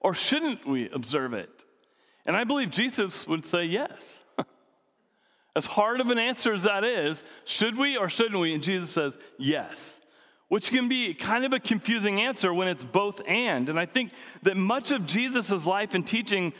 or 0.00 0.14
shouldn't 0.14 0.66
we 0.66 0.88
observe 0.88 1.34
it? 1.34 1.66
And 2.24 2.36
I 2.36 2.44
believe 2.44 2.70
Jesus 2.70 3.26
would 3.26 3.44
say 3.44 3.64
yes. 3.64 4.23
As 5.56 5.66
hard 5.66 6.00
of 6.00 6.10
an 6.10 6.18
answer 6.18 6.52
as 6.52 6.64
that 6.64 6.84
is, 6.84 7.22
should 7.44 7.78
we 7.78 7.96
or 7.96 8.08
shouldn't 8.08 8.40
we? 8.40 8.54
And 8.54 8.62
Jesus 8.62 8.90
says, 8.90 9.18
yes. 9.38 10.00
Which 10.48 10.70
can 10.70 10.88
be 10.88 11.14
kind 11.14 11.44
of 11.44 11.52
a 11.52 11.60
confusing 11.60 12.20
answer 12.20 12.52
when 12.52 12.68
it's 12.68 12.84
both 12.84 13.20
and. 13.26 13.68
And 13.68 13.78
I 13.78 13.86
think 13.86 14.12
that 14.42 14.56
much 14.56 14.90
of 14.90 15.06
Jesus' 15.06 15.64
life 15.64 15.94
and 15.94 16.06
teaching 16.06 16.52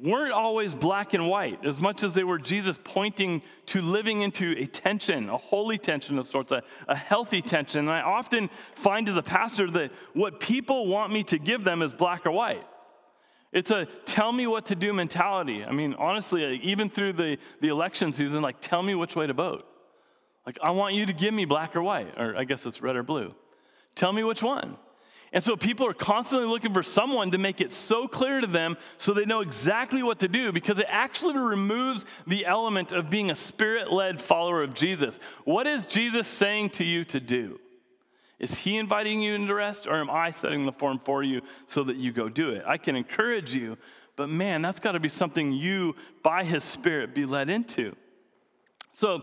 weren't 0.00 0.32
always 0.32 0.74
black 0.74 1.12
and 1.12 1.28
white 1.28 1.64
as 1.64 1.78
much 1.78 2.02
as 2.02 2.14
they 2.14 2.24
were 2.24 2.38
Jesus 2.38 2.78
pointing 2.82 3.42
to 3.66 3.82
living 3.82 4.22
into 4.22 4.54
a 4.58 4.66
tension, 4.66 5.28
a 5.28 5.36
holy 5.36 5.76
tension 5.76 6.18
of 6.18 6.26
sorts, 6.26 6.50
a, 6.52 6.62
a 6.88 6.96
healthy 6.96 7.42
tension. 7.42 7.80
And 7.80 7.90
I 7.90 8.00
often 8.00 8.48
find 8.74 9.08
as 9.08 9.16
a 9.16 9.22
pastor 9.22 9.70
that 9.72 9.92
what 10.14 10.40
people 10.40 10.86
want 10.86 11.12
me 11.12 11.22
to 11.24 11.38
give 11.38 11.64
them 11.64 11.82
is 11.82 11.92
black 11.92 12.24
or 12.24 12.30
white. 12.30 12.64
It's 13.52 13.70
a 13.70 13.86
tell 14.06 14.32
me 14.32 14.46
what 14.46 14.66
to 14.66 14.74
do 14.74 14.92
mentality. 14.92 15.64
I 15.64 15.72
mean, 15.72 15.94
honestly, 15.94 16.58
even 16.62 16.88
through 16.88 17.14
the, 17.14 17.38
the 17.60 17.68
election 17.68 18.12
season, 18.12 18.42
like, 18.42 18.60
tell 18.60 18.82
me 18.82 18.94
which 18.94 19.14
way 19.14 19.26
to 19.26 19.34
vote. 19.34 19.66
Like, 20.46 20.58
I 20.62 20.70
want 20.70 20.94
you 20.94 21.06
to 21.06 21.12
give 21.12 21.34
me 21.34 21.44
black 21.44 21.76
or 21.76 21.82
white, 21.82 22.18
or 22.18 22.36
I 22.36 22.44
guess 22.44 22.66
it's 22.66 22.80
red 22.80 22.96
or 22.96 23.02
blue. 23.02 23.34
Tell 23.94 24.12
me 24.12 24.24
which 24.24 24.42
one. 24.42 24.76
And 25.34 25.42
so 25.42 25.56
people 25.56 25.86
are 25.86 25.94
constantly 25.94 26.46
looking 26.46 26.74
for 26.74 26.82
someone 26.82 27.30
to 27.30 27.38
make 27.38 27.60
it 27.60 27.72
so 27.72 28.06
clear 28.06 28.40
to 28.40 28.46
them 28.46 28.76
so 28.98 29.14
they 29.14 29.24
know 29.24 29.40
exactly 29.40 30.02
what 30.02 30.18
to 30.20 30.28
do 30.28 30.52
because 30.52 30.78
it 30.78 30.86
actually 30.88 31.38
removes 31.38 32.04
the 32.26 32.44
element 32.44 32.92
of 32.92 33.08
being 33.08 33.30
a 33.30 33.34
spirit 33.34 33.90
led 33.90 34.20
follower 34.20 34.62
of 34.62 34.74
Jesus. 34.74 35.18
What 35.44 35.66
is 35.66 35.86
Jesus 35.86 36.26
saying 36.26 36.70
to 36.70 36.84
you 36.84 37.04
to 37.04 37.20
do? 37.20 37.58
Is 38.42 38.56
he 38.56 38.76
inviting 38.76 39.22
you 39.22 39.34
into 39.34 39.54
rest 39.54 39.86
or 39.86 39.94
am 39.94 40.10
I 40.10 40.32
setting 40.32 40.66
the 40.66 40.72
form 40.72 40.98
for 40.98 41.22
you 41.22 41.42
so 41.64 41.84
that 41.84 41.96
you 41.96 42.12
go 42.12 42.28
do 42.28 42.50
it? 42.50 42.64
I 42.66 42.76
can 42.76 42.96
encourage 42.96 43.54
you, 43.54 43.78
but 44.16 44.28
man, 44.28 44.62
that's 44.62 44.80
got 44.80 44.92
to 44.92 45.00
be 45.00 45.08
something 45.08 45.52
you, 45.52 45.94
by 46.24 46.42
his 46.42 46.64
spirit, 46.64 47.14
be 47.14 47.24
led 47.24 47.48
into. 47.48 47.94
So, 48.92 49.22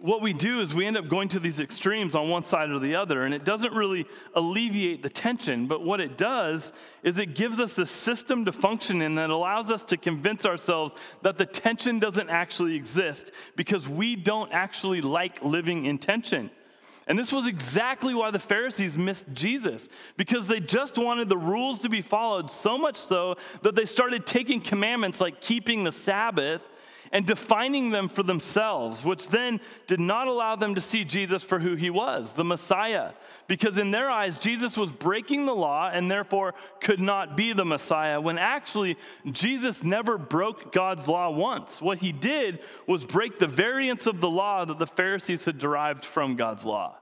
what 0.00 0.22
we 0.22 0.32
do 0.32 0.60
is 0.60 0.74
we 0.74 0.86
end 0.86 0.96
up 0.96 1.08
going 1.08 1.28
to 1.28 1.38
these 1.38 1.60
extremes 1.60 2.14
on 2.14 2.30
one 2.30 2.42
side 2.42 2.70
or 2.70 2.78
the 2.78 2.94
other, 2.94 3.22
and 3.22 3.34
it 3.34 3.44
doesn't 3.44 3.74
really 3.74 4.06
alleviate 4.34 5.02
the 5.02 5.10
tension. 5.10 5.66
But 5.66 5.84
what 5.84 6.00
it 6.00 6.16
does 6.16 6.72
is 7.02 7.18
it 7.18 7.34
gives 7.34 7.60
us 7.60 7.78
a 7.78 7.84
system 7.84 8.46
to 8.46 8.52
function 8.52 9.02
in 9.02 9.16
that 9.16 9.28
allows 9.28 9.70
us 9.70 9.84
to 9.84 9.98
convince 9.98 10.46
ourselves 10.46 10.94
that 11.20 11.36
the 11.36 11.44
tension 11.44 11.98
doesn't 11.98 12.30
actually 12.30 12.76
exist 12.76 13.30
because 13.56 13.88
we 13.88 14.16
don't 14.16 14.50
actually 14.52 15.02
like 15.02 15.44
living 15.44 15.84
in 15.84 15.98
tension. 15.98 16.50
And 17.06 17.18
this 17.18 17.32
was 17.32 17.46
exactly 17.46 18.14
why 18.14 18.30
the 18.30 18.38
Pharisees 18.38 18.96
missed 18.96 19.26
Jesus, 19.32 19.88
because 20.16 20.46
they 20.46 20.60
just 20.60 20.96
wanted 20.98 21.28
the 21.28 21.36
rules 21.36 21.80
to 21.80 21.88
be 21.88 22.02
followed 22.02 22.50
so 22.50 22.78
much 22.78 22.96
so 22.96 23.36
that 23.62 23.74
they 23.74 23.84
started 23.84 24.26
taking 24.26 24.60
commandments 24.60 25.20
like 25.20 25.40
keeping 25.40 25.84
the 25.84 25.92
Sabbath 25.92 26.62
and 27.12 27.26
defining 27.26 27.90
them 27.90 28.08
for 28.08 28.22
themselves, 28.22 29.04
which 29.04 29.28
then 29.28 29.60
did 29.86 29.98
not 29.98 30.28
allow 30.28 30.54
them 30.54 30.74
to 30.76 30.80
see 30.80 31.04
Jesus 31.04 31.42
for 31.42 31.58
who 31.58 31.74
he 31.74 31.90
was, 31.90 32.32
the 32.34 32.44
Messiah. 32.44 33.12
Because 33.48 33.78
in 33.78 33.90
their 33.90 34.08
eyes, 34.08 34.38
Jesus 34.38 34.76
was 34.76 34.92
breaking 34.92 35.46
the 35.46 35.54
law 35.54 35.90
and 35.92 36.08
therefore 36.08 36.54
could 36.80 37.00
not 37.00 37.36
be 37.36 37.52
the 37.52 37.64
Messiah, 37.64 38.20
when 38.20 38.38
actually, 38.38 38.96
Jesus 39.32 39.82
never 39.82 40.18
broke 40.18 40.72
God's 40.72 41.08
law 41.08 41.30
once. 41.30 41.82
What 41.82 41.98
he 41.98 42.12
did 42.12 42.60
was 42.86 43.04
break 43.04 43.40
the 43.40 43.48
variants 43.48 44.06
of 44.06 44.20
the 44.20 44.30
law 44.30 44.64
that 44.64 44.78
the 44.78 44.86
Pharisees 44.86 45.44
had 45.44 45.58
derived 45.58 46.04
from 46.04 46.36
God's 46.36 46.64
law. 46.64 46.96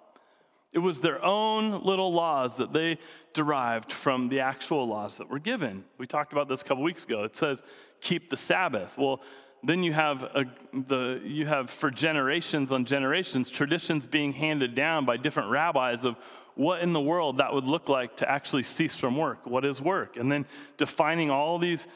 It 0.73 0.81
was 0.81 1.01
their 1.01 1.23
own 1.25 1.83
little 1.85 2.13
laws 2.13 2.57
that 2.57 2.73
they 2.73 2.99
derived 3.33 3.91
from 3.91 4.29
the 4.29 4.41
actual 4.41 4.87
laws 4.87 5.17
that 5.17 5.31
were 5.31 5.39
given. 5.39 5.85
We 5.99 6.07
talked 6.07 6.33
about 6.33 6.49
this 6.49 6.61
a 6.61 6.65
couple 6.65 6.83
weeks 6.83 7.05
ago. 7.05 7.25
It 7.25 7.37
says, 7.37 7.63
keep 8.01 8.31
the 8.31 8.37
Sabbath. 8.37 8.97
Well, 8.97 9.23
then 9.63 9.83
you 9.83 9.93
have, 9.93 10.23
a, 10.23 10.45
the, 10.73 11.21
you 11.25 11.47
have 11.47 11.71
for 11.71 11.91
generations 11.91 12.71
on 12.71 12.85
generations 12.85 13.51
traditions 13.51 14.07
being 14.07 14.33
handed 14.33 14.75
down 14.75 15.05
by 15.05 15.17
different 15.17 15.51
rabbis 15.51 16.05
of 16.05 16.17
what 16.55 16.81
in 16.81 16.93
the 16.93 17.01
world 17.01 17.39
that 17.39 17.53
would 17.53 17.65
look 17.65 17.89
like 17.89 18.17
to 18.17 18.31
actually 18.31 18.63
cease 18.63 18.97
from 18.97 19.17
work. 19.17 19.47
What 19.47 19.65
is 19.65 19.81
work? 19.81 20.17
And 20.17 20.31
then 20.31 20.47
defining 20.77 21.31
all 21.31 21.59
these 21.59 21.87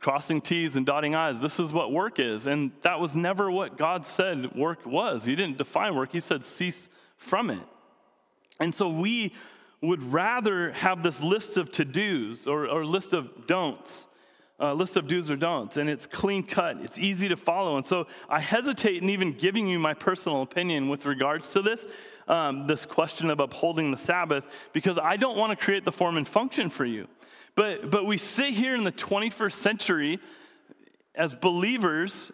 crossing 0.00 0.40
T's 0.40 0.76
and 0.76 0.84
dotting 0.84 1.14
I's. 1.14 1.40
This 1.40 1.58
is 1.60 1.72
what 1.72 1.92
work 1.92 2.18
is. 2.18 2.46
And 2.46 2.72
that 2.82 3.00
was 3.00 3.14
never 3.14 3.50
what 3.50 3.78
God 3.78 4.06
said 4.06 4.54
work 4.54 4.84
was. 4.84 5.24
He 5.24 5.34
didn't 5.34 5.58
define 5.58 5.94
work, 5.94 6.12
He 6.12 6.20
said 6.20 6.44
cease 6.44 6.88
from 7.16 7.50
it. 7.50 7.62
And 8.60 8.74
so 8.74 8.88
we 8.88 9.32
would 9.80 10.02
rather 10.02 10.72
have 10.72 11.02
this 11.02 11.20
list 11.20 11.56
of 11.56 11.70
to 11.72 11.84
dos 11.84 12.46
or, 12.46 12.68
or 12.68 12.84
list 12.84 13.12
of 13.12 13.46
don'ts 13.46 14.06
uh, 14.62 14.72
list 14.72 14.96
of 14.96 15.08
do's 15.08 15.30
or 15.30 15.36
don'ts, 15.36 15.76
and 15.76 15.90
it's 15.90 16.06
clean 16.06 16.44
cut. 16.44 16.76
It's 16.80 16.96
easy 16.96 17.28
to 17.28 17.36
follow. 17.36 17.76
And 17.76 17.84
so 17.84 18.06
I 18.28 18.40
hesitate 18.40 19.02
in 19.02 19.10
even 19.10 19.32
giving 19.32 19.66
you 19.66 19.78
my 19.78 19.92
personal 19.92 20.42
opinion 20.42 20.88
with 20.88 21.04
regards 21.04 21.50
to 21.50 21.62
this, 21.62 21.86
um, 22.28 22.68
this 22.68 22.86
question 22.86 23.28
of 23.28 23.40
upholding 23.40 23.90
the 23.90 23.96
Sabbath, 23.96 24.46
because 24.72 24.98
I 24.98 25.16
don't 25.16 25.36
want 25.36 25.58
to 25.58 25.62
create 25.62 25.84
the 25.84 25.92
form 25.92 26.16
and 26.16 26.28
function 26.28 26.70
for 26.70 26.84
you. 26.84 27.08
But, 27.56 27.90
but 27.90 28.06
we 28.06 28.16
sit 28.18 28.54
here 28.54 28.74
in 28.74 28.84
the 28.84 28.92
21st 28.92 29.52
century 29.52 30.20
as 31.14 31.34
believers 31.34 32.30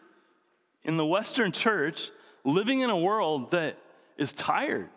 in 0.84 0.98
the 0.98 1.06
Western 1.06 1.50
church, 1.50 2.10
living 2.44 2.80
in 2.80 2.90
a 2.90 2.98
world 2.98 3.50
that 3.50 3.78
is 4.18 4.32
tired 4.32 4.90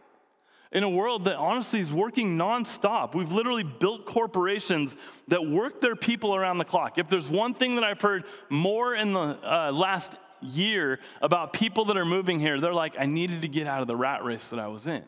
in 0.71 0.83
a 0.83 0.89
world 0.89 1.25
that 1.25 1.35
honestly 1.35 1.79
is 1.79 1.91
working 1.91 2.37
nonstop. 2.37 3.13
We've 3.13 3.31
literally 3.31 3.63
built 3.63 4.05
corporations 4.05 4.95
that 5.27 5.45
work 5.45 5.81
their 5.81 5.95
people 5.95 6.35
around 6.35 6.59
the 6.59 6.65
clock. 6.65 6.97
If 6.97 7.09
there's 7.09 7.29
one 7.29 7.53
thing 7.53 7.75
that 7.75 7.83
I've 7.83 8.01
heard 8.01 8.25
more 8.49 8.95
in 8.95 9.13
the 9.13 9.37
uh, 9.43 9.71
last 9.73 10.15
year 10.41 10.99
about 11.21 11.53
people 11.53 11.85
that 11.85 11.97
are 11.97 12.05
moving 12.05 12.39
here, 12.39 12.59
they're 12.59 12.73
like, 12.73 12.93
I 12.97 13.05
needed 13.05 13.41
to 13.41 13.47
get 13.47 13.67
out 13.67 13.81
of 13.81 13.87
the 13.87 13.97
rat 13.97 14.23
race 14.23 14.49
that 14.49 14.59
I 14.59 14.67
was 14.67 14.87
in. 14.87 15.03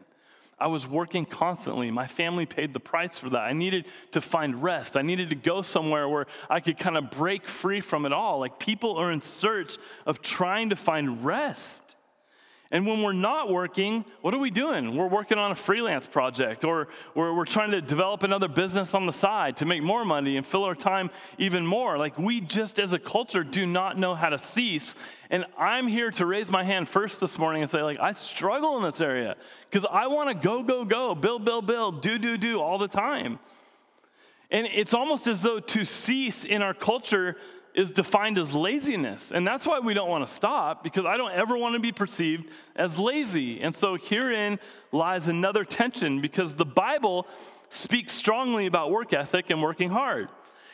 I 0.60 0.68
was 0.68 0.86
working 0.86 1.26
constantly. 1.26 1.92
My 1.92 2.08
family 2.08 2.46
paid 2.46 2.74
the 2.74 2.80
price 2.80 3.18
for 3.18 3.30
that. 3.32 3.42
I 3.42 3.54
needed 3.54 3.88
to 4.12 4.22
find 4.22 4.62
rest. 4.62 4.96
I 4.96 5.02
needed 5.02 5.30
to 5.30 5.36
go 5.36 5.62
somewhere 5.62 6.08
where 6.08 6.28
I 6.50 6.60
could 6.60 6.78
kind 6.78 6.98
of 6.98 7.10
break 7.10 7.48
free 7.48 7.82
from 7.82 8.06
it 8.06 8.14
all. 8.14 8.40
Like 8.40 8.60
people 8.60 8.98
are 8.98 9.12
in 9.12 9.22
search 9.22 9.78
of 10.06 10.22
trying 10.22 10.70
to 10.70 10.76
find 10.76 11.26
rest. 11.26 11.93
And 12.74 12.88
when 12.88 13.04
we're 13.04 13.14
not 13.14 13.52
working, 13.52 14.04
what 14.22 14.34
are 14.34 14.40
we 14.40 14.50
doing? 14.50 14.98
We're 14.98 15.08
working 15.08 15.38
on 15.38 15.52
a 15.52 15.56
freelance 15.56 16.08
project 16.08 16.64
or 16.64 16.88
we're, 17.14 17.32
we're 17.32 17.46
trying 17.46 17.70
to 17.70 17.82
develop 17.82 18.24
another 18.24 18.48
business 18.48 18.96
on 18.96 19.06
the 19.06 19.14
side 19.14 19.58
to 19.58 19.66
make 19.68 19.84
more 19.84 20.04
money 20.04 20.38
and 20.38 20.46
fill 20.46 20.64
our 20.64 20.74
time 20.74 21.12
even 21.38 21.68
more. 21.68 22.00
Like 22.00 22.18
we 22.18 22.42
just 22.42 22.80
as 22.80 22.92
a 22.92 22.98
culture 22.98 23.44
do 23.44 23.68
not 23.68 24.00
know 24.00 24.16
how 24.16 24.30
to 24.30 24.40
cease. 24.40 24.96
And 25.30 25.46
I'm 25.56 25.88
here 25.88 26.10
to 26.12 26.26
raise 26.26 26.50
my 26.50 26.64
hand 26.64 26.90
first 26.90 27.20
this 27.20 27.38
morning 27.38 27.62
and 27.62 27.70
say, 27.70 27.84
like, 27.84 28.00
I 28.00 28.14
struggle 28.14 28.76
in 28.78 28.84
this 28.84 29.00
area 29.00 29.36
because 29.70 29.86
I 29.92 30.08
want 30.08 30.30
to 30.30 30.36
go, 30.36 30.64
go, 30.64 30.84
go, 30.84 31.14
build, 31.14 31.46
build, 31.46 31.68
build, 31.68 32.02
do, 32.02 32.18
do, 32.18 32.40
do 32.40 32.60
all 32.60 32.80
the 32.80 32.88
time. 32.88 33.38
And 34.50 34.68
it's 34.74 34.96
almost 34.96 35.28
as 35.28 35.42
though 35.42 35.60
to 35.60 35.86
cease 35.86 36.44
in 36.44 36.64
our 36.64 36.74
culture 36.74 37.38
is 37.76 37.92
defined 37.92 38.38
as 38.38 38.54
laziness. 38.54 39.32
And 39.32 39.46
that's 39.46 39.66
why 39.66 39.80
we 39.80 39.94
don't 39.94 40.10
want 40.10 40.28
to 40.28 40.34
stop, 40.34 40.84
because 40.84 41.06
I 41.06 41.18
don't 41.18 41.32
ever 41.32 41.58
want 41.58 41.74
to 41.74 41.80
be 41.80 41.92
perceived 41.92 42.50
as 42.76 43.00
lazy. 43.00 43.62
And 43.62 43.74
so 43.74 43.96
herein 43.96 44.60
lies 44.92 45.28
another 45.28 45.66
tension, 45.66 46.22
because 46.22 46.56
the 46.56 46.66
Bible 46.66 47.28
speaks 47.70 48.14
strongly 48.14 48.68
about 48.68 48.92
work 48.92 49.14
ethic 49.14 49.50
and 49.50 49.62
working 49.62 49.90
hard. 49.90 50.30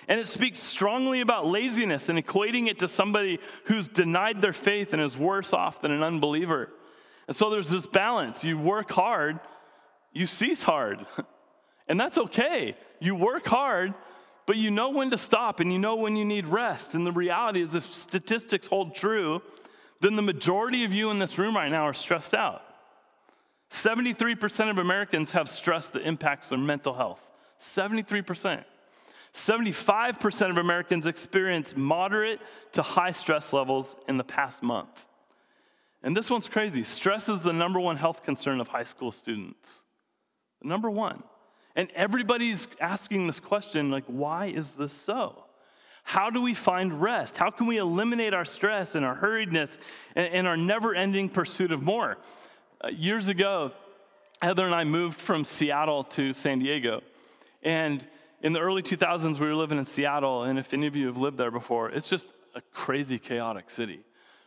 And 0.07 0.19
it 0.19 0.27
speaks 0.27 0.59
strongly 0.59 1.21
about 1.21 1.45
laziness 1.45 2.09
and 2.09 2.17
equating 2.19 2.67
it 2.67 2.79
to 2.79 2.87
somebody 2.87 3.39
who's 3.65 3.87
denied 3.87 4.41
their 4.41 4.53
faith 4.53 4.91
and 4.91 5.01
is 5.01 5.17
worse 5.17 5.53
off 5.53 5.81
than 5.81 5.91
an 5.91 6.03
unbeliever. 6.03 6.69
And 7.27 7.35
so 7.35 7.49
there's 7.49 7.69
this 7.69 7.85
balance. 7.85 8.43
You 8.43 8.57
work 8.57 8.91
hard, 8.91 9.39
you 10.11 10.25
cease 10.25 10.63
hard. 10.63 11.05
And 11.89 11.99
that's 11.99 12.19
okay. 12.19 12.75
You 12.99 13.15
work 13.15 13.47
hard, 13.47 13.95
but 14.49 14.57
you 14.57 14.71
know 14.71 14.89
when 14.89 15.11
to 15.11 15.17
stop 15.19 15.59
and 15.59 15.71
you 15.71 15.77
know 15.77 15.93
when 15.93 16.15
you 16.15 16.25
need 16.25 16.47
rest. 16.47 16.95
And 16.95 17.05
the 17.05 17.11
reality 17.11 17.61
is, 17.61 17.75
if 17.75 17.85
statistics 17.85 18.65
hold 18.65 18.95
true, 18.95 19.43
then 20.01 20.15
the 20.15 20.23
majority 20.23 20.83
of 20.83 20.91
you 20.91 21.11
in 21.11 21.19
this 21.19 21.37
room 21.37 21.55
right 21.55 21.69
now 21.69 21.83
are 21.83 21.93
stressed 21.93 22.33
out. 22.33 22.63
73% 23.69 24.71
of 24.71 24.79
Americans 24.79 25.33
have 25.33 25.49
stress 25.49 25.89
that 25.89 26.01
impacts 26.01 26.49
their 26.49 26.57
mental 26.57 26.95
health. 26.95 27.21
73%. 27.59 28.65
75% 29.35 30.49
of 30.49 30.57
Americans 30.57 31.05
experience 31.05 31.75
moderate 31.77 32.41
to 32.71 32.81
high 32.81 33.11
stress 33.11 33.53
levels 33.53 33.95
in 34.07 34.17
the 34.17 34.23
past 34.23 34.63
month. 34.63 35.05
And 36.01 36.17
this 36.17 36.31
one's 36.31 36.47
crazy. 36.47 36.83
Stress 36.83 37.29
is 37.29 37.41
the 37.41 37.53
number 37.53 37.79
one 37.79 37.97
health 37.97 38.23
concern 38.23 38.59
of 38.59 38.69
high 38.69 38.83
school 38.83 39.11
students. 39.11 39.83
Number 40.63 40.89
one. 40.89 41.21
And 41.79 41.89
everybody's 41.95 42.67
asking 42.81 43.27
this 43.27 43.39
question 43.39 43.89
like, 43.89 44.03
why 44.05 44.47
is 44.47 44.73
this 44.73 44.91
so? 44.91 45.45
How 46.03 46.29
do 46.29 46.41
we 46.41 46.53
find 46.53 47.01
rest? 47.01 47.37
How 47.37 47.51
can 47.51 47.67
we 47.67 47.77
eliminate 47.77 48.33
our 48.33 48.43
stress 48.43 48.95
and 48.95 49.05
our 49.05 49.15
hurriedness 49.15 49.77
and, 50.13 50.27
and 50.33 50.45
our 50.45 50.57
never 50.57 50.93
ending 50.93 51.29
pursuit 51.29 51.71
of 51.71 51.81
more? 51.81 52.17
Uh, 52.83 52.89
years 52.89 53.29
ago, 53.29 53.71
Heather 54.41 54.65
and 54.65 54.75
I 54.75 54.83
moved 54.83 55.21
from 55.21 55.45
Seattle 55.45 56.03
to 56.03 56.33
San 56.33 56.59
Diego. 56.59 56.99
And 57.63 58.05
in 58.41 58.51
the 58.51 58.59
early 58.59 58.81
2000s, 58.81 59.39
we 59.39 59.47
were 59.47 59.55
living 59.55 59.77
in 59.77 59.85
Seattle. 59.85 60.43
And 60.43 60.59
if 60.59 60.73
any 60.73 60.85
of 60.85 60.97
you 60.97 61.07
have 61.07 61.17
lived 61.17 61.37
there 61.37 61.49
before, 61.49 61.91
it's 61.91 62.09
just 62.09 62.33
a 62.55 62.61
crazy, 62.73 63.17
chaotic 63.17 63.69
city. 63.69 64.01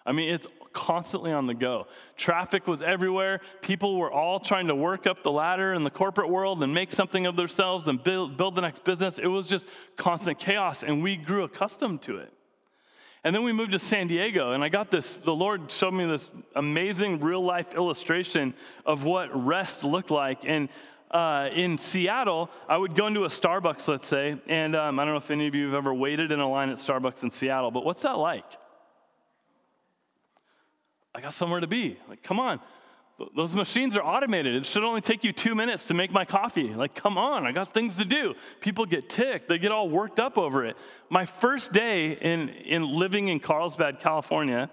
I 0.04 0.12
mean, 0.12 0.32
it's 0.32 0.46
constantly 0.72 1.32
on 1.32 1.46
the 1.46 1.54
go. 1.54 1.86
Traffic 2.16 2.66
was 2.66 2.82
everywhere. 2.82 3.40
People 3.60 3.96
were 3.96 4.10
all 4.10 4.40
trying 4.40 4.66
to 4.68 4.74
work 4.74 5.06
up 5.06 5.22
the 5.22 5.30
ladder 5.30 5.74
in 5.74 5.84
the 5.84 5.90
corporate 5.90 6.28
world 6.28 6.62
and 6.62 6.74
make 6.74 6.92
something 6.92 7.26
of 7.26 7.36
themselves 7.36 7.86
and 7.88 8.02
build, 8.02 8.36
build 8.36 8.54
the 8.54 8.60
next 8.60 8.84
business. 8.84 9.18
It 9.18 9.26
was 9.26 9.46
just 9.46 9.66
constant 9.96 10.38
chaos, 10.38 10.82
and 10.82 11.02
we 11.02 11.16
grew 11.16 11.44
accustomed 11.44 12.02
to 12.02 12.16
it. 12.18 12.32
And 13.24 13.32
then 13.34 13.44
we 13.44 13.52
moved 13.52 13.70
to 13.72 13.78
San 13.78 14.08
Diego, 14.08 14.50
and 14.52 14.64
I 14.64 14.68
got 14.68 14.90
this, 14.90 15.14
the 15.14 15.34
Lord 15.34 15.70
showed 15.70 15.94
me 15.94 16.04
this 16.06 16.28
amazing 16.56 17.20
real 17.20 17.44
life 17.44 17.72
illustration 17.74 18.54
of 18.84 19.04
what 19.04 19.28
rest 19.46 19.84
looked 19.84 20.10
like. 20.10 20.40
And 20.44 20.68
uh, 21.12 21.50
in 21.54 21.78
Seattle, 21.78 22.50
I 22.68 22.76
would 22.76 22.96
go 22.96 23.06
into 23.06 23.24
a 23.24 23.28
Starbucks, 23.28 23.86
let's 23.86 24.08
say, 24.08 24.36
and 24.48 24.74
um, 24.74 24.98
I 24.98 25.04
don't 25.04 25.14
know 25.14 25.18
if 25.18 25.30
any 25.30 25.46
of 25.46 25.54
you 25.54 25.66
have 25.66 25.74
ever 25.74 25.94
waited 25.94 26.32
in 26.32 26.40
a 26.40 26.48
line 26.48 26.70
at 26.70 26.78
Starbucks 26.78 27.22
in 27.22 27.30
Seattle, 27.30 27.70
but 27.70 27.84
what's 27.84 28.02
that 28.02 28.18
like? 28.18 28.44
I 31.14 31.20
got 31.20 31.34
somewhere 31.34 31.60
to 31.60 31.66
be. 31.66 31.98
Like, 32.08 32.22
come 32.22 32.40
on. 32.40 32.60
Those 33.36 33.54
machines 33.54 33.96
are 33.96 34.02
automated. 34.02 34.54
It 34.54 34.66
should 34.66 34.82
only 34.82 35.00
take 35.00 35.22
you 35.22 35.32
two 35.32 35.54
minutes 35.54 35.84
to 35.84 35.94
make 35.94 36.10
my 36.10 36.24
coffee. 36.24 36.74
Like, 36.74 36.94
come 36.94 37.18
on, 37.18 37.46
I 37.46 37.52
got 37.52 37.72
things 37.72 37.96
to 37.98 38.04
do. 38.04 38.34
People 38.60 38.84
get 38.86 39.08
ticked, 39.08 39.48
they 39.48 39.58
get 39.58 39.70
all 39.70 39.88
worked 39.88 40.18
up 40.18 40.38
over 40.38 40.64
it. 40.64 40.76
My 41.08 41.26
first 41.26 41.72
day 41.72 42.12
in, 42.12 42.48
in 42.48 42.84
living 42.84 43.28
in 43.28 43.38
Carlsbad, 43.38 44.00
California, 44.00 44.70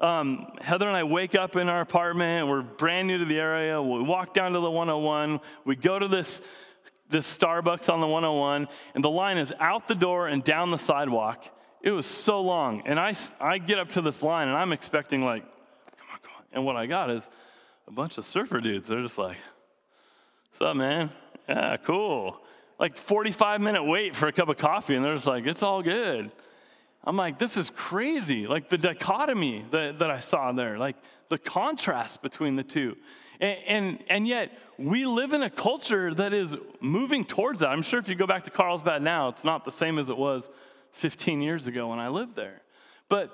um, 0.00 0.46
Heather 0.62 0.88
and 0.88 0.96
I 0.96 1.04
wake 1.04 1.34
up 1.34 1.56
in 1.56 1.68
our 1.68 1.82
apartment. 1.82 2.48
We're 2.48 2.62
brand 2.62 3.06
new 3.06 3.18
to 3.18 3.24
the 3.26 3.38
area. 3.38 3.80
We 3.80 4.02
walk 4.02 4.32
down 4.32 4.52
to 4.52 4.60
the 4.60 4.70
101. 4.70 5.40
We 5.66 5.76
go 5.76 5.98
to 5.98 6.08
this, 6.08 6.40
this 7.10 7.36
Starbucks 7.36 7.92
on 7.92 8.00
the 8.00 8.06
101, 8.06 8.68
and 8.94 9.04
the 9.04 9.10
line 9.10 9.36
is 9.36 9.52
out 9.60 9.86
the 9.86 9.94
door 9.94 10.26
and 10.26 10.42
down 10.42 10.70
the 10.70 10.78
sidewalk. 10.78 11.44
It 11.82 11.92
was 11.92 12.06
so 12.06 12.40
long. 12.40 12.82
And 12.84 13.00
I, 13.00 13.14
I 13.40 13.58
get 13.58 13.78
up 13.78 13.90
to 13.90 14.02
this 14.02 14.22
line, 14.22 14.48
and 14.48 14.56
I'm 14.56 14.72
expecting, 14.72 15.22
like, 15.22 15.42
come 15.42 16.08
on, 16.12 16.18
come 16.22 16.32
on. 16.36 16.44
And 16.52 16.64
what 16.64 16.76
I 16.76 16.86
got 16.86 17.10
is 17.10 17.28
a 17.88 17.92
bunch 17.92 18.18
of 18.18 18.26
surfer 18.26 18.60
dudes. 18.60 18.88
They're 18.88 19.02
just 19.02 19.18
like, 19.18 19.38
what's 20.48 20.60
up, 20.60 20.76
man? 20.76 21.10
Yeah, 21.48 21.76
cool. 21.78 22.40
Like 22.78 22.96
45 22.96 23.60
minute 23.60 23.84
wait 23.84 24.14
for 24.14 24.28
a 24.28 24.32
cup 24.32 24.48
of 24.48 24.56
coffee, 24.56 24.94
and 24.94 25.04
they're 25.04 25.14
just 25.14 25.26
like, 25.26 25.46
it's 25.46 25.62
all 25.62 25.82
good. 25.82 26.30
I'm 27.02 27.16
like, 27.16 27.38
this 27.38 27.56
is 27.56 27.70
crazy. 27.70 28.46
Like 28.46 28.68
the 28.68 28.78
dichotomy 28.78 29.64
that, 29.70 29.98
that 29.98 30.10
I 30.10 30.20
saw 30.20 30.52
there, 30.52 30.78
like 30.78 30.96
the 31.28 31.38
contrast 31.38 32.22
between 32.22 32.56
the 32.56 32.62
two. 32.62 32.96
And, 33.40 33.58
and, 33.66 33.98
and, 34.08 34.28
yet, 34.28 34.52
we 34.78 35.06
live 35.06 35.32
in 35.32 35.42
a 35.42 35.48
culture 35.48 36.12
that 36.14 36.34
is 36.34 36.56
moving 36.80 37.24
towards 37.24 37.60
that. 37.60 37.68
I'm 37.68 37.82
sure 37.82 37.98
if 37.98 38.08
you 38.08 38.14
go 38.14 38.26
back 38.26 38.44
to 38.44 38.50
Carlsbad 38.50 39.02
now, 39.02 39.28
it's 39.28 39.44
not 39.44 39.64
the 39.64 39.70
same 39.70 39.98
as 39.98 40.10
it 40.10 40.16
was 40.16 40.50
15 40.92 41.40
years 41.40 41.66
ago 41.66 41.88
when 41.88 41.98
I 41.98 42.08
lived 42.08 42.36
there. 42.36 42.62
But 43.08 43.30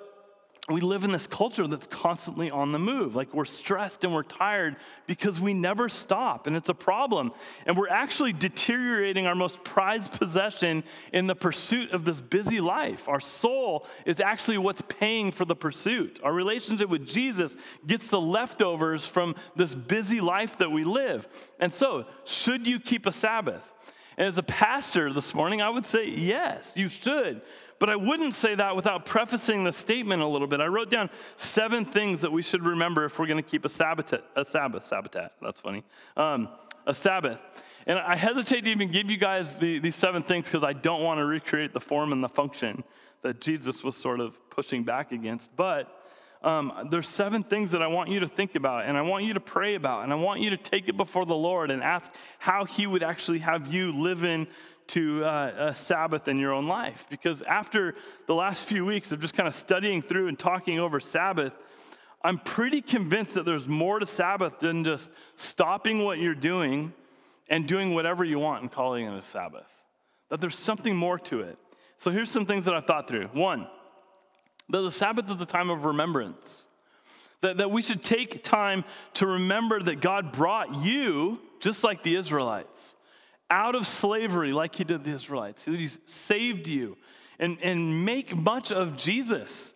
we 0.69 0.81
live 0.81 1.05
in 1.05 1.13
this 1.13 1.29
culture 1.29 1.69
that's 1.69 1.87
constantly 1.87 2.51
on 2.51 2.73
the 2.73 2.79
move. 2.79 3.15
Like 3.15 3.33
we're 3.33 3.45
stressed 3.45 4.03
and 4.03 4.13
we're 4.13 4.25
tired 4.25 4.75
because 5.07 5.39
we 5.39 5.55
never 5.55 5.89
stop, 5.89 6.49
and 6.49 6.57
it's 6.57 6.69
a 6.69 6.75
problem. 6.75 7.31
And 7.67 7.77
we're 7.77 7.89
actually 7.89 8.33
deteriorating 8.33 9.29
our 9.29 9.37
most 9.37 9.63
prized 9.63 10.13
possession 10.13 10.83
in 11.13 11.29
the 11.29 11.37
pursuit 11.37 11.93
of 11.93 12.05
this 12.05 12.21
busy 12.21 12.61
life. 12.61 13.09
Our 13.09 13.21
soul 13.21 13.87
is 14.05 14.19
actually 14.19 14.59
what's 14.59 14.83
paying 14.83 15.31
for 15.31 15.45
the 15.45 15.55
pursuit. 15.55 16.19
Our 16.25 16.33
relationship 16.33 16.89
with 16.89 17.07
Jesus 17.07 17.57
gets 17.87 18.09
the 18.09 18.21
leftovers 18.21 19.07
from 19.07 19.37
this 19.55 19.73
busy 19.73 20.21
life 20.21 20.59
that 20.59 20.73
we 20.73 20.83
live. 20.83 21.29
And 21.61 21.73
so, 21.73 22.07
should 22.25 22.67
you 22.67 22.81
keep 22.81 23.07
a 23.07 23.13
Sabbath? 23.13 23.73
And 24.17 24.27
as 24.27 24.39
a 24.39 24.43
pastor 24.43 25.13
this 25.13 25.35
morning, 25.35 25.61
I 25.61 25.69
would 25.69 25.87
say 25.87 26.09
yes, 26.09 26.73
you 26.75 26.89
should. 26.89 27.43
But 27.79 27.91
I 27.91 27.97
wouldn't 27.97 28.35
say 28.35 28.55
that 28.55 28.75
without 28.75 29.05
prefacing 29.05 29.65
the 29.65 29.73
statement 29.73 30.23
a 30.23 30.27
little 30.27 30.47
bit. 30.47 30.61
I 30.61 30.67
wrote 30.67 30.91
down 30.91 31.11
seven 31.37 31.85
things 31.85 32.21
that 32.21 32.33
we 32.33 32.43
should 32.43 32.65
remember 32.65 33.05
if 33.05 33.19
we're 33.19 33.27
going 33.27 33.43
to 33.43 33.49
keep 33.49 33.65
a 33.67 33.69
Sabbath, 33.69 34.15
a 34.35 34.45
Sabbath, 34.45 34.85
Sabbath, 34.85 35.15
that's 35.43 35.61
funny, 35.61 35.85
um, 36.17 36.49
a 36.87 36.95
Sabbath. 36.95 37.39
And 37.87 37.99
I 37.99 38.17
hesitate 38.17 38.65
to 38.65 38.71
even 38.71 38.91
give 38.91 39.11
you 39.11 39.17
guys 39.17 39.59
the, 39.59 39.79
these 39.79 39.95
seven 39.95 40.23
things 40.23 40.47
because 40.47 40.65
I 40.65 40.73
don't 40.73 41.03
want 41.03 41.19
to 41.19 41.25
recreate 41.25 41.73
the 41.73 41.81
form 41.81 42.13
and 42.13 42.25
the 42.25 42.29
function 42.29 42.83
that 43.23 43.41
Jesus 43.41 43.85
was 43.85 43.97
sort 43.97 44.21
of 44.21 44.39
pushing 44.51 44.83
back 44.83 45.13
against. 45.13 45.55
But 45.55 46.06
um, 46.43 46.89
there's 46.91 47.09
seven 47.09 47.43
things 47.43 47.73
that 47.73 47.83
I 47.83 47.87
want 47.87 48.11
you 48.11 48.21
to 48.21 48.29
think 48.29 48.55
about 48.55 48.85
and 48.85 48.97
I 48.97 49.03
want 49.03 49.25
you 49.25 49.35
to 49.35 49.41
pray 49.41 49.75
about 49.75 50.05
and 50.05 50.13
I 50.13 50.17
want 50.17 50.41
you 50.41 50.51
to 50.51 50.57
take 50.57 50.89
it 50.89 50.97
before 50.97 51.27
the 51.27 51.35
Lord 51.35 51.71
and 51.71 51.83
ask 51.83 52.13
how 52.39 52.65
He 52.65 52.87
would 52.87 53.03
actually 53.03 53.41
have 53.41 53.73
you 53.73 53.93
live 53.93 54.25
in 54.25 54.47
to 54.89 55.25
uh, 55.25 55.71
a 55.71 55.75
Sabbath 55.75 56.29
in 56.29 56.39
your 56.39 56.53
own 56.53 56.69
life. 56.69 57.07
Because 57.11 57.43
after 57.43 57.95
the 58.27 58.35
last 58.35 58.65
few 58.65 58.85
weeks 58.85 59.13
of 59.13 59.21
just 59.21 59.35
kind 59.35 59.49
of 59.49 59.55
studying 59.55 60.03
through 60.03 60.29
and 60.29 60.39
talking 60.39 60.79
over 60.79 61.01
Sabbath, 61.01 61.53
I'm 62.23 62.39
pretty 62.39 62.81
convinced 62.81 63.35
that 63.35 63.45
there's 63.45 63.69
more 63.69 63.99
to 63.99 64.07
Sabbath 64.07 64.59
than 64.61 64.85
just 64.85 65.11
stopping 65.37 66.05
what 66.05 66.19
you're 66.19 66.35
doing 66.35 66.93
and 67.49 67.67
doing 67.67 67.95
whatever 67.95 68.25
you 68.25 68.39
want 68.39 68.63
and 68.63 68.71
calling 68.71 69.07
it 69.07 69.17
a 69.17 69.23
Sabbath. 69.23 69.71
That 70.31 70.41
there's 70.41 70.59
something 70.59 70.97
more 70.97 71.19
to 71.21 71.41
it. 71.41 71.59
So 71.99 72.11
here's 72.11 72.31
some 72.31 72.47
things 72.47 72.65
that 72.65 72.75
I've 72.75 72.85
thought 72.85 73.09
through. 73.09 73.29
One, 73.29 73.69
that 74.69 74.81
the 74.81 74.91
Sabbath 74.91 75.31
is 75.31 75.41
a 75.41 75.47
time 75.47 75.71
of 75.71 75.85
remembrance. 75.85 76.67
That, 77.43 77.59
that 77.59 77.71
we 77.71 77.83
should 77.83 78.03
take 78.03 78.43
time 78.43 78.85
to 79.15 79.27
remember 79.27 79.83
that 79.83 80.01
God 80.01 80.33
brought 80.33 80.75
you, 80.77 81.39
just 81.61 81.85
like 81.85 82.03
the 82.03 82.17
Israelites 82.17 82.95
out 83.51 83.75
of 83.75 83.87
slavery 83.87 84.53
like 84.53 84.75
he 84.75 84.85
did 84.85 85.05
the 85.05 85.13
Israelites. 85.13 85.65
He's 85.65 85.99
saved 86.05 86.69
you 86.69 86.97
and, 87.39 87.59
and 87.63 88.05
make 88.05 88.37
much 88.37 88.73
of 88.73 88.97
Jesus. 88.97 89.75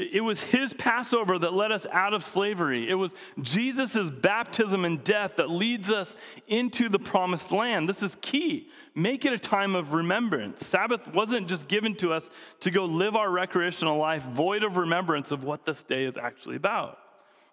It 0.00 0.22
was 0.22 0.42
his 0.42 0.72
Passover 0.72 1.38
that 1.38 1.52
led 1.52 1.72
us 1.72 1.86
out 1.92 2.14
of 2.14 2.24
slavery. 2.24 2.88
It 2.88 2.94
was 2.94 3.12
Jesus' 3.42 4.10
baptism 4.10 4.84
and 4.86 5.04
death 5.04 5.32
that 5.36 5.50
leads 5.50 5.90
us 5.90 6.16
into 6.48 6.88
the 6.88 6.98
promised 6.98 7.52
land. 7.52 7.88
This 7.88 8.02
is 8.02 8.16
key. 8.22 8.68
Make 8.94 9.26
it 9.26 9.32
a 9.34 9.38
time 9.38 9.74
of 9.74 9.92
remembrance. 9.92 10.66
Sabbath 10.66 11.12
wasn't 11.12 11.48
just 11.48 11.68
given 11.68 11.94
to 11.96 12.14
us 12.14 12.30
to 12.60 12.70
go 12.70 12.86
live 12.86 13.14
our 13.14 13.30
recreational 13.30 13.98
life 13.98 14.22
void 14.22 14.64
of 14.64 14.78
remembrance 14.78 15.32
of 15.32 15.44
what 15.44 15.66
this 15.66 15.82
day 15.82 16.04
is 16.04 16.16
actually 16.16 16.56
about. 16.56 16.98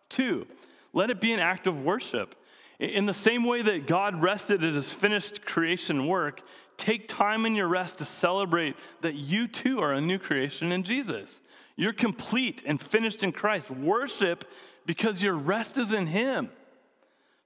Two, 0.08 0.48
let 0.94 1.10
it 1.10 1.20
be 1.20 1.34
an 1.34 1.42
act 1.42 1.68
of 1.68 1.84
worship. 1.84 2.36
In 2.80 3.08
the 3.08 3.14
same 3.14 3.44
way 3.44 3.62
that 3.62 3.88
God 3.88 4.22
rested 4.22 4.64
at 4.64 4.74
his 4.74 4.92
finished 4.92 5.46
creation 5.46 6.08
work, 6.08 6.42
take 6.78 7.08
time 7.08 7.46
in 7.46 7.56
your 7.56 7.68
rest 7.68 7.98
to 7.98 8.06
celebrate 8.06 8.78
that 9.02 9.16
you 9.16 9.48
too 9.48 9.80
are 9.80 9.92
a 9.92 10.00
new 10.00 10.18
creation 10.18 10.72
in 10.72 10.84
Jesus. 10.84 11.42
You're 11.78 11.94
complete 11.94 12.64
and 12.66 12.82
finished 12.82 13.24
in 13.24 13.32
Christ. 13.32 13.72
Worship 13.72 14.44
because 14.86 15.22
your 15.22 15.36
rest 15.36 15.78
is 15.78 15.94
in 15.94 16.08
him. 16.08 16.50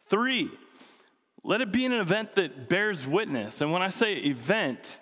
Three, 0.08 0.50
let 1.44 1.62
it 1.62 1.72
be 1.72 1.86
an 1.86 1.92
event 1.92 2.36
that 2.36 2.70
bears 2.70 3.06
witness. 3.06 3.62
And 3.62 3.72
when 3.72 3.82
I 3.82 3.90
say 3.90 4.14
event, 4.16 4.98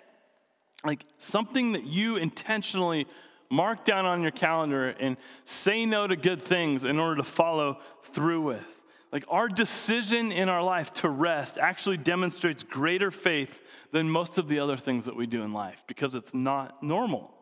like 0.84 1.04
something 1.18 1.72
that 1.72 1.84
you 1.84 2.16
intentionally 2.16 3.06
mark 3.50 3.84
down 3.84 4.04
on 4.04 4.22
your 4.22 4.30
calendar 4.30 4.88
and 4.88 5.16
say 5.44 5.84
no 5.84 6.06
to 6.06 6.16
good 6.16 6.40
things 6.40 6.84
in 6.84 6.98
order 6.98 7.16
to 7.16 7.24
follow 7.24 7.78
through 8.12 8.42
with. 8.42 8.80
Like 9.12 9.24
our 9.28 9.48
decision 9.48 10.30
in 10.30 10.48
our 10.48 10.62
life 10.62 10.92
to 10.94 11.08
rest 11.08 11.58
actually 11.58 11.96
demonstrates 11.96 12.62
greater 12.62 13.10
faith 13.10 13.60
than 13.92 14.08
most 14.08 14.38
of 14.38 14.48
the 14.48 14.60
other 14.60 14.76
things 14.76 15.04
that 15.06 15.16
we 15.16 15.26
do 15.26 15.42
in 15.42 15.52
life 15.52 15.82
because 15.86 16.14
it's 16.14 16.32
not 16.32 16.82
normal. 16.82 17.34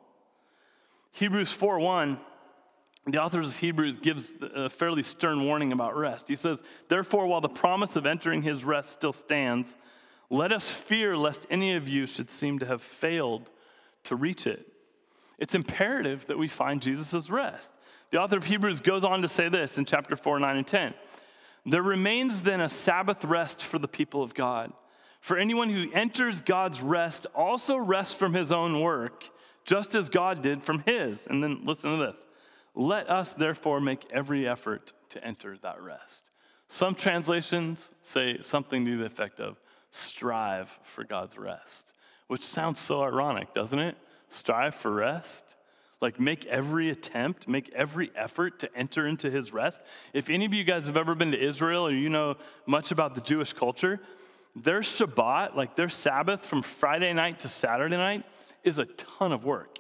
Hebrews 1.13 1.53
4 1.53 1.79
1, 1.79 2.19
the 3.07 3.19
author 3.23 3.41
of 3.41 3.57
Hebrews 3.57 3.97
gives 3.99 4.33
a 4.55 4.69
fairly 4.69 5.03
stern 5.03 5.45
warning 5.45 5.73
about 5.73 5.97
rest. 5.97 6.29
He 6.29 6.37
says, 6.37 6.63
Therefore, 6.89 7.27
while 7.27 7.41
the 7.41 7.49
promise 7.49 7.97
of 7.97 8.07
entering 8.07 8.43
his 8.43 8.65
rest 8.65 8.91
still 8.91 9.13
stands, 9.13 9.77
let 10.31 10.53
us 10.53 10.71
fear 10.73 11.17
lest 11.17 11.47
any 11.51 11.75
of 11.75 11.89
you 11.89 12.07
should 12.07 12.29
seem 12.29 12.59
to 12.59 12.67
have 12.67 12.83
failed 12.83 13.51
to 14.05 14.15
reach 14.15 14.47
it. 14.47 14.67
It's 15.39 15.55
imperative 15.55 16.27
that 16.27 16.39
we 16.39 16.49
find 16.49 16.83
Jesus' 16.83 17.31
rest. 17.31 17.73
The 18.11 18.19
author 18.19 18.37
of 18.37 18.45
Hebrews 18.45 18.81
goes 18.81 19.05
on 19.05 19.23
to 19.23 19.29
say 19.29 19.49
this 19.49 19.79
in 19.79 19.85
chapter 19.85 20.17
4, 20.17 20.39
9, 20.39 20.57
and 20.57 20.67
10. 20.67 20.95
There 21.65 21.83
remains 21.83 22.43
then 22.43 22.61
a 22.61 22.69
Sabbath 22.69 23.25
rest 23.25 23.63
for 23.63 23.79
the 23.79 23.89
people 23.89 24.23
of 24.23 24.35
God. 24.35 24.73
For 25.21 25.37
anyone 25.37 25.71
who 25.71 25.93
enters 25.93 26.41
God's 26.41 26.81
rest 26.81 27.27
also 27.35 27.77
rests 27.77 28.15
from 28.15 28.35
his 28.35 28.53
own 28.53 28.81
work, 28.81 29.25
just 29.69 29.95
as 29.95 30.09
God 30.09 30.41
did 30.41 30.63
from 30.63 30.81
his. 30.87 31.27
And 31.27 31.45
then 31.45 31.61
listen 31.65 31.91
to 31.91 32.07
this. 32.07 32.25
Let 32.75 33.11
us 33.11 33.35
therefore 33.35 33.81
make 33.81 34.07
every 34.11 34.49
effort 34.49 34.95
to 35.11 35.23
enter 35.23 35.59
that 35.59 35.83
rest. 35.83 36.31
Some 36.69 36.95
translations 36.95 37.91
say 38.01 38.39
something 38.41 38.85
to 38.87 38.97
the 38.97 39.05
effect 39.05 39.41
of 39.41 39.61
strive 39.91 40.79
for 40.83 41.05
God's 41.05 41.37
rest, 41.37 41.93
which 42.29 42.45
sounds 42.45 42.81
so 42.81 43.03
ironic, 43.03 43.53
doesn't 43.53 43.79
it? 43.79 43.97
Strive 44.31 44.75
for 44.75 44.91
rest. 44.91 45.45
Like, 46.01 46.21
make 46.21 46.47
every 46.47 46.91
attempt, 46.91 47.49
make 47.49 47.71
every 47.75 48.11
effort 48.15 48.61
to 48.61 48.75
enter 48.77 49.07
into 49.07 49.31
his 49.31 49.53
rest. 49.53 49.83
If 50.15 50.31
any 50.31 50.45
of 50.47 50.55
you 50.55 50.65
guys 50.65 50.87
have 50.87 50.97
ever 50.97 51.15
been 51.15 51.33
to 51.33 51.43
Israel 51.43 51.87
or 51.87 51.93
you 51.93 52.09
know 52.09 52.37
much 52.67 52.91
about 52.91 53.15
the 53.15 53.21
Jewish 53.21 53.53
culture, 53.53 54.01
their 54.55 54.81
Shabbat, 54.81 55.57
like 55.57 55.75
their 55.75 55.89
Sabbath 55.89 56.47
from 56.47 56.63
Friday 56.63 57.13
night 57.13 57.41
to 57.41 57.49
Saturday 57.49 57.97
night, 57.97 58.25
is 58.69 58.79
a 58.79 58.85
ton 58.85 59.33
of 59.33 59.45
work. 59.45 59.79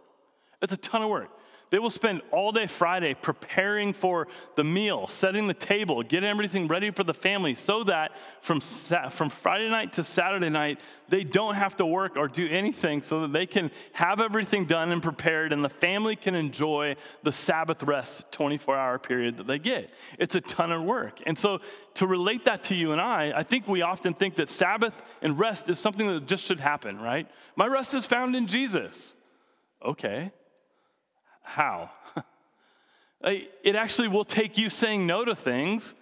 It's 0.60 0.72
a 0.72 0.76
ton 0.76 1.02
of 1.02 1.10
work. 1.10 1.30
They 1.70 1.78
will 1.78 1.90
spend 1.90 2.22
all 2.30 2.50
day 2.52 2.66
Friday 2.66 3.14
preparing 3.14 3.92
for 3.92 4.28
the 4.56 4.64
meal, 4.64 5.06
setting 5.06 5.48
the 5.48 5.54
table, 5.54 6.02
getting 6.02 6.28
everything 6.28 6.66
ready 6.66 6.90
for 6.90 7.04
the 7.04 7.14
family 7.14 7.54
so 7.54 7.84
that 7.84 8.12
from, 8.40 8.60
from 8.60 9.28
Friday 9.28 9.68
night 9.68 9.92
to 9.94 10.04
Saturday 10.04 10.48
night, 10.48 10.80
they 11.08 11.24
don't 11.24 11.56
have 11.56 11.76
to 11.76 11.86
work 11.86 12.16
or 12.16 12.26
do 12.26 12.48
anything 12.48 13.02
so 13.02 13.22
that 13.22 13.32
they 13.32 13.44
can 13.44 13.70
have 13.92 14.20
everything 14.20 14.64
done 14.64 14.92
and 14.92 15.02
prepared 15.02 15.52
and 15.52 15.62
the 15.62 15.68
family 15.68 16.16
can 16.16 16.34
enjoy 16.34 16.96
the 17.22 17.32
Sabbath 17.32 17.82
rest 17.82 18.24
24 18.32 18.76
hour 18.76 18.98
period 18.98 19.36
that 19.36 19.46
they 19.46 19.58
get. 19.58 19.90
It's 20.18 20.34
a 20.34 20.40
ton 20.40 20.72
of 20.72 20.82
work. 20.82 21.20
And 21.26 21.38
so 21.38 21.58
to 21.94 22.06
relate 22.06 22.46
that 22.46 22.64
to 22.64 22.74
you 22.74 22.92
and 22.92 23.00
I, 23.00 23.32
I 23.36 23.42
think 23.42 23.68
we 23.68 23.82
often 23.82 24.14
think 24.14 24.36
that 24.36 24.48
Sabbath 24.48 25.00
and 25.20 25.38
rest 25.38 25.68
is 25.68 25.78
something 25.78 26.06
that 26.06 26.26
just 26.26 26.44
should 26.44 26.60
happen, 26.60 26.98
right? 26.98 27.28
My 27.56 27.66
rest 27.66 27.92
is 27.92 28.06
found 28.06 28.34
in 28.36 28.46
Jesus. 28.46 29.14
Okay. 29.84 30.32
How? 31.48 31.90
it 33.22 33.74
actually 33.74 34.08
will 34.08 34.26
take 34.26 34.58
you 34.58 34.68
saying 34.68 35.06
no 35.06 35.24
to 35.24 35.34
things 35.34 35.94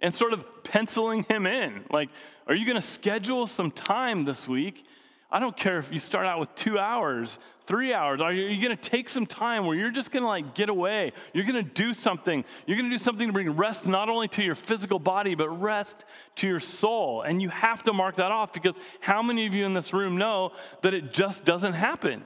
and 0.00 0.12
sort 0.12 0.32
of 0.32 0.44
penciling 0.64 1.22
him 1.22 1.46
in. 1.46 1.84
Like, 1.88 2.08
are 2.48 2.54
you 2.54 2.66
going 2.66 2.76
to 2.76 2.82
schedule 2.82 3.46
some 3.46 3.70
time 3.70 4.24
this 4.24 4.48
week? 4.48 4.84
I 5.30 5.38
don't 5.38 5.56
care 5.56 5.78
if 5.78 5.90
you 5.92 6.00
start 6.00 6.26
out 6.26 6.40
with 6.40 6.52
two 6.56 6.80
hours, 6.80 7.38
three 7.66 7.94
hours. 7.94 8.20
Are 8.20 8.32
you, 8.32 8.60
going 8.60 8.76
to 8.76 8.90
take 8.90 9.08
some 9.08 9.24
time 9.24 9.66
where 9.66 9.76
you're 9.76 9.92
just 9.92 10.10
going 10.10 10.24
to 10.24 10.28
like 10.28 10.56
get 10.56 10.68
away? 10.68 11.12
You're 11.32 11.44
going 11.44 11.64
to 11.64 11.70
do 11.70 11.94
something. 11.94 12.44
You're 12.66 12.76
going 12.76 12.90
to 12.90 12.94
do 12.94 13.02
something 13.02 13.28
to 13.28 13.32
bring 13.32 13.50
rest 13.50 13.86
not 13.86 14.08
only 14.08 14.26
to 14.28 14.42
your 14.42 14.56
physical 14.56 14.98
body, 14.98 15.36
but 15.36 15.48
rest 15.48 16.04
to 16.36 16.48
your 16.48 16.60
soul. 16.60 17.22
And 17.22 17.40
you 17.40 17.50
have 17.50 17.84
to 17.84 17.92
mark 17.92 18.16
that 18.16 18.32
off 18.32 18.52
because 18.52 18.74
how 19.00 19.22
many 19.22 19.46
of 19.46 19.54
you 19.54 19.64
in 19.64 19.74
this 19.74 19.92
room 19.92 20.18
know 20.18 20.52
that 20.82 20.92
it 20.92 21.14
just 21.14 21.44
doesn't 21.44 21.74
happen? 21.74 22.24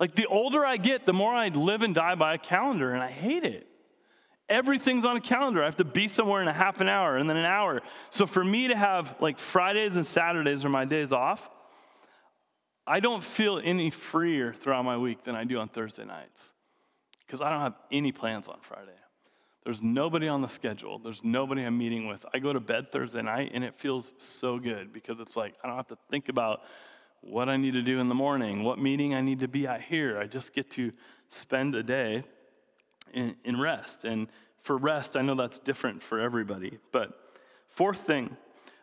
Like 0.00 0.14
the 0.14 0.26
older 0.26 0.64
I 0.64 0.76
get, 0.76 1.06
the 1.06 1.12
more 1.12 1.34
I 1.34 1.48
live 1.48 1.82
and 1.82 1.94
die 1.94 2.14
by 2.14 2.34
a 2.34 2.38
calendar, 2.38 2.92
and 2.92 3.02
I 3.02 3.10
hate 3.10 3.44
it. 3.44 3.66
Everything's 4.48 5.04
on 5.04 5.16
a 5.16 5.20
calendar. 5.20 5.62
I 5.62 5.66
have 5.66 5.76
to 5.76 5.84
be 5.84 6.08
somewhere 6.08 6.40
in 6.40 6.48
a 6.48 6.52
half 6.52 6.80
an 6.80 6.88
hour 6.88 7.16
and 7.16 7.28
then 7.28 7.36
an 7.36 7.44
hour. 7.44 7.82
So 8.10 8.26
for 8.26 8.42
me 8.42 8.68
to 8.68 8.76
have 8.76 9.14
like 9.20 9.38
Fridays 9.38 9.96
and 9.96 10.06
Saturdays 10.06 10.64
are 10.64 10.70
my 10.70 10.86
days 10.86 11.12
off, 11.12 11.50
I 12.86 13.00
don't 13.00 13.22
feel 13.22 13.60
any 13.62 13.90
freer 13.90 14.54
throughout 14.54 14.86
my 14.86 14.96
week 14.96 15.22
than 15.24 15.34
I 15.34 15.44
do 15.44 15.58
on 15.58 15.68
Thursday 15.68 16.06
nights 16.06 16.54
because 17.26 17.42
I 17.42 17.50
don't 17.50 17.60
have 17.60 17.74
any 17.92 18.10
plans 18.10 18.48
on 18.48 18.56
Friday. 18.62 18.92
There's 19.64 19.82
nobody 19.82 20.28
on 20.28 20.40
the 20.40 20.48
schedule. 20.48 20.98
There's 20.98 21.22
nobody 21.22 21.62
I'm 21.64 21.76
meeting 21.76 22.06
with. 22.06 22.24
I 22.32 22.38
go 22.38 22.54
to 22.54 22.60
bed 22.60 22.90
Thursday 22.90 23.20
night 23.20 23.50
and 23.52 23.62
it 23.62 23.74
feels 23.78 24.14
so 24.16 24.58
good 24.58 24.94
because 24.94 25.20
it's 25.20 25.36
like 25.36 25.52
I 25.62 25.68
don't 25.68 25.76
have 25.76 25.88
to 25.88 25.98
think 26.10 26.30
about 26.30 26.60
what 27.20 27.48
I 27.48 27.56
need 27.56 27.72
to 27.72 27.82
do 27.82 27.98
in 27.98 28.08
the 28.08 28.14
morning, 28.14 28.64
what 28.64 28.78
meeting 28.78 29.14
I 29.14 29.20
need 29.20 29.40
to 29.40 29.48
be 29.48 29.66
at 29.66 29.82
here. 29.82 30.18
I 30.18 30.26
just 30.26 30.54
get 30.54 30.70
to 30.72 30.92
spend 31.28 31.74
a 31.74 31.82
day 31.82 32.22
in, 33.12 33.36
in 33.44 33.60
rest. 33.60 34.04
And 34.04 34.28
for 34.60 34.76
rest, 34.76 35.16
I 35.16 35.22
know 35.22 35.34
that's 35.34 35.58
different 35.58 36.02
for 36.02 36.20
everybody. 36.20 36.78
But 36.92 37.10
fourth 37.68 37.98
thing, 37.98 38.36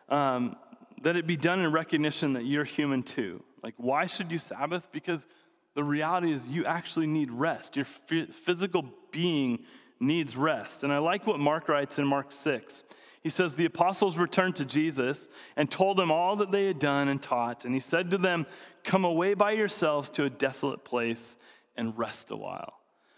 um, 0.08 0.56
that 1.02 1.16
it 1.16 1.26
be 1.26 1.36
done 1.36 1.60
in 1.60 1.72
recognition 1.72 2.34
that 2.34 2.44
you're 2.44 2.64
human 2.64 3.02
too. 3.02 3.42
Like, 3.62 3.74
why 3.76 4.06
should 4.06 4.30
you 4.30 4.38
Sabbath? 4.38 4.86
Because 4.92 5.26
the 5.74 5.84
reality 5.84 6.32
is 6.32 6.46
you 6.48 6.64
actually 6.64 7.06
need 7.06 7.30
rest. 7.30 7.76
Your 7.76 7.84
physical 7.84 8.86
being 9.10 9.60
needs 10.00 10.36
rest. 10.36 10.84
And 10.84 10.92
I 10.92 10.98
like 10.98 11.26
what 11.26 11.38
Mark 11.38 11.68
writes 11.68 11.98
in 11.98 12.06
Mark 12.06 12.32
6. 12.32 12.84
He 13.26 13.30
says, 13.30 13.56
The 13.56 13.64
apostles 13.64 14.18
returned 14.18 14.54
to 14.54 14.64
Jesus 14.64 15.26
and 15.56 15.68
told 15.68 15.98
him 15.98 16.12
all 16.12 16.36
that 16.36 16.52
they 16.52 16.66
had 16.66 16.78
done 16.78 17.08
and 17.08 17.20
taught. 17.20 17.64
And 17.64 17.74
he 17.74 17.80
said 17.80 18.12
to 18.12 18.18
them, 18.18 18.46
Come 18.84 19.04
away 19.04 19.34
by 19.34 19.50
yourselves 19.50 20.10
to 20.10 20.22
a 20.22 20.30
desolate 20.30 20.84
place 20.84 21.36
and 21.76 21.98
rest 21.98 22.30
a 22.30 22.36
while. 22.36 22.74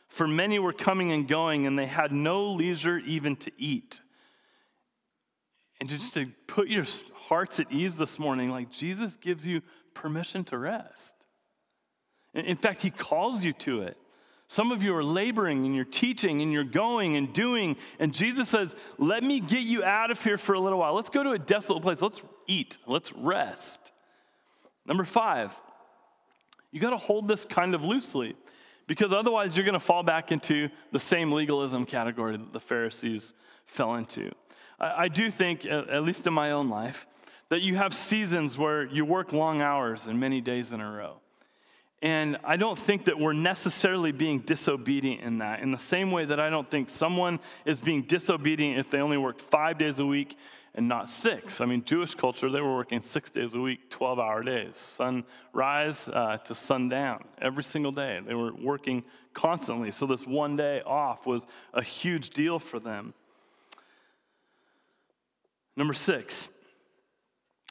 For 0.07 0.27
many 0.27 0.59
were 0.59 0.73
coming 0.73 1.13
and 1.13 1.29
going, 1.29 1.67
and 1.67 1.79
they 1.79 1.85
had 1.85 2.11
no 2.11 2.51
leisure 2.51 2.97
even 2.97 3.37
to 3.37 3.53
eat. 3.59 4.01
And 5.79 5.91
just 5.91 6.15
to 6.15 6.33
put 6.47 6.69
your 6.69 6.87
hearts 7.13 7.61
at 7.61 7.71
ease 7.71 7.97
this 7.97 8.19
morning, 8.19 8.49
like 8.49 8.71
Jesus 8.71 9.15
gives 9.19 9.47
you 9.47 9.61
permission 9.93 10.43
to 10.45 10.57
rest. 10.57 11.17
In 12.33 12.57
fact, 12.57 12.81
he 12.81 12.89
calls 12.89 13.45
you 13.45 13.53
to 13.53 13.83
it. 13.83 13.99
Some 14.49 14.73
of 14.73 14.83
you 14.83 14.97
are 14.97 15.05
laboring 15.05 15.67
and 15.67 15.75
you're 15.75 15.85
teaching 15.85 16.41
and 16.41 16.51
you're 16.51 16.65
going 16.65 17.17
and 17.17 17.33
doing. 17.33 17.77
And 17.99 18.15
Jesus 18.15 18.49
says, 18.49 18.75
Let 18.97 19.23
me 19.23 19.41
get 19.41 19.61
you 19.61 19.85
out 19.85 20.11
of 20.11 20.25
here 20.25 20.39
for 20.39 20.55
a 20.55 20.61
little 20.61 20.79
while. 20.79 20.95
Let's 20.95 21.11
go 21.11 21.23
to 21.23 21.33
a 21.33 21.39
desolate 21.39 21.83
place. 21.83 22.01
Let's 22.01 22.23
eat. 22.47 22.79
Let's 22.87 23.13
rest. 23.13 23.93
Number 24.87 25.05
five, 25.05 25.53
you 26.73 26.81
got 26.81 26.91
to 26.91 26.97
hold 26.97 27.29
this 27.29 27.45
kind 27.45 27.75
of 27.75 27.85
loosely 27.85 28.37
because 28.87 29.13
otherwise 29.13 29.55
you're 29.55 29.67
going 29.67 29.75
to 29.75 29.81
fall 29.81 30.03
back 30.03 30.33
into 30.33 30.71
the 30.93 30.99
same 30.99 31.31
legalism 31.31 31.85
category 31.85 32.39
that 32.39 32.55
the 32.55 32.61
Pharisees 32.61 33.35
fell 33.67 33.97
into. 33.97 34.33
I, 34.81 35.05
I 35.05 35.09
do 35.09 35.31
think, 35.31 35.67
at 35.67 36.03
least 36.05 36.27
in 36.27 36.33
my 36.33 36.53
own 36.53 36.71
life, 36.71 37.07
that 37.51 37.61
you 37.61 37.77
have 37.77 37.93
seasons 37.93 38.57
where 38.57 38.87
you 38.87 39.05
work 39.05 39.35
long 39.35 39.61
hours 39.61 40.07
and 40.07 40.19
many 40.19 40.41
days 40.41 40.73
in 40.73 40.81
a 40.81 40.91
row. 40.91 41.21
And 42.01 42.37
I 42.45 42.57
don't 42.57 42.79
think 42.79 43.07
that 43.07 43.19
we're 43.19 43.33
necessarily 43.33 44.13
being 44.13 44.41
disobedient 44.41 45.21
in 45.23 45.39
that, 45.39 45.61
in 45.61 45.73
the 45.73 45.79
same 45.79 46.13
way 46.13 46.25
that 46.25 46.39
I 46.39 46.49
don't 46.49 46.71
think 46.71 46.89
someone 46.89 47.41
is 47.65 47.81
being 47.81 48.03
disobedient 48.03 48.79
if 48.79 48.89
they 48.89 48.99
only 48.99 49.17
work 49.17 49.41
five 49.41 49.79
days 49.79 49.99
a 49.99 50.07
week 50.07 50.37
and 50.77 50.87
not 50.87 51.11
six. 51.11 51.61
I 51.61 51.65
mean, 51.65 51.83
Jewish 51.85 52.15
culture, 52.15 52.51
they 52.51 52.61
were 52.61 52.77
working 52.77 53.01
six 53.01 53.31
days 53.31 53.55
a 53.55 53.61
week, 53.61 53.91
12 53.91 54.21
hour 54.21 54.45
days, 54.45 54.77
sunrise 54.77 56.09
uh, 56.09 56.37
to 56.45 56.55
sundown, 56.55 57.25
every 57.43 57.65
single 57.65 57.91
day. 57.91 58.21
They 58.25 58.35
were 58.35 58.55
working 58.55 59.03
constantly. 59.35 59.91
So 59.91 60.07
this 60.07 60.25
one 60.25 60.55
day 60.55 60.83
off 60.87 61.27
was 61.27 61.49
a 61.75 61.83
huge 61.83 62.31
deal 62.31 62.61
for 62.61 62.79
them. 62.79 63.13
Number 65.77 65.95
six, 65.95 66.49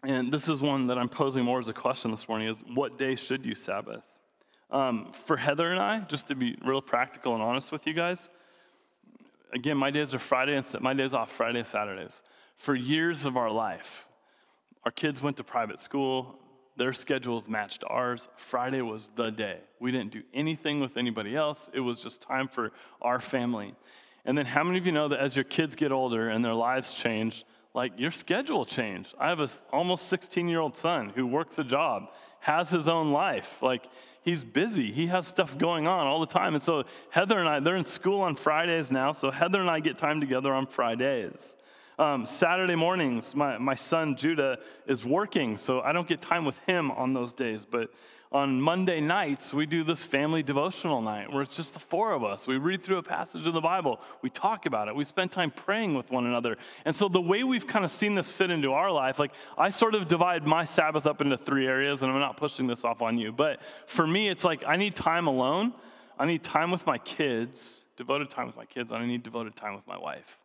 and 0.04 0.32
this 0.32 0.50
is 0.50 0.60
one 0.60 0.88
that 0.88 0.98
I'm 0.98 1.10
posing 1.10 1.46
more 1.46 1.60
as 1.60 1.70
a 1.70 1.74
question 1.74 2.12
this 2.12 2.28
morning, 2.28 2.50
is 2.50 2.62
what 2.74 2.98
day 2.98 3.16
should 3.16 3.46
you 3.46 3.56
Sabbath? 3.56 4.04
Um, 4.70 5.14
for 5.26 5.38
Heather 5.38 5.72
and 5.72 5.80
I, 5.80 6.02
just 6.02 6.28
to 6.28 6.36
be 6.36 6.58
real 6.64 6.82
practical 6.82 7.34
and 7.34 7.42
honest 7.42 7.72
with 7.72 7.88
you 7.88 7.94
guys, 7.94 8.28
again, 9.54 9.78
my 9.78 9.92
days 9.92 10.14
are 10.14 10.20
Friday 10.20 10.56
and 10.56 10.82
my 10.82 10.94
days 10.94 11.14
off 11.14 11.32
Friday 11.32 11.60
and 11.60 11.68
Saturdays. 11.68 12.22
For 12.58 12.76
years 12.76 13.26
of 13.26 13.38
our 13.38 13.50
life, 13.50 14.08
our 14.84 14.92
kids 14.92 15.22
went 15.22 15.38
to 15.38 15.44
private 15.44 15.80
school. 15.80 16.36
Their 16.76 16.94
schedules 16.94 17.48
matched 17.48 17.84
ours. 17.88 18.28
Friday 18.36 18.82
was 18.82 19.10
the 19.16 19.32
day. 19.32 19.60
We 19.80 19.92
didn't 19.92 20.12
do 20.12 20.24
anything 20.34 20.80
with 20.80 20.98
anybody 20.98 21.36
else. 21.36 21.70
It 21.74 21.80
was 21.80 22.04
just 22.04 22.22
time 22.22 22.48
for 22.48 22.72
our 23.02 23.20
family. 23.20 23.74
And 24.26 24.38
then, 24.38 24.46
how 24.46 24.64
many 24.64 24.78
of 24.78 24.86
you 24.86 24.92
know 24.92 25.08
that 25.08 25.20
as 25.20 25.36
your 25.36 25.46
kids 25.46 25.76
get 25.76 25.92
older 25.92 26.30
and 26.30 26.44
their 26.44 26.54
lives 26.54 26.94
change, 26.94 27.46
like 27.74 27.94
your 27.98 28.12
schedule 28.12 28.66
changed? 28.66 29.14
I 29.18 29.30
have 29.30 29.40
a 29.40 29.50
almost 29.72 30.08
16 30.10 30.50
year 30.50 30.60
old 30.60 30.76
son 30.78 31.14
who 31.16 31.26
works 31.26 31.58
a 31.58 31.64
job, 31.64 32.10
has 32.48 32.70
his 32.70 32.88
own 32.88 33.12
life. 33.12 33.62
Like 33.62 33.90
he's 34.24 34.46
busy. 34.46 34.94
He 34.94 35.08
has 35.08 35.28
stuff 35.28 35.58
going 35.58 35.86
on 35.86 36.08
all 36.08 36.22
the 36.22 36.26
time. 36.26 36.56
And 36.56 36.64
so 36.64 36.86
Heather 37.10 37.40
and 37.40 37.48
I, 37.48 37.60
they're 37.60 37.76
in 37.76 37.84
school 37.84 38.22
on 38.22 38.38
Fridays 38.38 38.90
now. 38.90 39.12
So 39.12 39.32
Heather 39.32 39.60
and 39.60 39.70
I 39.70 39.82
get 39.82 39.98
time 39.98 40.22
together 40.22 40.54
on 40.54 40.66
Fridays. 40.66 41.58
Um, 42.00 42.26
Saturday 42.26 42.76
mornings, 42.76 43.36
my, 43.36 43.58
my 43.58 43.76
son 43.76 44.16
Judah 44.16 44.60
is 44.86 45.04
working, 45.04 45.58
so 45.58 45.82
I 45.82 45.92
don't 45.92 46.08
get 46.08 46.22
time 46.22 46.46
with 46.46 46.58
him 46.60 46.90
on 46.92 47.14
those 47.14 47.34
days. 47.34 47.66
But 47.66 47.90
on 48.32 48.62
Monday 48.62 49.00
nights, 49.00 49.54
we 49.54 49.66
do 49.66 49.84
this 49.84 50.04
family 50.04 50.44
devotional 50.44 51.02
night 51.02 51.32
where 51.32 51.42
it's 51.42 51.56
just 51.56 51.74
the 51.74 51.80
four 51.80 52.12
of 52.12 52.24
us. 52.24 52.46
We 52.46 52.58
read 52.58 52.84
through 52.84 52.98
a 52.98 53.04
passage 53.04 53.48
of 53.48 53.54
the 53.54 53.62
Bible, 53.62 54.02
we 54.22 54.30
talk 54.30 54.66
about 54.66 54.88
it, 54.88 54.96
we 54.96 55.06
spend 55.06 55.32
time 55.32 55.52
praying 55.52 55.96
with 55.96 56.12
one 56.12 56.26
another. 56.26 56.58
And 56.84 56.96
so, 56.96 57.08
the 57.08 57.22
way 57.22 57.44
we've 57.44 57.66
kind 57.66 57.86
of 57.86 57.92
seen 57.92 58.16
this 58.16 58.32
fit 58.32 58.52
into 58.52 58.74
our 58.74 58.92
life, 58.92 59.18
like 59.18 59.32
I 59.58 59.70
sort 59.70 59.96
of 59.96 60.08
divide 60.08 60.46
my 60.46 60.66
Sabbath 60.66 61.06
up 61.06 61.22
into 61.22 61.38
three 61.38 61.68
areas, 61.68 62.04
and 62.04 62.12
I'm 62.12 62.20
not 62.20 62.38
pushing 62.38 62.68
this 62.68 62.84
off 62.84 63.02
on 63.02 63.18
you, 63.18 63.32
but 63.32 63.62
for 63.86 64.06
me, 64.06 64.30
it's 64.30 64.44
like 64.44 64.64
I 64.66 64.76
need 64.76 64.96
time 64.96 65.28
alone, 65.28 65.74
I 66.20 66.26
need 66.26 66.44
time 66.44 66.72
with 66.72 66.86
my 66.86 66.98
kids, 66.98 67.82
devoted 67.96 68.30
time 68.30 68.48
with 68.48 68.58
my 68.58 68.66
kids, 68.66 68.92
and 68.92 69.02
I 69.02 69.06
need 69.06 69.24
devoted 69.24 69.56
time 69.56 69.76
with 69.76 69.88
my 69.88 69.98
wife. 69.98 70.40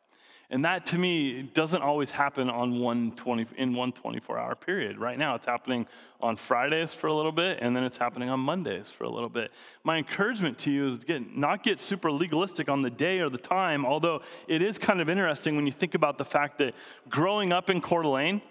And 0.52 0.66
that 0.66 0.84
to 0.88 0.98
me 0.98 1.40
doesn't 1.54 1.80
always 1.80 2.10
happen 2.10 2.50
on 2.50 2.78
one 2.78 3.12
20, 3.12 3.46
in 3.56 3.74
one 3.74 3.90
24 3.90 4.38
hour 4.38 4.54
period. 4.54 4.98
Right 4.98 5.18
now, 5.18 5.34
it's 5.34 5.46
happening 5.46 5.86
on 6.20 6.36
Fridays 6.36 6.92
for 6.92 7.06
a 7.06 7.14
little 7.14 7.32
bit, 7.32 7.60
and 7.62 7.74
then 7.74 7.84
it's 7.84 7.96
happening 7.96 8.28
on 8.28 8.38
Mondays 8.38 8.90
for 8.90 9.04
a 9.04 9.08
little 9.08 9.30
bit. 9.30 9.50
My 9.82 9.96
encouragement 9.96 10.58
to 10.58 10.70
you 10.70 10.88
is 10.88 10.98
to 10.98 11.06
get, 11.06 11.34
not 11.34 11.62
get 11.62 11.80
super 11.80 12.12
legalistic 12.12 12.68
on 12.68 12.82
the 12.82 12.90
day 12.90 13.20
or 13.20 13.30
the 13.30 13.38
time, 13.38 13.86
although 13.86 14.20
it 14.46 14.60
is 14.60 14.76
kind 14.76 15.00
of 15.00 15.08
interesting 15.08 15.56
when 15.56 15.64
you 15.64 15.72
think 15.72 15.94
about 15.94 16.18
the 16.18 16.24
fact 16.24 16.58
that 16.58 16.74
growing 17.08 17.50
up 17.50 17.70
in 17.70 17.80
Coeur 17.80 18.02
d'Alene, 18.02 18.42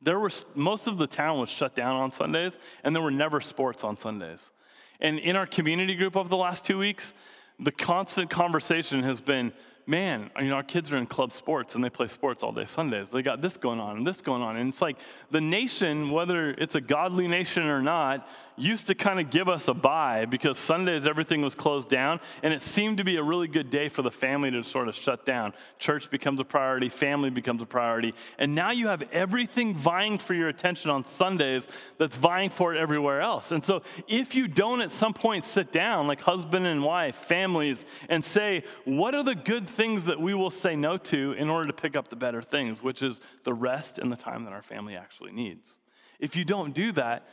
there 0.00 0.18
was 0.18 0.46
most 0.54 0.86
of 0.86 0.96
the 0.96 1.06
town 1.06 1.38
was 1.38 1.50
shut 1.50 1.74
down 1.74 1.96
on 1.96 2.10
Sundays, 2.10 2.58
and 2.82 2.96
there 2.96 3.02
were 3.02 3.10
never 3.10 3.42
sports 3.42 3.84
on 3.84 3.98
Sundays. 3.98 4.50
And 4.98 5.18
in 5.18 5.36
our 5.36 5.46
community 5.46 5.94
group 5.94 6.16
over 6.16 6.30
the 6.30 6.38
last 6.38 6.64
two 6.64 6.78
weeks, 6.78 7.12
the 7.60 7.72
constant 7.72 8.30
conversation 8.30 9.02
has 9.02 9.20
been 9.20 9.52
man, 9.86 10.30
you 10.40 10.48
know, 10.48 10.56
our 10.56 10.64
kids 10.64 10.92
are 10.92 10.96
in 10.96 11.06
club 11.06 11.32
sports 11.32 11.76
and 11.76 11.84
they 11.84 11.90
play 11.90 12.08
sports 12.08 12.42
all 12.42 12.50
day 12.50 12.66
Sundays. 12.66 13.10
They 13.10 13.22
got 13.22 13.40
this 13.40 13.56
going 13.56 13.78
on 13.78 13.98
and 13.98 14.06
this 14.06 14.20
going 14.20 14.42
on. 14.42 14.56
And 14.56 14.68
it's 14.68 14.82
like 14.82 14.96
the 15.30 15.40
nation, 15.40 16.10
whether 16.10 16.50
it's 16.50 16.74
a 16.74 16.80
godly 16.80 17.28
nation 17.28 17.66
or 17.66 17.80
not, 17.80 18.26
used 18.56 18.86
to 18.86 18.94
kind 18.94 19.20
of 19.20 19.30
give 19.30 19.48
us 19.48 19.68
a 19.68 19.74
bye 19.74 20.24
because 20.24 20.58
Sundays 20.58 21.06
everything 21.06 21.42
was 21.42 21.54
closed 21.54 21.88
down 21.88 22.18
and 22.42 22.54
it 22.54 22.62
seemed 22.62 22.96
to 22.96 23.04
be 23.04 23.16
a 23.16 23.22
really 23.22 23.48
good 23.48 23.68
day 23.68 23.88
for 23.88 24.02
the 24.02 24.10
family 24.10 24.50
to 24.50 24.64
sort 24.64 24.88
of 24.88 24.96
shut 24.96 25.24
down. 25.26 25.52
Church 25.78 26.10
becomes 26.10 26.40
a 26.40 26.44
priority, 26.44 26.88
family 26.88 27.30
becomes 27.30 27.60
a 27.60 27.66
priority. 27.66 28.14
And 28.38 28.54
now 28.54 28.70
you 28.70 28.88
have 28.88 29.02
everything 29.12 29.74
vying 29.74 30.18
for 30.18 30.34
your 30.34 30.48
attention 30.48 30.90
on 30.90 31.04
Sundays 31.04 31.68
that's 31.98 32.16
vying 32.16 32.50
for 32.50 32.74
it 32.74 32.78
everywhere 32.78 33.20
else. 33.20 33.52
And 33.52 33.62
so 33.62 33.82
if 34.08 34.34
you 34.34 34.48
don't 34.48 34.80
at 34.80 34.90
some 34.90 35.12
point 35.12 35.44
sit 35.44 35.70
down, 35.70 36.06
like 36.06 36.22
husband 36.22 36.66
and 36.66 36.82
wife, 36.82 37.14
families, 37.14 37.84
and 38.08 38.24
say, 38.24 38.64
what 38.84 39.14
are 39.14 39.22
the 39.22 39.34
good 39.34 39.68
things 39.76 40.06
that 40.06 40.20
we 40.20 40.34
will 40.34 40.50
say 40.50 40.74
no 40.74 40.96
to 40.96 41.32
in 41.32 41.50
order 41.50 41.66
to 41.66 41.72
pick 41.72 41.94
up 41.94 42.08
the 42.08 42.16
better 42.16 42.40
things, 42.40 42.82
which 42.82 43.02
is 43.02 43.20
the 43.44 43.52
rest 43.52 43.98
and 43.98 44.10
the 44.10 44.16
time 44.16 44.44
that 44.44 44.52
our 44.52 44.62
family 44.62 44.96
actually 44.96 45.32
needs. 45.32 45.76
If 46.18 46.34
you 46.34 46.44
don't 46.44 46.72
do 46.72 46.92
that, 46.92 47.28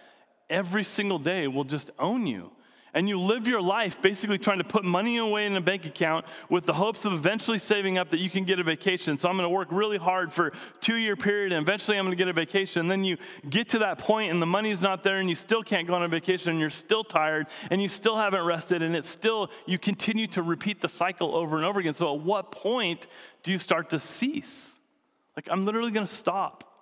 every 0.49 0.83
single 0.83 1.19
day 1.19 1.47
will 1.47 1.63
just 1.63 1.89
own 1.97 2.27
you. 2.27 2.51
And 2.95 3.09
you 3.09 3.19
live 3.19 3.47
your 3.47 3.61
life 3.61 4.01
basically 4.01 4.37
trying 4.37 4.59
to 4.59 4.63
put 4.63 4.83
money 4.83 5.17
away 5.17 5.47
in 5.47 5.55
a 5.55 5.61
bank 5.61 5.85
account 5.85 6.25
with 6.49 6.65
the 6.65 6.73
hopes 6.73 7.05
of 7.05 7.13
eventually 7.13 7.57
saving 7.57 7.97
up 7.97 8.09
that 8.09 8.19
you 8.19 8.29
can 8.29 8.43
get 8.43 8.59
a 8.59 8.63
vacation. 8.63 9.17
So 9.17 9.29
I'm 9.29 9.35
going 9.35 9.49
to 9.49 9.53
work 9.53 9.69
really 9.71 9.97
hard 9.97 10.31
for 10.31 10.53
two 10.79 10.97
year 10.97 11.15
period 11.15 11.53
and 11.53 11.63
eventually 11.63 11.97
I'm 11.97 12.05
going 12.05 12.15
to 12.15 12.21
get 12.21 12.27
a 12.27 12.33
vacation. 12.33 12.81
And 12.81 12.91
then 12.91 13.03
you 13.03 13.17
get 13.49 13.69
to 13.69 13.79
that 13.79 13.97
point 13.97 14.31
and 14.31 14.39
the 14.39 14.45
money's 14.45 14.81
not 14.81 15.03
there 15.03 15.17
and 15.17 15.27
you 15.27 15.35
still 15.35 15.63
can't 15.63 15.87
go 15.87 15.95
on 15.95 16.03
a 16.03 16.07
vacation 16.07 16.51
and 16.51 16.59
you're 16.59 16.69
still 16.69 17.03
tired 17.03 17.47
and 17.71 17.81
you 17.81 17.87
still 17.87 18.15
haven't 18.15 18.45
rested 18.45 18.83
and 18.83 18.95
it's 18.95 19.09
still, 19.09 19.49
you 19.65 19.79
continue 19.79 20.27
to 20.27 20.43
repeat 20.43 20.79
the 20.79 20.89
cycle 20.89 21.35
over 21.35 21.57
and 21.57 21.65
over 21.65 21.79
again. 21.79 21.95
So 21.95 22.13
at 22.13 22.21
what 22.21 22.51
point 22.51 23.07
do 23.41 23.51
you 23.51 23.57
start 23.57 23.89
to 23.89 23.99
cease? 23.99 24.77
Like, 25.35 25.47
I'm 25.49 25.65
literally 25.65 25.91
going 25.91 26.05
to 26.05 26.13
stop. 26.13 26.72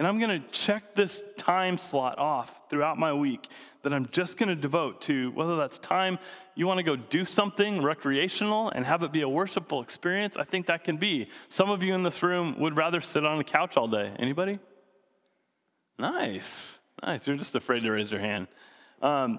And 0.00 0.06
I'm 0.06 0.18
going 0.18 0.40
to 0.40 0.48
check 0.48 0.94
this 0.94 1.22
time 1.36 1.76
slot 1.76 2.18
off 2.18 2.58
throughout 2.70 2.96
my 2.96 3.12
week 3.12 3.48
that 3.82 3.92
I'm 3.92 4.08
just 4.10 4.38
going 4.38 4.48
to 4.48 4.54
devote 4.54 5.02
to 5.02 5.30
whether 5.32 5.58
that's 5.58 5.78
time 5.78 6.18
you 6.54 6.66
want 6.66 6.78
to 6.78 6.82
go 6.82 6.96
do 6.96 7.26
something 7.26 7.82
recreational 7.82 8.70
and 8.70 8.86
have 8.86 9.02
it 9.02 9.12
be 9.12 9.20
a 9.20 9.28
worshipful 9.28 9.82
experience. 9.82 10.38
I 10.38 10.44
think 10.44 10.68
that 10.68 10.84
can 10.84 10.96
be. 10.96 11.26
Some 11.50 11.68
of 11.68 11.82
you 11.82 11.94
in 11.94 12.02
this 12.02 12.22
room 12.22 12.58
would 12.60 12.78
rather 12.78 13.02
sit 13.02 13.26
on 13.26 13.36
the 13.36 13.44
couch 13.44 13.76
all 13.76 13.88
day. 13.88 14.10
Anybody? 14.18 14.58
Nice. 15.98 16.78
Nice. 17.02 17.26
You're 17.26 17.36
just 17.36 17.54
afraid 17.54 17.82
to 17.82 17.90
raise 17.90 18.10
your 18.10 18.22
hand. 18.22 18.48
Um, 19.02 19.38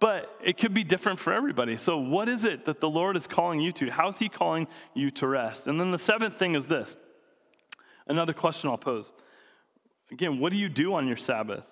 but 0.00 0.30
it 0.44 0.58
could 0.58 0.74
be 0.74 0.84
different 0.84 1.18
for 1.18 1.32
everybody. 1.32 1.78
So, 1.78 1.96
what 1.96 2.28
is 2.28 2.44
it 2.44 2.66
that 2.66 2.80
the 2.80 2.90
Lord 2.90 3.16
is 3.16 3.26
calling 3.26 3.58
you 3.58 3.72
to? 3.72 3.88
How's 3.88 4.18
He 4.18 4.28
calling 4.28 4.66
you 4.92 5.10
to 5.12 5.26
rest? 5.26 5.66
And 5.66 5.80
then 5.80 5.92
the 5.92 5.98
seventh 5.98 6.38
thing 6.38 6.56
is 6.56 6.66
this 6.66 6.98
another 8.06 8.34
question 8.34 8.68
I'll 8.68 8.76
pose 8.76 9.12
Again, 10.10 10.38
what 10.40 10.52
do 10.52 10.58
you 10.58 10.68
do 10.68 10.94
on 10.94 11.06
your 11.06 11.16
Sabbath? 11.16 11.66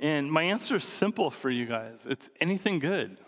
And 0.00 0.30
my 0.30 0.44
answer 0.44 0.76
is 0.76 0.84
simple 0.84 1.30
for 1.30 1.50
you 1.50 1.66
guys 1.66 2.06
it's 2.08 2.30
anything 2.40 2.78
good. 2.78 3.20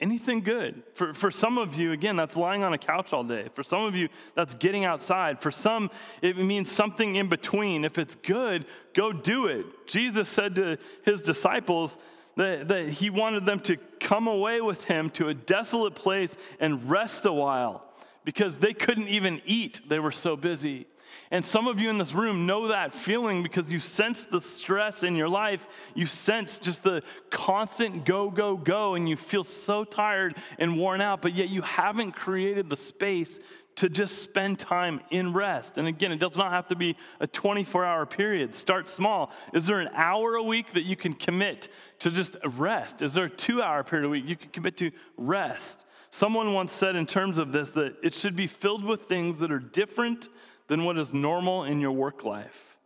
Anything 0.00 0.40
good. 0.40 0.82
For, 0.94 1.14
for 1.14 1.30
some 1.30 1.56
of 1.56 1.76
you, 1.76 1.92
again, 1.92 2.16
that's 2.16 2.36
lying 2.36 2.64
on 2.64 2.74
a 2.74 2.78
couch 2.78 3.12
all 3.12 3.22
day. 3.22 3.48
For 3.54 3.62
some 3.62 3.84
of 3.84 3.94
you, 3.94 4.08
that's 4.34 4.56
getting 4.56 4.84
outside. 4.84 5.40
For 5.40 5.52
some, 5.52 5.88
it 6.20 6.36
means 6.36 6.70
something 6.70 7.14
in 7.14 7.28
between. 7.28 7.84
If 7.84 7.96
it's 7.96 8.16
good, 8.16 8.66
go 8.92 9.12
do 9.12 9.46
it. 9.46 9.64
Jesus 9.86 10.28
said 10.28 10.56
to 10.56 10.78
his 11.04 11.22
disciples 11.22 11.96
that, 12.36 12.66
that 12.68 12.88
he 12.88 13.08
wanted 13.08 13.46
them 13.46 13.60
to 13.60 13.76
come 14.00 14.26
away 14.26 14.60
with 14.60 14.84
him 14.84 15.10
to 15.10 15.28
a 15.28 15.34
desolate 15.34 15.94
place 15.94 16.36
and 16.58 16.90
rest 16.90 17.24
a 17.24 17.32
while 17.32 17.88
because 18.24 18.56
they 18.56 18.72
couldn't 18.72 19.08
even 19.08 19.40
eat, 19.46 19.80
they 19.88 20.00
were 20.00 20.12
so 20.12 20.36
busy. 20.36 20.86
And 21.30 21.44
some 21.44 21.66
of 21.66 21.80
you 21.80 21.90
in 21.90 21.98
this 21.98 22.12
room 22.12 22.46
know 22.46 22.68
that 22.68 22.92
feeling 22.92 23.42
because 23.42 23.72
you 23.72 23.78
sense 23.78 24.24
the 24.24 24.40
stress 24.40 25.02
in 25.02 25.16
your 25.16 25.28
life. 25.28 25.66
You 25.94 26.06
sense 26.06 26.58
just 26.58 26.82
the 26.82 27.02
constant 27.30 28.04
go, 28.04 28.30
go, 28.30 28.56
go, 28.56 28.94
and 28.94 29.08
you 29.08 29.16
feel 29.16 29.44
so 29.44 29.84
tired 29.84 30.36
and 30.58 30.78
worn 30.78 31.00
out, 31.00 31.22
but 31.22 31.34
yet 31.34 31.48
you 31.48 31.62
haven't 31.62 32.12
created 32.12 32.68
the 32.70 32.76
space 32.76 33.40
to 33.76 33.88
just 33.88 34.18
spend 34.18 34.58
time 34.58 35.00
in 35.10 35.32
rest. 35.32 35.78
And 35.78 35.88
again, 35.88 36.12
it 36.12 36.20
does 36.20 36.36
not 36.36 36.52
have 36.52 36.68
to 36.68 36.76
be 36.76 36.96
a 37.20 37.26
24 37.26 37.84
hour 37.84 38.06
period. 38.06 38.54
Start 38.54 38.88
small. 38.88 39.32
Is 39.52 39.66
there 39.66 39.80
an 39.80 39.90
hour 39.94 40.36
a 40.36 40.42
week 40.42 40.72
that 40.72 40.84
you 40.84 40.96
can 40.96 41.14
commit 41.14 41.68
to 42.00 42.10
just 42.10 42.36
rest? 42.44 43.02
Is 43.02 43.14
there 43.14 43.24
a 43.24 43.30
two 43.30 43.62
hour 43.62 43.82
period 43.82 44.06
a 44.06 44.08
week 44.08 44.24
you 44.26 44.36
can 44.36 44.50
commit 44.50 44.76
to 44.78 44.90
rest? 45.16 45.84
Someone 46.10 46.52
once 46.52 46.72
said, 46.72 46.94
in 46.94 47.06
terms 47.06 47.38
of 47.38 47.50
this, 47.50 47.70
that 47.70 47.96
it 48.00 48.14
should 48.14 48.36
be 48.36 48.46
filled 48.46 48.84
with 48.84 49.06
things 49.06 49.40
that 49.40 49.50
are 49.50 49.58
different 49.58 50.28
than 50.68 50.84
what 50.84 50.98
is 50.98 51.12
normal 51.12 51.64
in 51.64 51.80
your 51.80 51.92
work 51.92 52.24
life. 52.24 52.76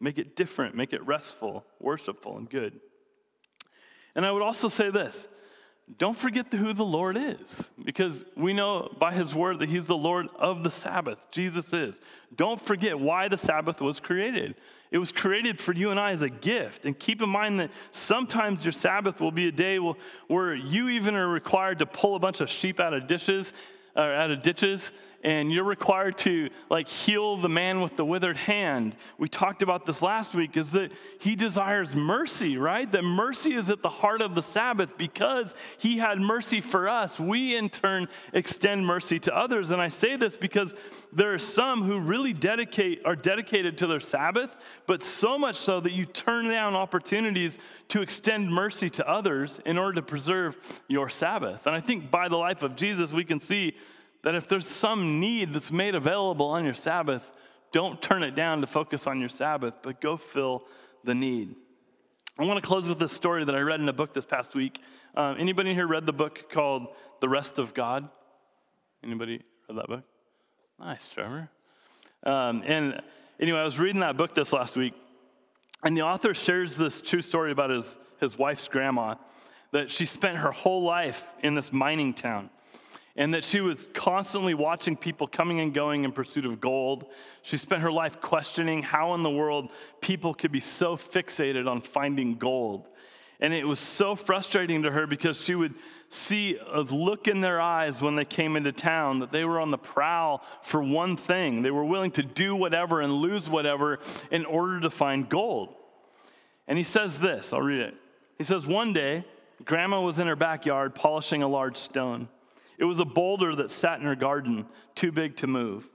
Make 0.00 0.18
it 0.18 0.34
different, 0.34 0.74
make 0.74 0.92
it 0.92 1.06
restful, 1.06 1.64
worshipful, 1.78 2.36
and 2.36 2.48
good. 2.48 2.80
And 4.14 4.24
I 4.26 4.32
would 4.32 4.42
also 4.42 4.68
say 4.68 4.90
this 4.90 5.28
don't 5.98 6.16
forget 6.16 6.52
who 6.52 6.72
the 6.72 6.84
Lord 6.84 7.16
is, 7.16 7.68
because 7.84 8.24
we 8.36 8.52
know 8.52 8.92
by 8.98 9.12
his 9.12 9.34
word 9.34 9.58
that 9.58 9.68
he's 9.68 9.86
the 9.86 9.96
Lord 9.96 10.28
of 10.38 10.62
the 10.62 10.70
Sabbath. 10.70 11.18
Jesus 11.30 11.72
is. 11.72 12.00
Don't 12.34 12.64
forget 12.64 12.98
why 12.98 13.28
the 13.28 13.36
Sabbath 13.36 13.80
was 13.80 13.98
created. 13.98 14.54
It 14.90 14.98
was 14.98 15.10
created 15.10 15.60
for 15.60 15.72
you 15.72 15.90
and 15.90 15.98
I 15.98 16.12
as 16.12 16.22
a 16.22 16.28
gift. 16.28 16.86
And 16.86 16.98
keep 16.98 17.22
in 17.22 17.28
mind 17.28 17.60
that 17.60 17.70
sometimes 17.90 18.64
your 18.64 18.72
Sabbath 18.72 19.20
will 19.20 19.32
be 19.32 19.48
a 19.48 19.52
day 19.52 19.78
where 20.28 20.54
you 20.54 20.88
even 20.90 21.14
are 21.14 21.28
required 21.28 21.80
to 21.80 21.86
pull 21.86 22.14
a 22.14 22.20
bunch 22.20 22.40
of 22.40 22.48
sheep 22.48 22.78
out 22.78 22.94
of 22.94 23.06
dishes 23.06 23.52
or 23.96 24.12
out 24.14 24.30
of 24.30 24.42
ditches 24.42 24.92
and 25.22 25.52
you're 25.52 25.64
required 25.64 26.16
to 26.18 26.48
like 26.70 26.88
heal 26.88 27.36
the 27.36 27.48
man 27.48 27.80
with 27.80 27.96
the 27.96 28.04
withered 28.04 28.36
hand. 28.36 28.96
We 29.18 29.28
talked 29.28 29.60
about 29.60 29.84
this 29.84 30.00
last 30.00 30.34
week 30.34 30.56
is 30.56 30.70
that 30.70 30.92
he 31.18 31.36
desires 31.36 31.94
mercy, 31.94 32.56
right? 32.56 32.90
That 32.90 33.04
mercy 33.04 33.54
is 33.54 33.70
at 33.70 33.82
the 33.82 33.90
heart 33.90 34.22
of 34.22 34.34
the 34.34 34.42
Sabbath 34.42 34.96
because 34.96 35.54
he 35.78 35.98
had 35.98 36.20
mercy 36.20 36.60
for 36.60 36.88
us. 36.88 37.20
We 37.20 37.54
in 37.54 37.68
turn 37.68 38.06
extend 38.32 38.86
mercy 38.86 39.18
to 39.20 39.36
others. 39.36 39.70
And 39.70 39.82
I 39.82 39.88
say 39.88 40.16
this 40.16 40.36
because 40.36 40.74
there 41.12 41.34
are 41.34 41.38
some 41.38 41.82
who 41.82 41.98
really 41.98 42.32
dedicate 42.32 43.02
are 43.04 43.16
dedicated 43.16 43.76
to 43.78 43.86
their 43.86 44.00
Sabbath, 44.00 44.54
but 44.86 45.02
so 45.02 45.38
much 45.38 45.56
so 45.56 45.80
that 45.80 45.92
you 45.92 46.06
turn 46.06 46.48
down 46.48 46.74
opportunities 46.74 47.58
to 47.88 48.00
extend 48.00 48.50
mercy 48.50 48.88
to 48.88 49.06
others 49.08 49.60
in 49.66 49.76
order 49.76 49.94
to 49.94 50.02
preserve 50.02 50.56
your 50.88 51.08
Sabbath. 51.08 51.66
And 51.66 51.76
I 51.76 51.80
think 51.80 52.10
by 52.10 52.28
the 52.28 52.36
life 52.36 52.62
of 52.62 52.74
Jesus 52.74 53.12
we 53.12 53.24
can 53.24 53.40
see 53.40 53.74
that 54.22 54.34
if 54.34 54.48
there's 54.48 54.66
some 54.66 55.20
need 55.20 55.52
that's 55.52 55.70
made 55.70 55.94
available 55.94 56.46
on 56.46 56.64
your 56.64 56.74
Sabbath, 56.74 57.30
don't 57.72 58.02
turn 58.02 58.22
it 58.22 58.34
down 58.34 58.60
to 58.60 58.66
focus 58.66 59.06
on 59.06 59.20
your 59.20 59.28
Sabbath, 59.28 59.74
but 59.82 60.00
go 60.00 60.16
fill 60.16 60.64
the 61.04 61.14
need. 61.14 61.54
I 62.38 62.44
want 62.44 62.62
to 62.62 62.66
close 62.66 62.88
with 62.88 62.98
this 62.98 63.12
story 63.12 63.44
that 63.44 63.54
I 63.54 63.60
read 63.60 63.80
in 63.80 63.88
a 63.88 63.92
book 63.92 64.14
this 64.14 64.24
past 64.24 64.54
week. 64.54 64.80
Um, 65.14 65.36
anybody 65.38 65.74
here 65.74 65.86
read 65.86 66.06
the 66.06 66.12
book 66.12 66.50
called 66.50 66.88
The 67.20 67.28
Rest 67.28 67.58
of 67.58 67.74
God? 67.74 68.08
Anybody 69.02 69.42
read 69.68 69.78
that 69.78 69.88
book? 69.88 70.04
Nice, 70.78 71.08
Trevor. 71.08 71.48
Um, 72.24 72.62
and 72.66 73.02
anyway, 73.38 73.58
I 73.58 73.64
was 73.64 73.78
reading 73.78 74.00
that 74.00 74.16
book 74.16 74.34
this 74.34 74.52
last 74.52 74.76
week, 74.76 74.94
and 75.82 75.96
the 75.96 76.02
author 76.02 76.34
shares 76.34 76.76
this 76.76 77.00
true 77.00 77.22
story 77.22 77.52
about 77.52 77.70
his, 77.70 77.96
his 78.20 78.38
wife's 78.38 78.68
grandma, 78.68 79.14
that 79.72 79.90
she 79.90 80.04
spent 80.04 80.38
her 80.38 80.50
whole 80.50 80.82
life 80.82 81.24
in 81.42 81.54
this 81.54 81.72
mining 81.72 82.12
town 82.12 82.50
and 83.20 83.34
that 83.34 83.44
she 83.44 83.60
was 83.60 83.86
constantly 83.92 84.54
watching 84.54 84.96
people 84.96 85.26
coming 85.26 85.60
and 85.60 85.74
going 85.74 86.04
in 86.04 86.10
pursuit 86.10 86.46
of 86.46 86.58
gold. 86.58 87.04
She 87.42 87.58
spent 87.58 87.82
her 87.82 87.92
life 87.92 88.18
questioning 88.22 88.82
how 88.82 89.12
in 89.12 89.22
the 89.22 89.28
world 89.28 89.72
people 90.00 90.32
could 90.32 90.50
be 90.50 90.60
so 90.60 90.96
fixated 90.96 91.70
on 91.70 91.82
finding 91.82 92.36
gold. 92.36 92.88
And 93.38 93.52
it 93.52 93.68
was 93.68 93.78
so 93.78 94.16
frustrating 94.16 94.80
to 94.82 94.90
her 94.90 95.06
because 95.06 95.38
she 95.38 95.54
would 95.54 95.74
see 96.08 96.56
a 96.72 96.80
look 96.80 97.28
in 97.28 97.42
their 97.42 97.60
eyes 97.60 98.00
when 98.00 98.16
they 98.16 98.24
came 98.24 98.56
into 98.56 98.72
town 98.72 99.18
that 99.18 99.30
they 99.30 99.44
were 99.44 99.60
on 99.60 99.70
the 99.70 99.76
prowl 99.76 100.42
for 100.62 100.82
one 100.82 101.18
thing. 101.18 101.60
They 101.60 101.70
were 101.70 101.84
willing 101.84 102.12
to 102.12 102.22
do 102.22 102.56
whatever 102.56 103.02
and 103.02 103.12
lose 103.12 103.50
whatever 103.50 103.98
in 104.30 104.46
order 104.46 104.80
to 104.80 104.88
find 104.88 105.28
gold. 105.28 105.74
And 106.66 106.78
he 106.78 106.84
says 106.84 107.18
this 107.18 107.52
I'll 107.52 107.60
read 107.60 107.80
it. 107.82 107.98
He 108.38 108.44
says, 108.44 108.66
One 108.66 108.94
day, 108.94 109.26
Grandma 109.62 110.00
was 110.00 110.18
in 110.18 110.26
her 110.26 110.36
backyard 110.36 110.94
polishing 110.94 111.42
a 111.42 111.48
large 111.48 111.76
stone. 111.76 112.30
It 112.80 112.84
was 112.84 112.98
a 112.98 113.04
boulder 113.04 113.54
that 113.56 113.70
sat 113.70 114.00
in 114.00 114.06
her 114.06 114.16
garden, 114.16 114.64
too 114.94 115.12
big 115.12 115.36
to 115.36 115.46
move. 115.46 115.86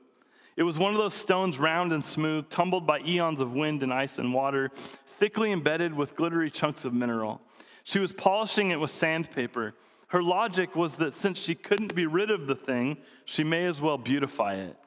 It 0.55 0.61
was 0.61 0.77
one 0.77 0.93
of 0.93 0.99
those 0.99 1.15
stones, 1.15 1.57
round 1.57 1.91
and 1.91 2.05
smooth, 2.05 2.47
tumbled 2.49 2.85
by 2.85 2.99
eons 2.99 3.41
of 3.41 3.53
wind 3.53 3.81
and 3.81 3.91
ice 3.91 4.19
and 4.19 4.31
water, 4.31 4.69
thickly 5.17 5.51
embedded 5.51 5.95
with 5.95 6.15
glittery 6.15 6.51
chunks 6.51 6.85
of 6.85 6.93
mineral. 6.93 7.41
She 7.83 7.97
was 7.97 8.13
polishing 8.13 8.69
it 8.69 8.79
with 8.79 8.91
sandpaper. 8.91 9.73
Her 10.09 10.21
logic 10.21 10.75
was 10.75 10.95
that 10.97 11.13
since 11.13 11.39
she 11.39 11.55
couldn't 11.55 11.95
be 11.95 12.05
rid 12.05 12.29
of 12.29 12.45
the 12.45 12.55
thing, 12.55 12.97
she 13.25 13.43
may 13.43 13.65
as 13.65 13.81
well 13.81 13.97
beautify 13.97 14.53
it. 14.53 14.77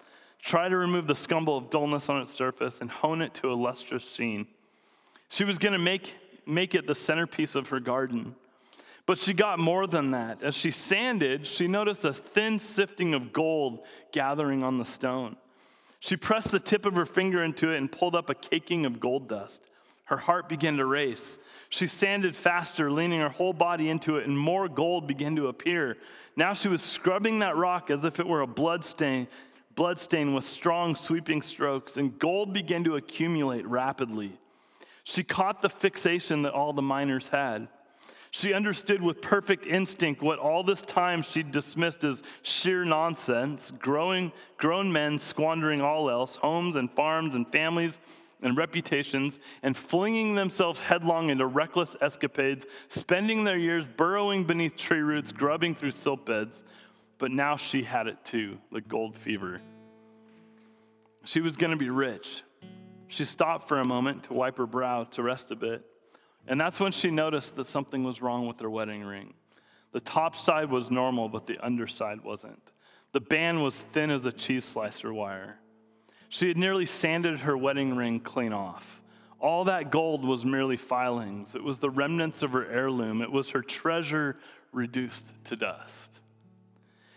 Try 0.40 0.68
to 0.68 0.76
remove 0.76 1.08
the 1.08 1.14
scumble 1.14 1.58
of 1.58 1.68
dullness 1.68 2.08
on 2.08 2.22
its 2.22 2.32
surface 2.32 2.80
and 2.80 2.90
hone 2.90 3.22
it 3.22 3.34
to 3.34 3.52
a 3.52 3.54
lustrous 3.54 4.08
sheen. 4.08 4.46
She 5.28 5.42
was 5.42 5.58
going 5.58 5.72
to 5.72 5.80
make, 5.80 6.14
make 6.46 6.76
it 6.76 6.86
the 6.86 6.94
centerpiece 6.94 7.56
of 7.56 7.70
her 7.70 7.80
garden. 7.80 8.36
But 9.08 9.16
she 9.18 9.32
got 9.32 9.58
more 9.58 9.86
than 9.86 10.10
that. 10.10 10.42
As 10.42 10.54
she 10.54 10.70
sanded, 10.70 11.46
she 11.46 11.66
noticed 11.66 12.04
a 12.04 12.12
thin 12.12 12.58
sifting 12.58 13.14
of 13.14 13.32
gold 13.32 13.78
gathering 14.12 14.62
on 14.62 14.76
the 14.76 14.84
stone. 14.84 15.38
She 15.98 16.14
pressed 16.14 16.50
the 16.50 16.60
tip 16.60 16.84
of 16.84 16.94
her 16.94 17.06
finger 17.06 17.42
into 17.42 17.70
it 17.70 17.78
and 17.78 17.90
pulled 17.90 18.14
up 18.14 18.28
a 18.28 18.34
caking 18.34 18.84
of 18.84 19.00
gold 19.00 19.26
dust. 19.26 19.66
Her 20.04 20.18
heart 20.18 20.46
began 20.46 20.76
to 20.76 20.84
race. 20.84 21.38
She 21.70 21.86
sanded 21.86 22.36
faster, 22.36 22.92
leaning 22.92 23.20
her 23.20 23.30
whole 23.30 23.54
body 23.54 23.88
into 23.88 24.18
it, 24.18 24.26
and 24.26 24.38
more 24.38 24.68
gold 24.68 25.06
began 25.06 25.34
to 25.36 25.46
appear. 25.46 25.96
Now 26.36 26.52
she 26.52 26.68
was 26.68 26.82
scrubbing 26.82 27.38
that 27.38 27.56
rock 27.56 27.88
as 27.88 28.04
if 28.04 28.20
it 28.20 28.26
were 28.26 28.42
a 28.42 28.46
blood 28.46 28.84
stain, 28.84 29.26
blood 29.74 29.98
stain 29.98 30.34
with 30.34 30.44
strong 30.44 30.94
sweeping 30.94 31.40
strokes, 31.40 31.96
and 31.96 32.18
gold 32.18 32.52
began 32.52 32.84
to 32.84 32.96
accumulate 32.96 33.66
rapidly. 33.66 34.38
She 35.02 35.24
caught 35.24 35.62
the 35.62 35.70
fixation 35.70 36.42
that 36.42 36.52
all 36.52 36.74
the 36.74 36.82
miners 36.82 37.28
had. 37.28 37.68
She 38.30 38.52
understood 38.52 39.02
with 39.02 39.20
perfect 39.20 39.66
instinct 39.66 40.22
what 40.22 40.38
all 40.38 40.62
this 40.62 40.82
time 40.82 41.22
she'd 41.22 41.50
dismissed 41.50 42.04
as 42.04 42.22
sheer 42.42 42.84
nonsense, 42.84 43.70
growing, 43.78 44.32
grown 44.56 44.92
men 44.92 45.18
squandering 45.18 45.80
all 45.80 46.10
else, 46.10 46.36
homes 46.36 46.76
and 46.76 46.90
farms 46.90 47.34
and 47.34 47.50
families 47.50 47.98
and 48.42 48.56
reputations, 48.56 49.40
and 49.62 49.76
flinging 49.76 50.34
themselves 50.34 50.78
headlong 50.78 51.30
into 51.30 51.46
reckless 51.46 51.96
escapades, 52.00 52.66
spending 52.86 53.44
their 53.44 53.58
years 53.58 53.88
burrowing 53.88 54.44
beneath 54.44 54.76
tree 54.76 55.00
roots, 55.00 55.32
grubbing 55.32 55.74
through 55.74 55.90
silt 55.90 56.24
beds. 56.24 56.62
But 57.18 57.32
now 57.32 57.56
she 57.56 57.82
had 57.82 58.06
it 58.06 58.24
too 58.24 58.58
the 58.70 58.80
gold 58.80 59.16
fever. 59.16 59.60
She 61.24 61.40
was 61.40 61.56
going 61.56 61.72
to 61.72 61.76
be 61.76 61.90
rich. 61.90 62.42
She 63.08 63.24
stopped 63.24 63.66
for 63.68 63.80
a 63.80 63.86
moment 63.86 64.24
to 64.24 64.34
wipe 64.34 64.58
her 64.58 64.66
brow 64.66 65.04
to 65.04 65.22
rest 65.22 65.50
a 65.50 65.56
bit. 65.56 65.84
And 66.48 66.58
that's 66.58 66.80
when 66.80 66.92
she 66.92 67.10
noticed 67.10 67.54
that 67.56 67.66
something 67.66 68.02
was 68.02 68.22
wrong 68.22 68.48
with 68.48 68.58
her 68.60 68.70
wedding 68.70 69.04
ring. 69.04 69.34
The 69.92 70.00
top 70.00 70.34
side 70.34 70.70
was 70.70 70.90
normal, 70.90 71.28
but 71.28 71.46
the 71.46 71.64
underside 71.64 72.24
wasn't. 72.24 72.72
The 73.12 73.20
band 73.20 73.62
was 73.62 73.76
thin 73.92 74.10
as 74.10 74.26
a 74.26 74.32
cheese 74.32 74.64
slicer 74.64 75.12
wire. 75.12 75.60
She 76.30 76.48
had 76.48 76.56
nearly 76.56 76.86
sanded 76.86 77.40
her 77.40 77.56
wedding 77.56 77.94
ring 77.94 78.20
clean 78.20 78.52
off. 78.52 79.02
All 79.40 79.64
that 79.64 79.90
gold 79.90 80.24
was 80.24 80.44
merely 80.44 80.76
filings. 80.76 81.54
It 81.54 81.62
was 81.62 81.78
the 81.78 81.90
remnants 81.90 82.42
of 82.42 82.52
her 82.52 82.66
heirloom. 82.66 83.22
It 83.22 83.30
was 83.30 83.50
her 83.50 83.62
treasure 83.62 84.34
reduced 84.72 85.32
to 85.44 85.56
dust. 85.56 86.20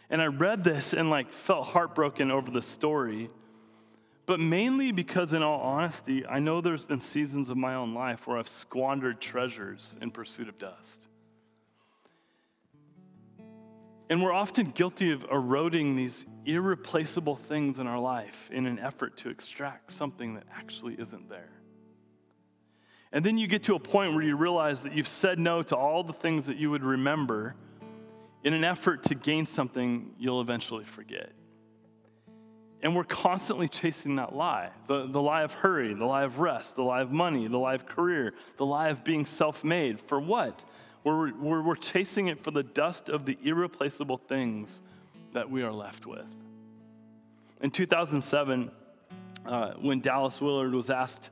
And 0.10 0.22
I 0.22 0.28
read 0.28 0.64
this 0.64 0.94
and 0.94 1.10
like 1.10 1.32
felt 1.32 1.68
heartbroken 1.68 2.32
over 2.32 2.52
the 2.52 2.62
story. 2.62 3.30
But 4.32 4.40
mainly 4.40 4.94
because, 4.94 5.34
in 5.34 5.44
all 5.44 5.60
honesty, 5.60 6.26
I 6.26 6.40
know 6.40 6.62
there's 6.62 6.86
been 6.86 7.02
seasons 7.02 7.50
of 7.50 7.58
my 7.58 7.76
own 7.76 7.94
life 7.94 8.26
where 8.26 8.38
I've 8.38 8.48
squandered 8.48 9.20
treasures 9.20 9.98
in 10.02 10.10
pursuit 10.10 10.48
of 10.48 10.58
dust. 10.58 11.10
And 14.10 14.24
we're 14.24 14.32
often 14.32 14.68
guilty 14.68 15.12
of 15.12 15.26
eroding 15.30 15.98
these 15.98 16.26
irreplaceable 16.46 17.36
things 17.36 17.78
in 17.78 17.88
our 17.88 18.00
life 18.00 18.50
in 18.54 18.68
an 18.68 18.80
effort 18.80 19.18
to 19.18 19.30
extract 19.30 19.92
something 19.92 20.36
that 20.36 20.46
actually 20.58 20.94
isn't 20.94 21.28
there. 21.28 21.52
And 23.12 23.26
then 23.26 23.38
you 23.38 23.48
get 23.48 23.64
to 23.64 23.76
a 23.76 23.82
point 23.82 24.14
where 24.14 24.24
you 24.24 24.38
realize 24.38 24.84
that 24.84 24.96
you've 24.96 25.10
said 25.10 25.40
no 25.40 25.62
to 25.64 25.76
all 25.76 26.06
the 26.06 26.14
things 26.14 26.46
that 26.46 26.56
you 26.56 26.72
would 26.72 26.86
remember 26.86 27.54
in 28.46 28.54
an 28.54 28.64
effort 28.64 29.04
to 29.04 29.14
gain 29.14 29.46
something 29.46 30.14
you'll 30.18 30.40
eventually 30.40 30.86
forget. 30.86 31.34
And 32.84 32.96
we're 32.96 33.04
constantly 33.04 33.68
chasing 33.68 34.16
that 34.16 34.36
lie 34.36 34.72
the, 34.88 35.06
the 35.06 35.22
lie 35.22 35.44
of 35.44 35.54
hurry, 35.54 35.94
the 35.94 36.06
lie 36.06 36.24
of 36.24 36.40
rest, 36.40 36.76
the 36.76 36.84
lie 36.84 37.02
of 37.02 37.12
money, 37.12 37.48
the 37.48 37.58
lie 37.58 37.76
of 37.76 37.86
career, 37.86 38.34
the 38.58 38.66
lie 38.66 38.90
of 38.90 39.04
being 39.04 39.26
self 39.26 39.64
made. 39.64 40.02
For 40.02 40.20
what? 40.20 40.64
We're, 41.04 41.34
we're, 41.34 41.62
we're 41.62 41.76
chasing 41.76 42.28
it 42.28 42.44
for 42.44 42.52
the 42.52 42.64
dust 42.64 43.10
of 43.10 43.26
the 43.26 43.38
irreplaceable 43.44 44.18
things 44.18 44.82
that 45.34 45.50
we 45.50 45.64
are 45.64 45.72
left 45.72 46.06
with. 46.06 46.34
In 47.62 47.72
2007, 47.72 48.72
uh, 49.46 49.72
when 49.74 50.02
Dallas 50.02 50.40
Willard 50.40 50.74
was 50.74 50.90
asked 50.90 51.30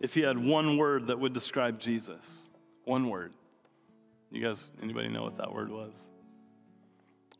if 0.00 0.14
he 0.14 0.20
had 0.22 0.38
one 0.38 0.76
word 0.76 1.08
that 1.08 1.18
would 1.20 1.32
describe 1.32 1.78
Jesus, 1.78 2.50
one 2.84 3.08
word. 3.08 3.32
You 4.30 4.42
guys, 4.42 4.70
anybody 4.82 5.08
know 5.08 5.22
what 5.22 5.36
that 5.36 5.52
word 5.52 5.70
was? 5.70 6.00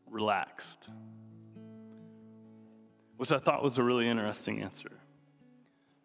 Relaxed. 0.09 0.89
Which 3.17 3.31
I 3.31 3.39
thought 3.39 3.63
was 3.63 3.79
a 3.79 3.83
really 3.83 4.09
interesting 4.09 4.63
answer. 4.63 4.91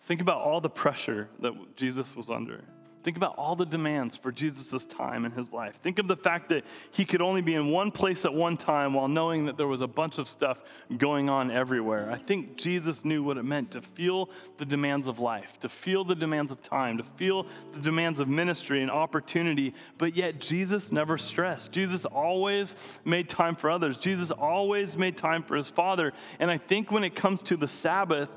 Think 0.01 0.21
about 0.21 0.41
all 0.41 0.61
the 0.61 0.69
pressure 0.69 1.29
that 1.39 1.75
Jesus 1.75 2.15
was 2.15 2.29
under. 2.29 2.63
Think 3.07 3.15
about 3.15 3.37
all 3.37 3.55
the 3.55 3.65
demands 3.65 4.17
for 4.17 4.33
Jesus' 4.33 4.83
time 4.83 5.23
in 5.23 5.31
his 5.31 5.53
life. 5.53 5.77
Think 5.81 5.97
of 5.97 6.09
the 6.09 6.17
fact 6.17 6.49
that 6.49 6.65
he 6.91 7.05
could 7.05 7.21
only 7.21 7.39
be 7.39 7.55
in 7.55 7.69
one 7.69 7.89
place 7.89 8.25
at 8.25 8.33
one 8.33 8.57
time 8.57 8.93
while 8.93 9.07
knowing 9.07 9.45
that 9.45 9.55
there 9.55 9.65
was 9.65 9.79
a 9.79 9.87
bunch 9.87 10.17
of 10.17 10.27
stuff 10.27 10.59
going 10.97 11.29
on 11.29 11.49
everywhere. 11.49 12.11
I 12.11 12.17
think 12.17 12.57
Jesus 12.57 13.05
knew 13.05 13.23
what 13.23 13.37
it 13.37 13.43
meant 13.43 13.71
to 13.71 13.81
feel 13.81 14.29
the 14.57 14.65
demands 14.65 15.07
of 15.07 15.19
life, 15.19 15.57
to 15.59 15.69
feel 15.69 16.03
the 16.03 16.15
demands 16.15 16.51
of 16.51 16.61
time, 16.61 16.97
to 16.97 17.03
feel 17.05 17.47
the 17.71 17.79
demands 17.79 18.19
of 18.19 18.27
ministry 18.27 18.81
and 18.81 18.91
opportunity, 18.91 19.73
but 19.97 20.13
yet 20.13 20.41
Jesus 20.41 20.91
never 20.91 21.17
stressed. 21.17 21.71
Jesus 21.71 22.03
always 22.03 22.75
made 23.05 23.29
time 23.29 23.55
for 23.55 23.69
others, 23.69 23.95
Jesus 23.95 24.31
always 24.31 24.97
made 24.97 25.15
time 25.15 25.43
for 25.43 25.55
his 25.55 25.69
Father. 25.69 26.11
And 26.41 26.51
I 26.51 26.57
think 26.57 26.91
when 26.91 27.05
it 27.05 27.15
comes 27.15 27.41
to 27.43 27.55
the 27.55 27.69
Sabbath, 27.69 28.27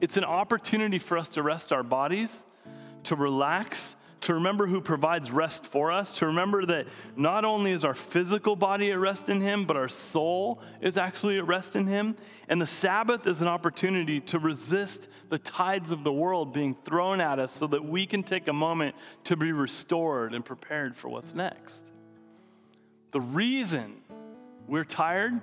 it's 0.00 0.16
an 0.16 0.24
opportunity 0.24 0.98
for 0.98 1.16
us 1.16 1.28
to 1.28 1.42
rest 1.44 1.72
our 1.72 1.84
bodies, 1.84 2.42
to 3.04 3.14
relax, 3.14 3.94
to 4.22 4.34
remember 4.34 4.66
who 4.66 4.80
provides 4.80 5.30
rest 5.30 5.64
for 5.64 5.92
us, 5.92 6.16
to 6.18 6.26
remember 6.26 6.66
that 6.66 6.88
not 7.16 7.44
only 7.44 7.72
is 7.72 7.84
our 7.84 7.94
physical 7.94 8.56
body 8.56 8.90
at 8.90 8.98
rest 8.98 9.28
in 9.28 9.40
Him, 9.40 9.64
but 9.64 9.76
our 9.76 9.88
soul 9.88 10.60
is 10.80 10.98
actually 10.98 11.38
at 11.38 11.46
rest 11.46 11.76
in 11.76 11.86
Him. 11.86 12.16
And 12.48 12.60
the 12.60 12.66
Sabbath 12.66 13.26
is 13.26 13.42
an 13.42 13.48
opportunity 13.48 14.20
to 14.22 14.38
resist 14.38 15.08
the 15.28 15.38
tides 15.38 15.92
of 15.92 16.02
the 16.02 16.12
world 16.12 16.52
being 16.52 16.74
thrown 16.84 17.20
at 17.20 17.38
us 17.38 17.52
so 17.52 17.66
that 17.68 17.84
we 17.84 18.06
can 18.06 18.22
take 18.22 18.48
a 18.48 18.52
moment 18.52 18.96
to 19.24 19.36
be 19.36 19.52
restored 19.52 20.34
and 20.34 20.44
prepared 20.44 20.96
for 20.96 21.08
what's 21.08 21.34
next. 21.34 21.90
The 23.12 23.20
reason 23.20 23.96
we're 24.66 24.84
tired 24.84 25.40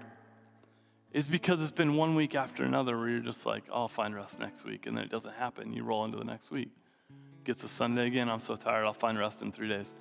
is 1.13 1.27
because 1.27 1.61
it's 1.61 1.71
been 1.71 1.95
one 1.95 2.15
week 2.15 2.35
after 2.35 2.65
another 2.65 2.97
where 2.97 3.09
you're 3.09 3.19
just 3.21 3.45
like, 3.45 3.63
I'll 3.71 3.87
find 3.87 4.13
rest 4.13 4.37
next 4.39 4.65
week, 4.65 4.85
and 4.85 4.97
then 4.97 5.05
it 5.05 5.09
doesn't 5.09 5.35
happen. 5.35 5.71
You 5.71 5.83
roll 5.83 6.03
into 6.03 6.17
the 6.17 6.25
next 6.25 6.51
week 6.51 6.71
gets 7.45 7.61
to 7.61 7.67
Sunday 7.67 8.07
again, 8.07 8.29
I'm 8.29 8.41
so 8.41 8.55
tired, 8.55 8.85
I'll 8.85 8.93
find 8.93 9.17
rest 9.17 9.41
in 9.41 9.51
three 9.51 9.69
days. 9.69 9.95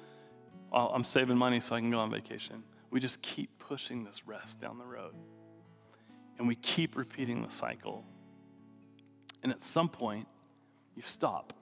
I'm 0.73 1.05
saving 1.05 1.37
money 1.37 1.61
so 1.61 1.77
I 1.77 1.81
can 1.81 1.91
go 1.91 2.01
on 2.01 2.11
vacation. 2.11 2.65
We 2.91 2.99
just 2.99 3.23
keep 3.23 3.59
pushing 3.59 4.03
this 4.03 4.27
rest 4.27 4.61
down 4.61 4.79
the 4.79 4.85
road. 4.85 5.15
And 6.39 6.49
we 6.49 6.57
keep 6.57 6.97
repeating 6.97 7.43
the 7.43 7.51
cycle. 7.51 8.05
And 9.43 9.53
at 9.53 9.63
some 9.63 9.89
point, 9.89 10.27
you 10.97 11.03
stop. 11.03 11.53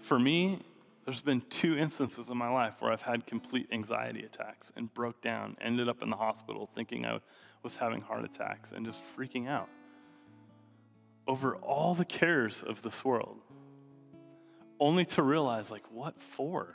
For 0.00 0.18
me, 0.18 0.60
there's 1.06 1.22
been 1.22 1.42
two 1.48 1.78
instances 1.78 2.28
in 2.28 2.36
my 2.36 2.50
life 2.50 2.74
where 2.80 2.92
I've 2.92 3.02
had 3.02 3.26
complete 3.26 3.68
anxiety 3.72 4.24
attacks 4.24 4.70
and 4.76 4.92
broke 4.92 5.22
down, 5.22 5.56
ended 5.60 5.88
up 5.88 6.02
in 6.02 6.10
the 6.10 6.16
hospital 6.16 6.68
thinking 6.74 7.06
I 7.06 7.20
was 7.62 7.76
having 7.76 8.02
heart 8.02 8.24
attacks 8.24 8.72
and 8.72 8.84
just 8.84 9.00
freaking 9.16 9.48
out 9.48 9.68
over 11.26 11.54
all 11.56 11.94
the 11.94 12.04
cares 12.04 12.62
of 12.62 12.82
this 12.82 13.04
world 13.04 13.38
only 14.82 15.04
to 15.04 15.22
realize, 15.22 15.70
like, 15.70 15.84
what 15.92 16.20
for? 16.20 16.74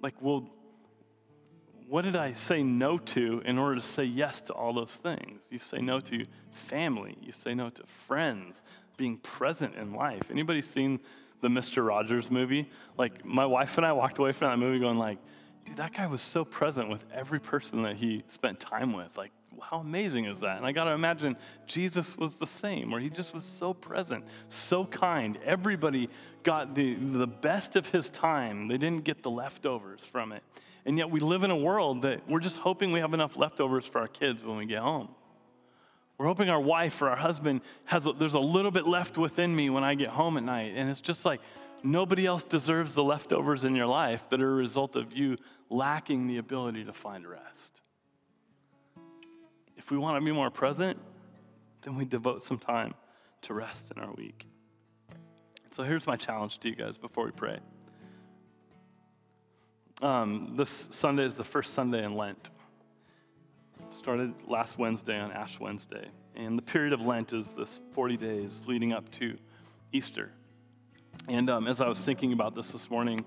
Like, 0.00 0.14
well, 0.22 0.48
what 1.86 2.04
did 2.04 2.16
I 2.16 2.32
say 2.32 2.62
no 2.62 2.96
to 2.96 3.42
in 3.44 3.58
order 3.58 3.76
to 3.76 3.86
say 3.86 4.04
yes 4.04 4.40
to 4.42 4.54
all 4.54 4.72
those 4.72 4.96
things? 4.96 5.42
You 5.50 5.58
say 5.58 5.82
no 5.82 6.00
to 6.00 6.24
family, 6.50 7.18
you 7.20 7.32
say 7.32 7.54
no 7.54 7.68
to 7.68 7.82
friends, 8.06 8.62
being 8.96 9.18
present 9.18 9.74
in 9.74 9.92
life. 9.92 10.22
Anybody 10.30 10.62
seen 10.62 11.00
the 11.42 11.48
Mr. 11.48 11.86
Rogers 11.86 12.30
movie? 12.30 12.70
Like, 12.96 13.22
my 13.22 13.44
wife 13.44 13.76
and 13.76 13.84
I 13.84 13.92
walked 13.92 14.18
away 14.18 14.32
from 14.32 14.48
that 14.48 14.56
movie 14.56 14.78
going, 14.78 14.96
like, 14.96 15.18
dude, 15.66 15.76
that 15.76 15.92
guy 15.92 16.06
was 16.06 16.22
so 16.22 16.42
present 16.42 16.88
with 16.88 17.04
every 17.12 17.38
person 17.38 17.82
that 17.82 17.96
he 17.96 18.24
spent 18.28 18.60
time 18.60 18.94
with. 18.94 19.14
Like, 19.18 19.32
how 19.62 19.78
amazing 19.78 20.26
is 20.26 20.40
that? 20.40 20.56
And 20.56 20.66
I 20.66 20.72
got 20.72 20.84
to 20.84 20.90
imagine 20.90 21.36
Jesus 21.66 22.16
was 22.16 22.34
the 22.34 22.46
same, 22.46 22.90
where 22.90 23.00
he 23.00 23.10
just 23.10 23.34
was 23.34 23.44
so 23.44 23.74
present, 23.74 24.24
so 24.48 24.84
kind. 24.84 25.38
Everybody 25.44 26.08
got 26.42 26.74
the, 26.74 26.94
the 26.94 27.26
best 27.26 27.76
of 27.76 27.88
his 27.90 28.08
time, 28.08 28.68
they 28.68 28.78
didn't 28.78 29.04
get 29.04 29.22
the 29.22 29.30
leftovers 29.30 30.04
from 30.04 30.32
it. 30.32 30.42
And 30.86 30.98
yet 30.98 31.10
we 31.10 31.20
live 31.20 31.44
in 31.44 31.50
a 31.50 31.56
world 31.56 32.02
that 32.02 32.28
we're 32.28 32.40
just 32.40 32.56
hoping 32.56 32.92
we 32.92 33.00
have 33.00 33.14
enough 33.14 33.36
leftovers 33.36 33.86
for 33.86 34.00
our 34.00 34.08
kids 34.08 34.44
when 34.44 34.56
we 34.56 34.66
get 34.66 34.80
home. 34.80 35.08
We're 36.18 36.26
hoping 36.26 36.48
our 36.48 36.60
wife 36.60 37.00
or 37.02 37.08
our 37.08 37.16
husband 37.16 37.62
has, 37.86 38.06
there's 38.18 38.34
a 38.34 38.40
little 38.40 38.70
bit 38.70 38.86
left 38.86 39.18
within 39.18 39.54
me 39.54 39.70
when 39.70 39.82
I 39.82 39.94
get 39.94 40.08
home 40.08 40.36
at 40.36 40.44
night. 40.44 40.74
And 40.76 40.88
it's 40.88 41.00
just 41.00 41.24
like 41.24 41.40
nobody 41.82 42.26
else 42.26 42.44
deserves 42.44 42.94
the 42.94 43.02
leftovers 43.02 43.64
in 43.64 43.74
your 43.74 43.86
life 43.86 44.28
that 44.30 44.40
are 44.40 44.52
a 44.52 44.54
result 44.54 44.94
of 44.94 45.12
you 45.12 45.36
lacking 45.70 46.26
the 46.26 46.36
ability 46.36 46.84
to 46.84 46.92
find 46.92 47.26
rest. 47.26 47.80
If 49.84 49.90
we 49.90 49.98
want 49.98 50.16
to 50.18 50.24
be 50.24 50.32
more 50.32 50.48
present, 50.48 50.98
then 51.82 51.94
we 51.94 52.06
devote 52.06 52.42
some 52.42 52.56
time 52.56 52.94
to 53.42 53.52
rest 53.52 53.92
in 53.94 54.02
our 54.02 54.10
week. 54.14 54.46
So 55.72 55.82
here's 55.82 56.06
my 56.06 56.16
challenge 56.16 56.58
to 56.60 56.70
you 56.70 56.74
guys 56.74 56.96
before 56.96 57.26
we 57.26 57.32
pray. 57.32 57.58
Um, 60.00 60.54
this 60.56 60.88
Sunday 60.90 61.24
is 61.24 61.34
the 61.34 61.44
first 61.44 61.74
Sunday 61.74 62.02
in 62.02 62.16
Lent. 62.16 62.50
Started 63.90 64.32
last 64.48 64.78
Wednesday 64.78 65.18
on 65.18 65.30
Ash 65.30 65.60
Wednesday. 65.60 66.08
And 66.34 66.56
the 66.56 66.62
period 66.62 66.94
of 66.94 67.02
Lent 67.02 67.34
is 67.34 67.50
this 67.50 67.80
40 67.92 68.16
days 68.16 68.62
leading 68.66 68.94
up 68.94 69.10
to 69.10 69.36
Easter. 69.92 70.32
And 71.28 71.50
um, 71.50 71.68
as 71.68 71.82
I 71.82 71.88
was 71.88 71.98
thinking 71.98 72.32
about 72.32 72.54
this 72.54 72.70
this 72.70 72.88
morning, 72.88 73.22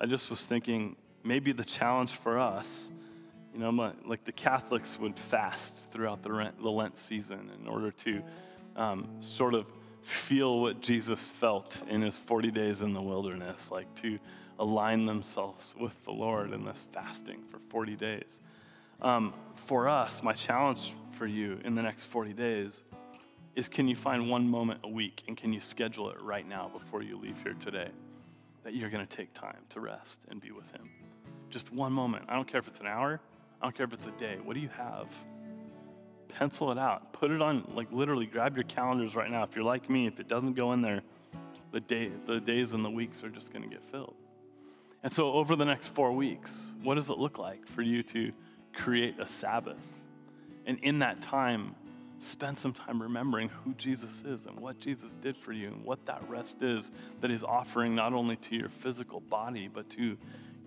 I 0.00 0.06
just 0.06 0.28
was 0.28 0.44
thinking 0.44 0.96
maybe 1.22 1.52
the 1.52 1.64
challenge 1.64 2.14
for 2.14 2.36
us, 2.36 2.90
you 3.54 3.60
know, 3.60 3.92
like 4.04 4.24
the 4.24 4.32
Catholics 4.32 4.98
would 4.98 5.16
fast 5.16 5.90
throughout 5.92 6.22
the 6.22 6.28
Lent, 6.28 6.60
the 6.60 6.70
Lent 6.70 6.98
season 6.98 7.50
in 7.60 7.68
order 7.68 7.92
to 7.92 8.22
um, 8.76 9.08
sort 9.20 9.54
of 9.54 9.66
feel 10.02 10.60
what 10.60 10.80
Jesus 10.80 11.22
felt 11.24 11.82
in 11.88 12.02
his 12.02 12.18
40 12.18 12.50
days 12.50 12.82
in 12.82 12.92
the 12.92 13.00
wilderness, 13.00 13.70
like 13.70 13.92
to 13.96 14.18
align 14.58 15.06
themselves 15.06 15.74
with 15.80 16.04
the 16.04 16.10
Lord 16.10 16.52
in 16.52 16.64
this 16.64 16.84
fasting 16.92 17.42
for 17.50 17.58
40 17.70 17.96
days. 17.96 18.40
Um, 19.00 19.34
for 19.54 19.88
us, 19.88 20.22
my 20.22 20.32
challenge 20.32 20.94
for 21.12 21.26
you 21.26 21.60
in 21.64 21.74
the 21.74 21.82
next 21.82 22.06
40 22.06 22.32
days 22.32 22.82
is 23.54 23.68
can 23.68 23.86
you 23.86 23.94
find 23.94 24.28
one 24.28 24.48
moment 24.48 24.80
a 24.82 24.88
week 24.88 25.22
and 25.28 25.36
can 25.36 25.52
you 25.52 25.60
schedule 25.60 26.10
it 26.10 26.20
right 26.20 26.46
now 26.46 26.70
before 26.72 27.02
you 27.02 27.16
leave 27.16 27.40
here 27.42 27.54
today 27.54 27.88
that 28.64 28.74
you're 28.74 28.90
going 28.90 29.06
to 29.06 29.16
take 29.16 29.32
time 29.32 29.58
to 29.70 29.80
rest 29.80 30.20
and 30.28 30.40
be 30.40 30.50
with 30.50 30.70
Him? 30.72 30.90
Just 31.50 31.72
one 31.72 31.92
moment. 31.92 32.24
I 32.28 32.34
don't 32.34 32.48
care 32.48 32.58
if 32.58 32.66
it's 32.66 32.80
an 32.80 32.86
hour, 32.86 33.20
I 33.60 33.66
don't 33.66 33.74
care 33.74 33.86
if 33.86 33.92
it's 33.92 34.06
a 34.06 34.12
day. 34.12 34.38
What 34.42 34.54
do 34.54 34.60
you 34.60 34.68
have? 34.68 35.06
Pencil 36.28 36.72
it 36.72 36.78
out. 36.78 37.12
Put 37.12 37.30
it 37.30 37.40
on, 37.40 37.70
like 37.74 37.90
literally 37.92 38.26
grab 38.26 38.56
your 38.56 38.64
calendars 38.64 39.14
right 39.14 39.30
now. 39.30 39.44
If 39.44 39.54
you're 39.54 39.64
like 39.64 39.88
me, 39.88 40.06
if 40.06 40.20
it 40.20 40.28
doesn't 40.28 40.54
go 40.54 40.72
in 40.72 40.82
there, 40.82 41.02
the, 41.72 41.80
day, 41.80 42.10
the 42.26 42.40
days 42.40 42.72
and 42.72 42.84
the 42.84 42.90
weeks 42.90 43.22
are 43.24 43.28
just 43.28 43.52
going 43.52 43.62
to 43.62 43.68
get 43.68 43.82
filled. 43.90 44.14
And 45.02 45.12
so, 45.12 45.32
over 45.32 45.54
the 45.54 45.66
next 45.66 45.88
four 45.88 46.12
weeks, 46.12 46.70
what 46.82 46.94
does 46.94 47.10
it 47.10 47.18
look 47.18 47.38
like 47.38 47.66
for 47.66 47.82
you 47.82 48.02
to 48.04 48.32
create 48.72 49.20
a 49.20 49.28
Sabbath? 49.28 49.76
And 50.66 50.78
in 50.82 51.00
that 51.00 51.20
time, 51.20 51.74
spend 52.20 52.58
some 52.58 52.72
time 52.72 53.02
remembering 53.02 53.50
who 53.50 53.74
Jesus 53.74 54.22
is 54.24 54.46
and 54.46 54.58
what 54.58 54.78
Jesus 54.80 55.14
did 55.22 55.36
for 55.36 55.52
you 55.52 55.68
and 55.68 55.84
what 55.84 56.06
that 56.06 56.22
rest 56.28 56.62
is 56.62 56.90
that 57.20 57.30
He's 57.30 57.42
offering 57.42 57.94
not 57.94 58.14
only 58.14 58.36
to 58.36 58.56
your 58.56 58.70
physical 58.70 59.20
body, 59.20 59.68
but 59.68 59.90
to 59.90 60.16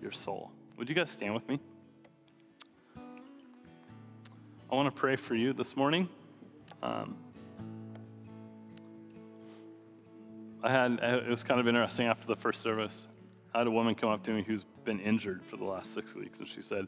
your 0.00 0.12
soul. 0.12 0.52
Would 0.76 0.88
you 0.88 0.94
guys 0.94 1.10
stand 1.10 1.34
with 1.34 1.48
me? 1.48 1.58
I 4.70 4.74
want 4.74 4.94
to 4.94 5.00
pray 5.00 5.16
for 5.16 5.34
you 5.34 5.54
this 5.54 5.76
morning. 5.76 6.10
Um, 6.82 7.16
I 10.62 10.70
had, 10.70 10.92
it 11.02 11.28
was 11.28 11.42
kind 11.42 11.58
of 11.58 11.66
interesting 11.66 12.06
after 12.06 12.26
the 12.26 12.36
first 12.36 12.60
service. 12.60 13.08
I 13.54 13.58
had 13.58 13.66
a 13.66 13.70
woman 13.70 13.94
come 13.94 14.10
up 14.10 14.22
to 14.24 14.30
me 14.30 14.44
who's 14.46 14.66
been 14.84 15.00
injured 15.00 15.42
for 15.46 15.56
the 15.56 15.64
last 15.64 15.94
six 15.94 16.14
weeks, 16.14 16.38
and 16.40 16.46
she 16.46 16.60
said, 16.60 16.86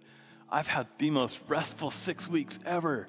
I've 0.51 0.67
had 0.67 0.89
the 0.99 1.11
most 1.11 1.41
restful 1.49 1.91
six 1.91 2.29
weeks 2.29 2.59
ever. 2.67 3.09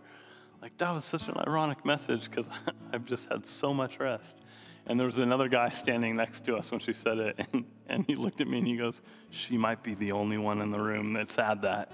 Like, 0.62 0.78
that 0.78 0.92
was 0.92 1.04
such 1.04 1.28
an 1.28 1.36
ironic 1.46 1.84
message 1.84 2.30
because 2.30 2.48
I've 2.94 3.04
just 3.04 3.28
had 3.30 3.46
so 3.46 3.74
much 3.74 4.00
rest. 4.00 4.40
And 4.88 4.98
there 4.98 5.06
was 5.06 5.20
another 5.20 5.50
guy 5.50 5.70
standing 5.70 6.16
next 6.16 6.46
to 6.46 6.56
us 6.56 6.72
when 6.72 6.80
she 6.80 6.94
said 6.94 7.18
it, 7.18 7.40
and, 7.54 7.66
and 7.88 8.06
he 8.08 8.16
looked 8.16 8.40
at 8.40 8.48
me 8.48 8.60
and 8.60 8.68
he 8.68 8.78
goes, 8.78 9.02
She 9.32 9.58
might 9.58 9.84
be 9.84 9.96
the 9.96 10.14
only 10.14 10.38
one 10.38 10.62
in 10.62 10.72
the 10.72 10.80
room 10.80 11.12
that's 11.12 11.36
had 11.36 11.64
that. 11.64 11.92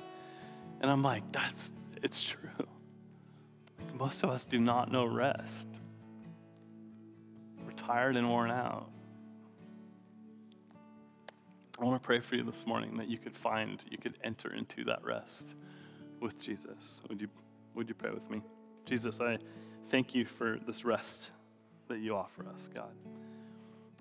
And 0.80 0.92
I'm 0.92 1.02
like, 1.02 1.32
That's, 1.32 1.72
it's 2.04 2.24
true. 2.24 2.67
Most 3.98 4.24
of 4.24 4.30
us 4.30 4.46
do 4.46 4.60
not 4.60 4.92
know 4.92 5.06
rest. 5.06 5.68
We're 7.66 7.72
tired 7.72 8.16
and 8.16 8.30
worn 8.30 8.52
out. 8.52 8.90
I 11.80 11.84
want 11.84 12.02
to 12.02 12.06
pray 12.06 12.20
for 12.20 12.36
you 12.36 12.44
this 12.44 12.64
morning 12.68 12.98
that 12.98 13.08
you 13.08 13.18
could 13.18 13.36
find, 13.36 13.84
you 13.90 13.98
could 13.98 14.20
enter 14.24 14.54
into 14.54 14.84
that 14.86 15.04
rest 15.04 15.56
with 16.20 16.40
Jesus. 16.40 17.02
Would 17.10 17.22
you, 17.22 17.28
would 17.74 17.90
you 17.90 17.96
pray 17.96 18.12
with 18.12 18.30
me? 18.30 18.42
Jesus, 18.86 19.20
I 19.20 19.40
thank 19.88 20.14
you 20.14 20.26
for 20.26 20.60
this 20.68 20.86
rest 20.86 21.32
that 21.88 21.98
you 21.98 22.16
offer 22.16 22.46
us, 22.54 22.70
God. 22.74 22.94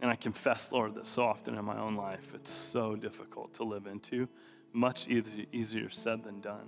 And 0.03 0.11
I 0.11 0.15
confess, 0.15 0.73
Lord, 0.73 0.95
that 0.97 1.07
so 1.07 1.25
often 1.25 1.57
in 1.57 1.65
my 1.65 1.79
own 1.79 1.97
life 1.97 2.35
it's 2.35 2.53
so 2.53 2.97
difficult 2.97 3.55
to 3.55 3.65
live 3.65 3.87
into, 3.87 4.29
much 4.75 5.07
easier 5.09 5.89
said 5.89 6.23
than 6.23 6.41
done. 6.41 6.67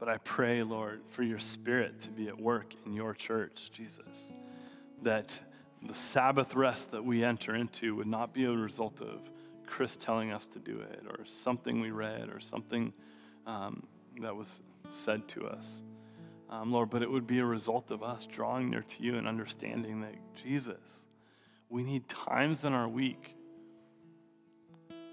But 0.00 0.08
I 0.08 0.16
pray, 0.16 0.62
Lord, 0.62 1.02
for 1.10 1.22
your 1.22 1.38
spirit 1.38 2.00
to 2.00 2.08
be 2.08 2.26
at 2.28 2.40
work 2.40 2.74
in 2.86 2.94
your 2.94 3.12
church, 3.12 3.70
Jesus, 3.70 4.32
that 5.02 5.38
the 5.86 5.94
Sabbath 5.94 6.54
rest 6.54 6.90
that 6.92 7.04
we 7.04 7.22
enter 7.22 7.54
into 7.54 7.94
would 7.96 8.06
not 8.06 8.32
be 8.32 8.44
a 8.44 8.50
result 8.50 9.02
of 9.02 9.30
Chris 9.66 9.96
telling 9.96 10.32
us 10.32 10.46
to 10.48 10.58
do 10.58 10.80
it 10.80 11.02
or 11.06 11.26
something 11.26 11.82
we 11.82 11.90
read 11.90 12.30
or 12.30 12.40
something 12.40 12.94
um, 13.46 13.86
that 14.22 14.34
was 14.34 14.62
said 14.88 15.28
to 15.28 15.46
us. 15.46 15.82
Um, 16.48 16.72
Lord, 16.72 16.88
but 16.88 17.02
it 17.02 17.10
would 17.10 17.26
be 17.26 17.38
a 17.38 17.44
result 17.44 17.90
of 17.90 18.02
us 18.02 18.24
drawing 18.24 18.70
near 18.70 18.82
to 18.82 19.02
you 19.02 19.16
and 19.16 19.28
understanding 19.28 20.00
that, 20.00 20.14
Jesus, 20.34 21.04
we 21.68 21.84
need 21.84 22.08
times 22.08 22.64
in 22.64 22.72
our 22.72 22.88
week 22.88 23.36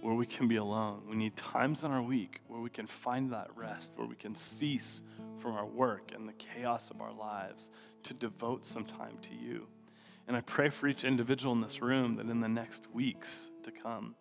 where 0.01 0.13
we 0.13 0.25
can 0.25 0.47
be 0.47 0.57
alone. 0.57 1.01
We 1.09 1.15
need 1.15 1.35
times 1.35 1.83
in 1.83 1.91
our 1.91 2.01
week 2.01 2.41
where 2.47 2.61
we 2.61 2.69
can 2.69 2.87
find 2.87 3.31
that 3.33 3.49
rest, 3.55 3.91
where 3.95 4.07
we 4.07 4.15
can 4.15 4.35
cease 4.35 5.01
from 5.39 5.53
our 5.53 5.65
work 5.65 6.11
and 6.13 6.27
the 6.27 6.33
chaos 6.33 6.89
of 6.89 7.01
our 7.01 7.13
lives 7.13 7.69
to 8.03 8.13
devote 8.13 8.65
some 8.65 8.85
time 8.85 9.17
to 9.23 9.35
you. 9.35 9.67
And 10.27 10.35
I 10.35 10.41
pray 10.41 10.69
for 10.69 10.87
each 10.87 11.03
individual 11.03 11.53
in 11.53 11.61
this 11.61 11.81
room 11.81 12.17
that 12.17 12.29
in 12.29 12.41
the 12.41 12.49
next 12.49 12.91
weeks 12.93 13.49
to 13.63 13.71
come, 13.71 14.15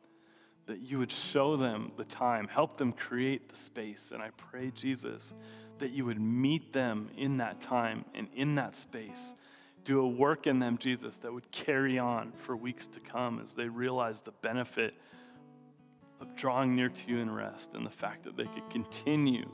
that 0.66 0.80
you 0.80 0.98
would 0.98 1.12
show 1.12 1.56
them 1.56 1.92
the 1.96 2.04
time, 2.04 2.48
help 2.48 2.76
them 2.76 2.92
create 2.92 3.48
the 3.48 3.56
space. 3.56 4.10
And 4.12 4.22
I 4.22 4.30
pray, 4.36 4.70
Jesus, 4.74 5.34
that 5.78 5.90
you 5.90 6.04
would 6.04 6.20
meet 6.20 6.72
them 6.72 7.10
in 7.16 7.36
that 7.38 7.60
time 7.60 8.04
and 8.14 8.28
in 8.34 8.54
that 8.56 8.74
space. 8.74 9.34
Do 9.84 10.00
a 10.00 10.08
work 10.08 10.46
in 10.46 10.58
them, 10.58 10.78
Jesus, 10.78 11.16
that 11.18 11.32
would 11.32 11.50
carry 11.52 11.98
on 11.98 12.32
for 12.32 12.56
weeks 12.56 12.86
to 12.88 13.00
come 13.00 13.40
as 13.44 13.54
they 13.54 13.68
realize 13.68 14.20
the 14.20 14.32
benefit 14.42 14.94
of 16.20 16.34
drawing 16.36 16.74
near 16.74 16.88
to 16.88 17.10
you 17.10 17.18
in 17.18 17.32
rest 17.32 17.70
and 17.74 17.84
the 17.86 17.90
fact 17.90 18.24
that 18.24 18.36
they 18.36 18.44
could 18.44 18.68
continue 18.70 19.50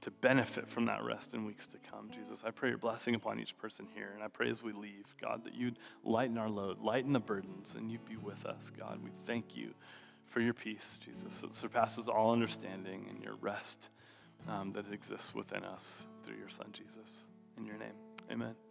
to 0.00 0.10
benefit 0.10 0.68
from 0.68 0.84
that 0.86 1.02
rest 1.02 1.34
in 1.34 1.44
weeks 1.44 1.66
to 1.66 1.78
come. 1.90 2.10
Jesus, 2.10 2.44
I 2.46 2.52
pray 2.52 2.68
your 2.68 2.78
blessing 2.78 3.16
upon 3.16 3.40
each 3.40 3.56
person 3.58 3.88
here. 3.92 4.12
And 4.14 4.22
I 4.22 4.28
pray 4.28 4.48
as 4.50 4.62
we 4.62 4.72
leave, 4.72 5.14
God, 5.20 5.44
that 5.44 5.54
you'd 5.54 5.78
lighten 6.04 6.38
our 6.38 6.48
load, 6.48 6.78
lighten 6.80 7.12
the 7.12 7.18
burdens, 7.18 7.74
and 7.76 7.90
you'd 7.90 8.04
be 8.04 8.16
with 8.16 8.46
us, 8.46 8.70
God. 8.78 9.00
We 9.02 9.10
thank 9.26 9.56
you 9.56 9.74
for 10.26 10.40
your 10.40 10.54
peace, 10.54 10.98
Jesus, 11.04 11.40
that 11.40 11.54
surpasses 11.54 12.08
all 12.08 12.32
understanding 12.32 13.06
and 13.10 13.22
your 13.22 13.34
rest 13.40 13.88
um, 14.48 14.72
that 14.72 14.92
exists 14.92 15.34
within 15.34 15.64
us 15.64 16.06
through 16.22 16.36
your 16.36 16.50
Son, 16.50 16.68
Jesus. 16.72 17.24
In 17.58 17.64
your 17.64 17.76
name, 17.76 17.94
amen. 18.30 18.65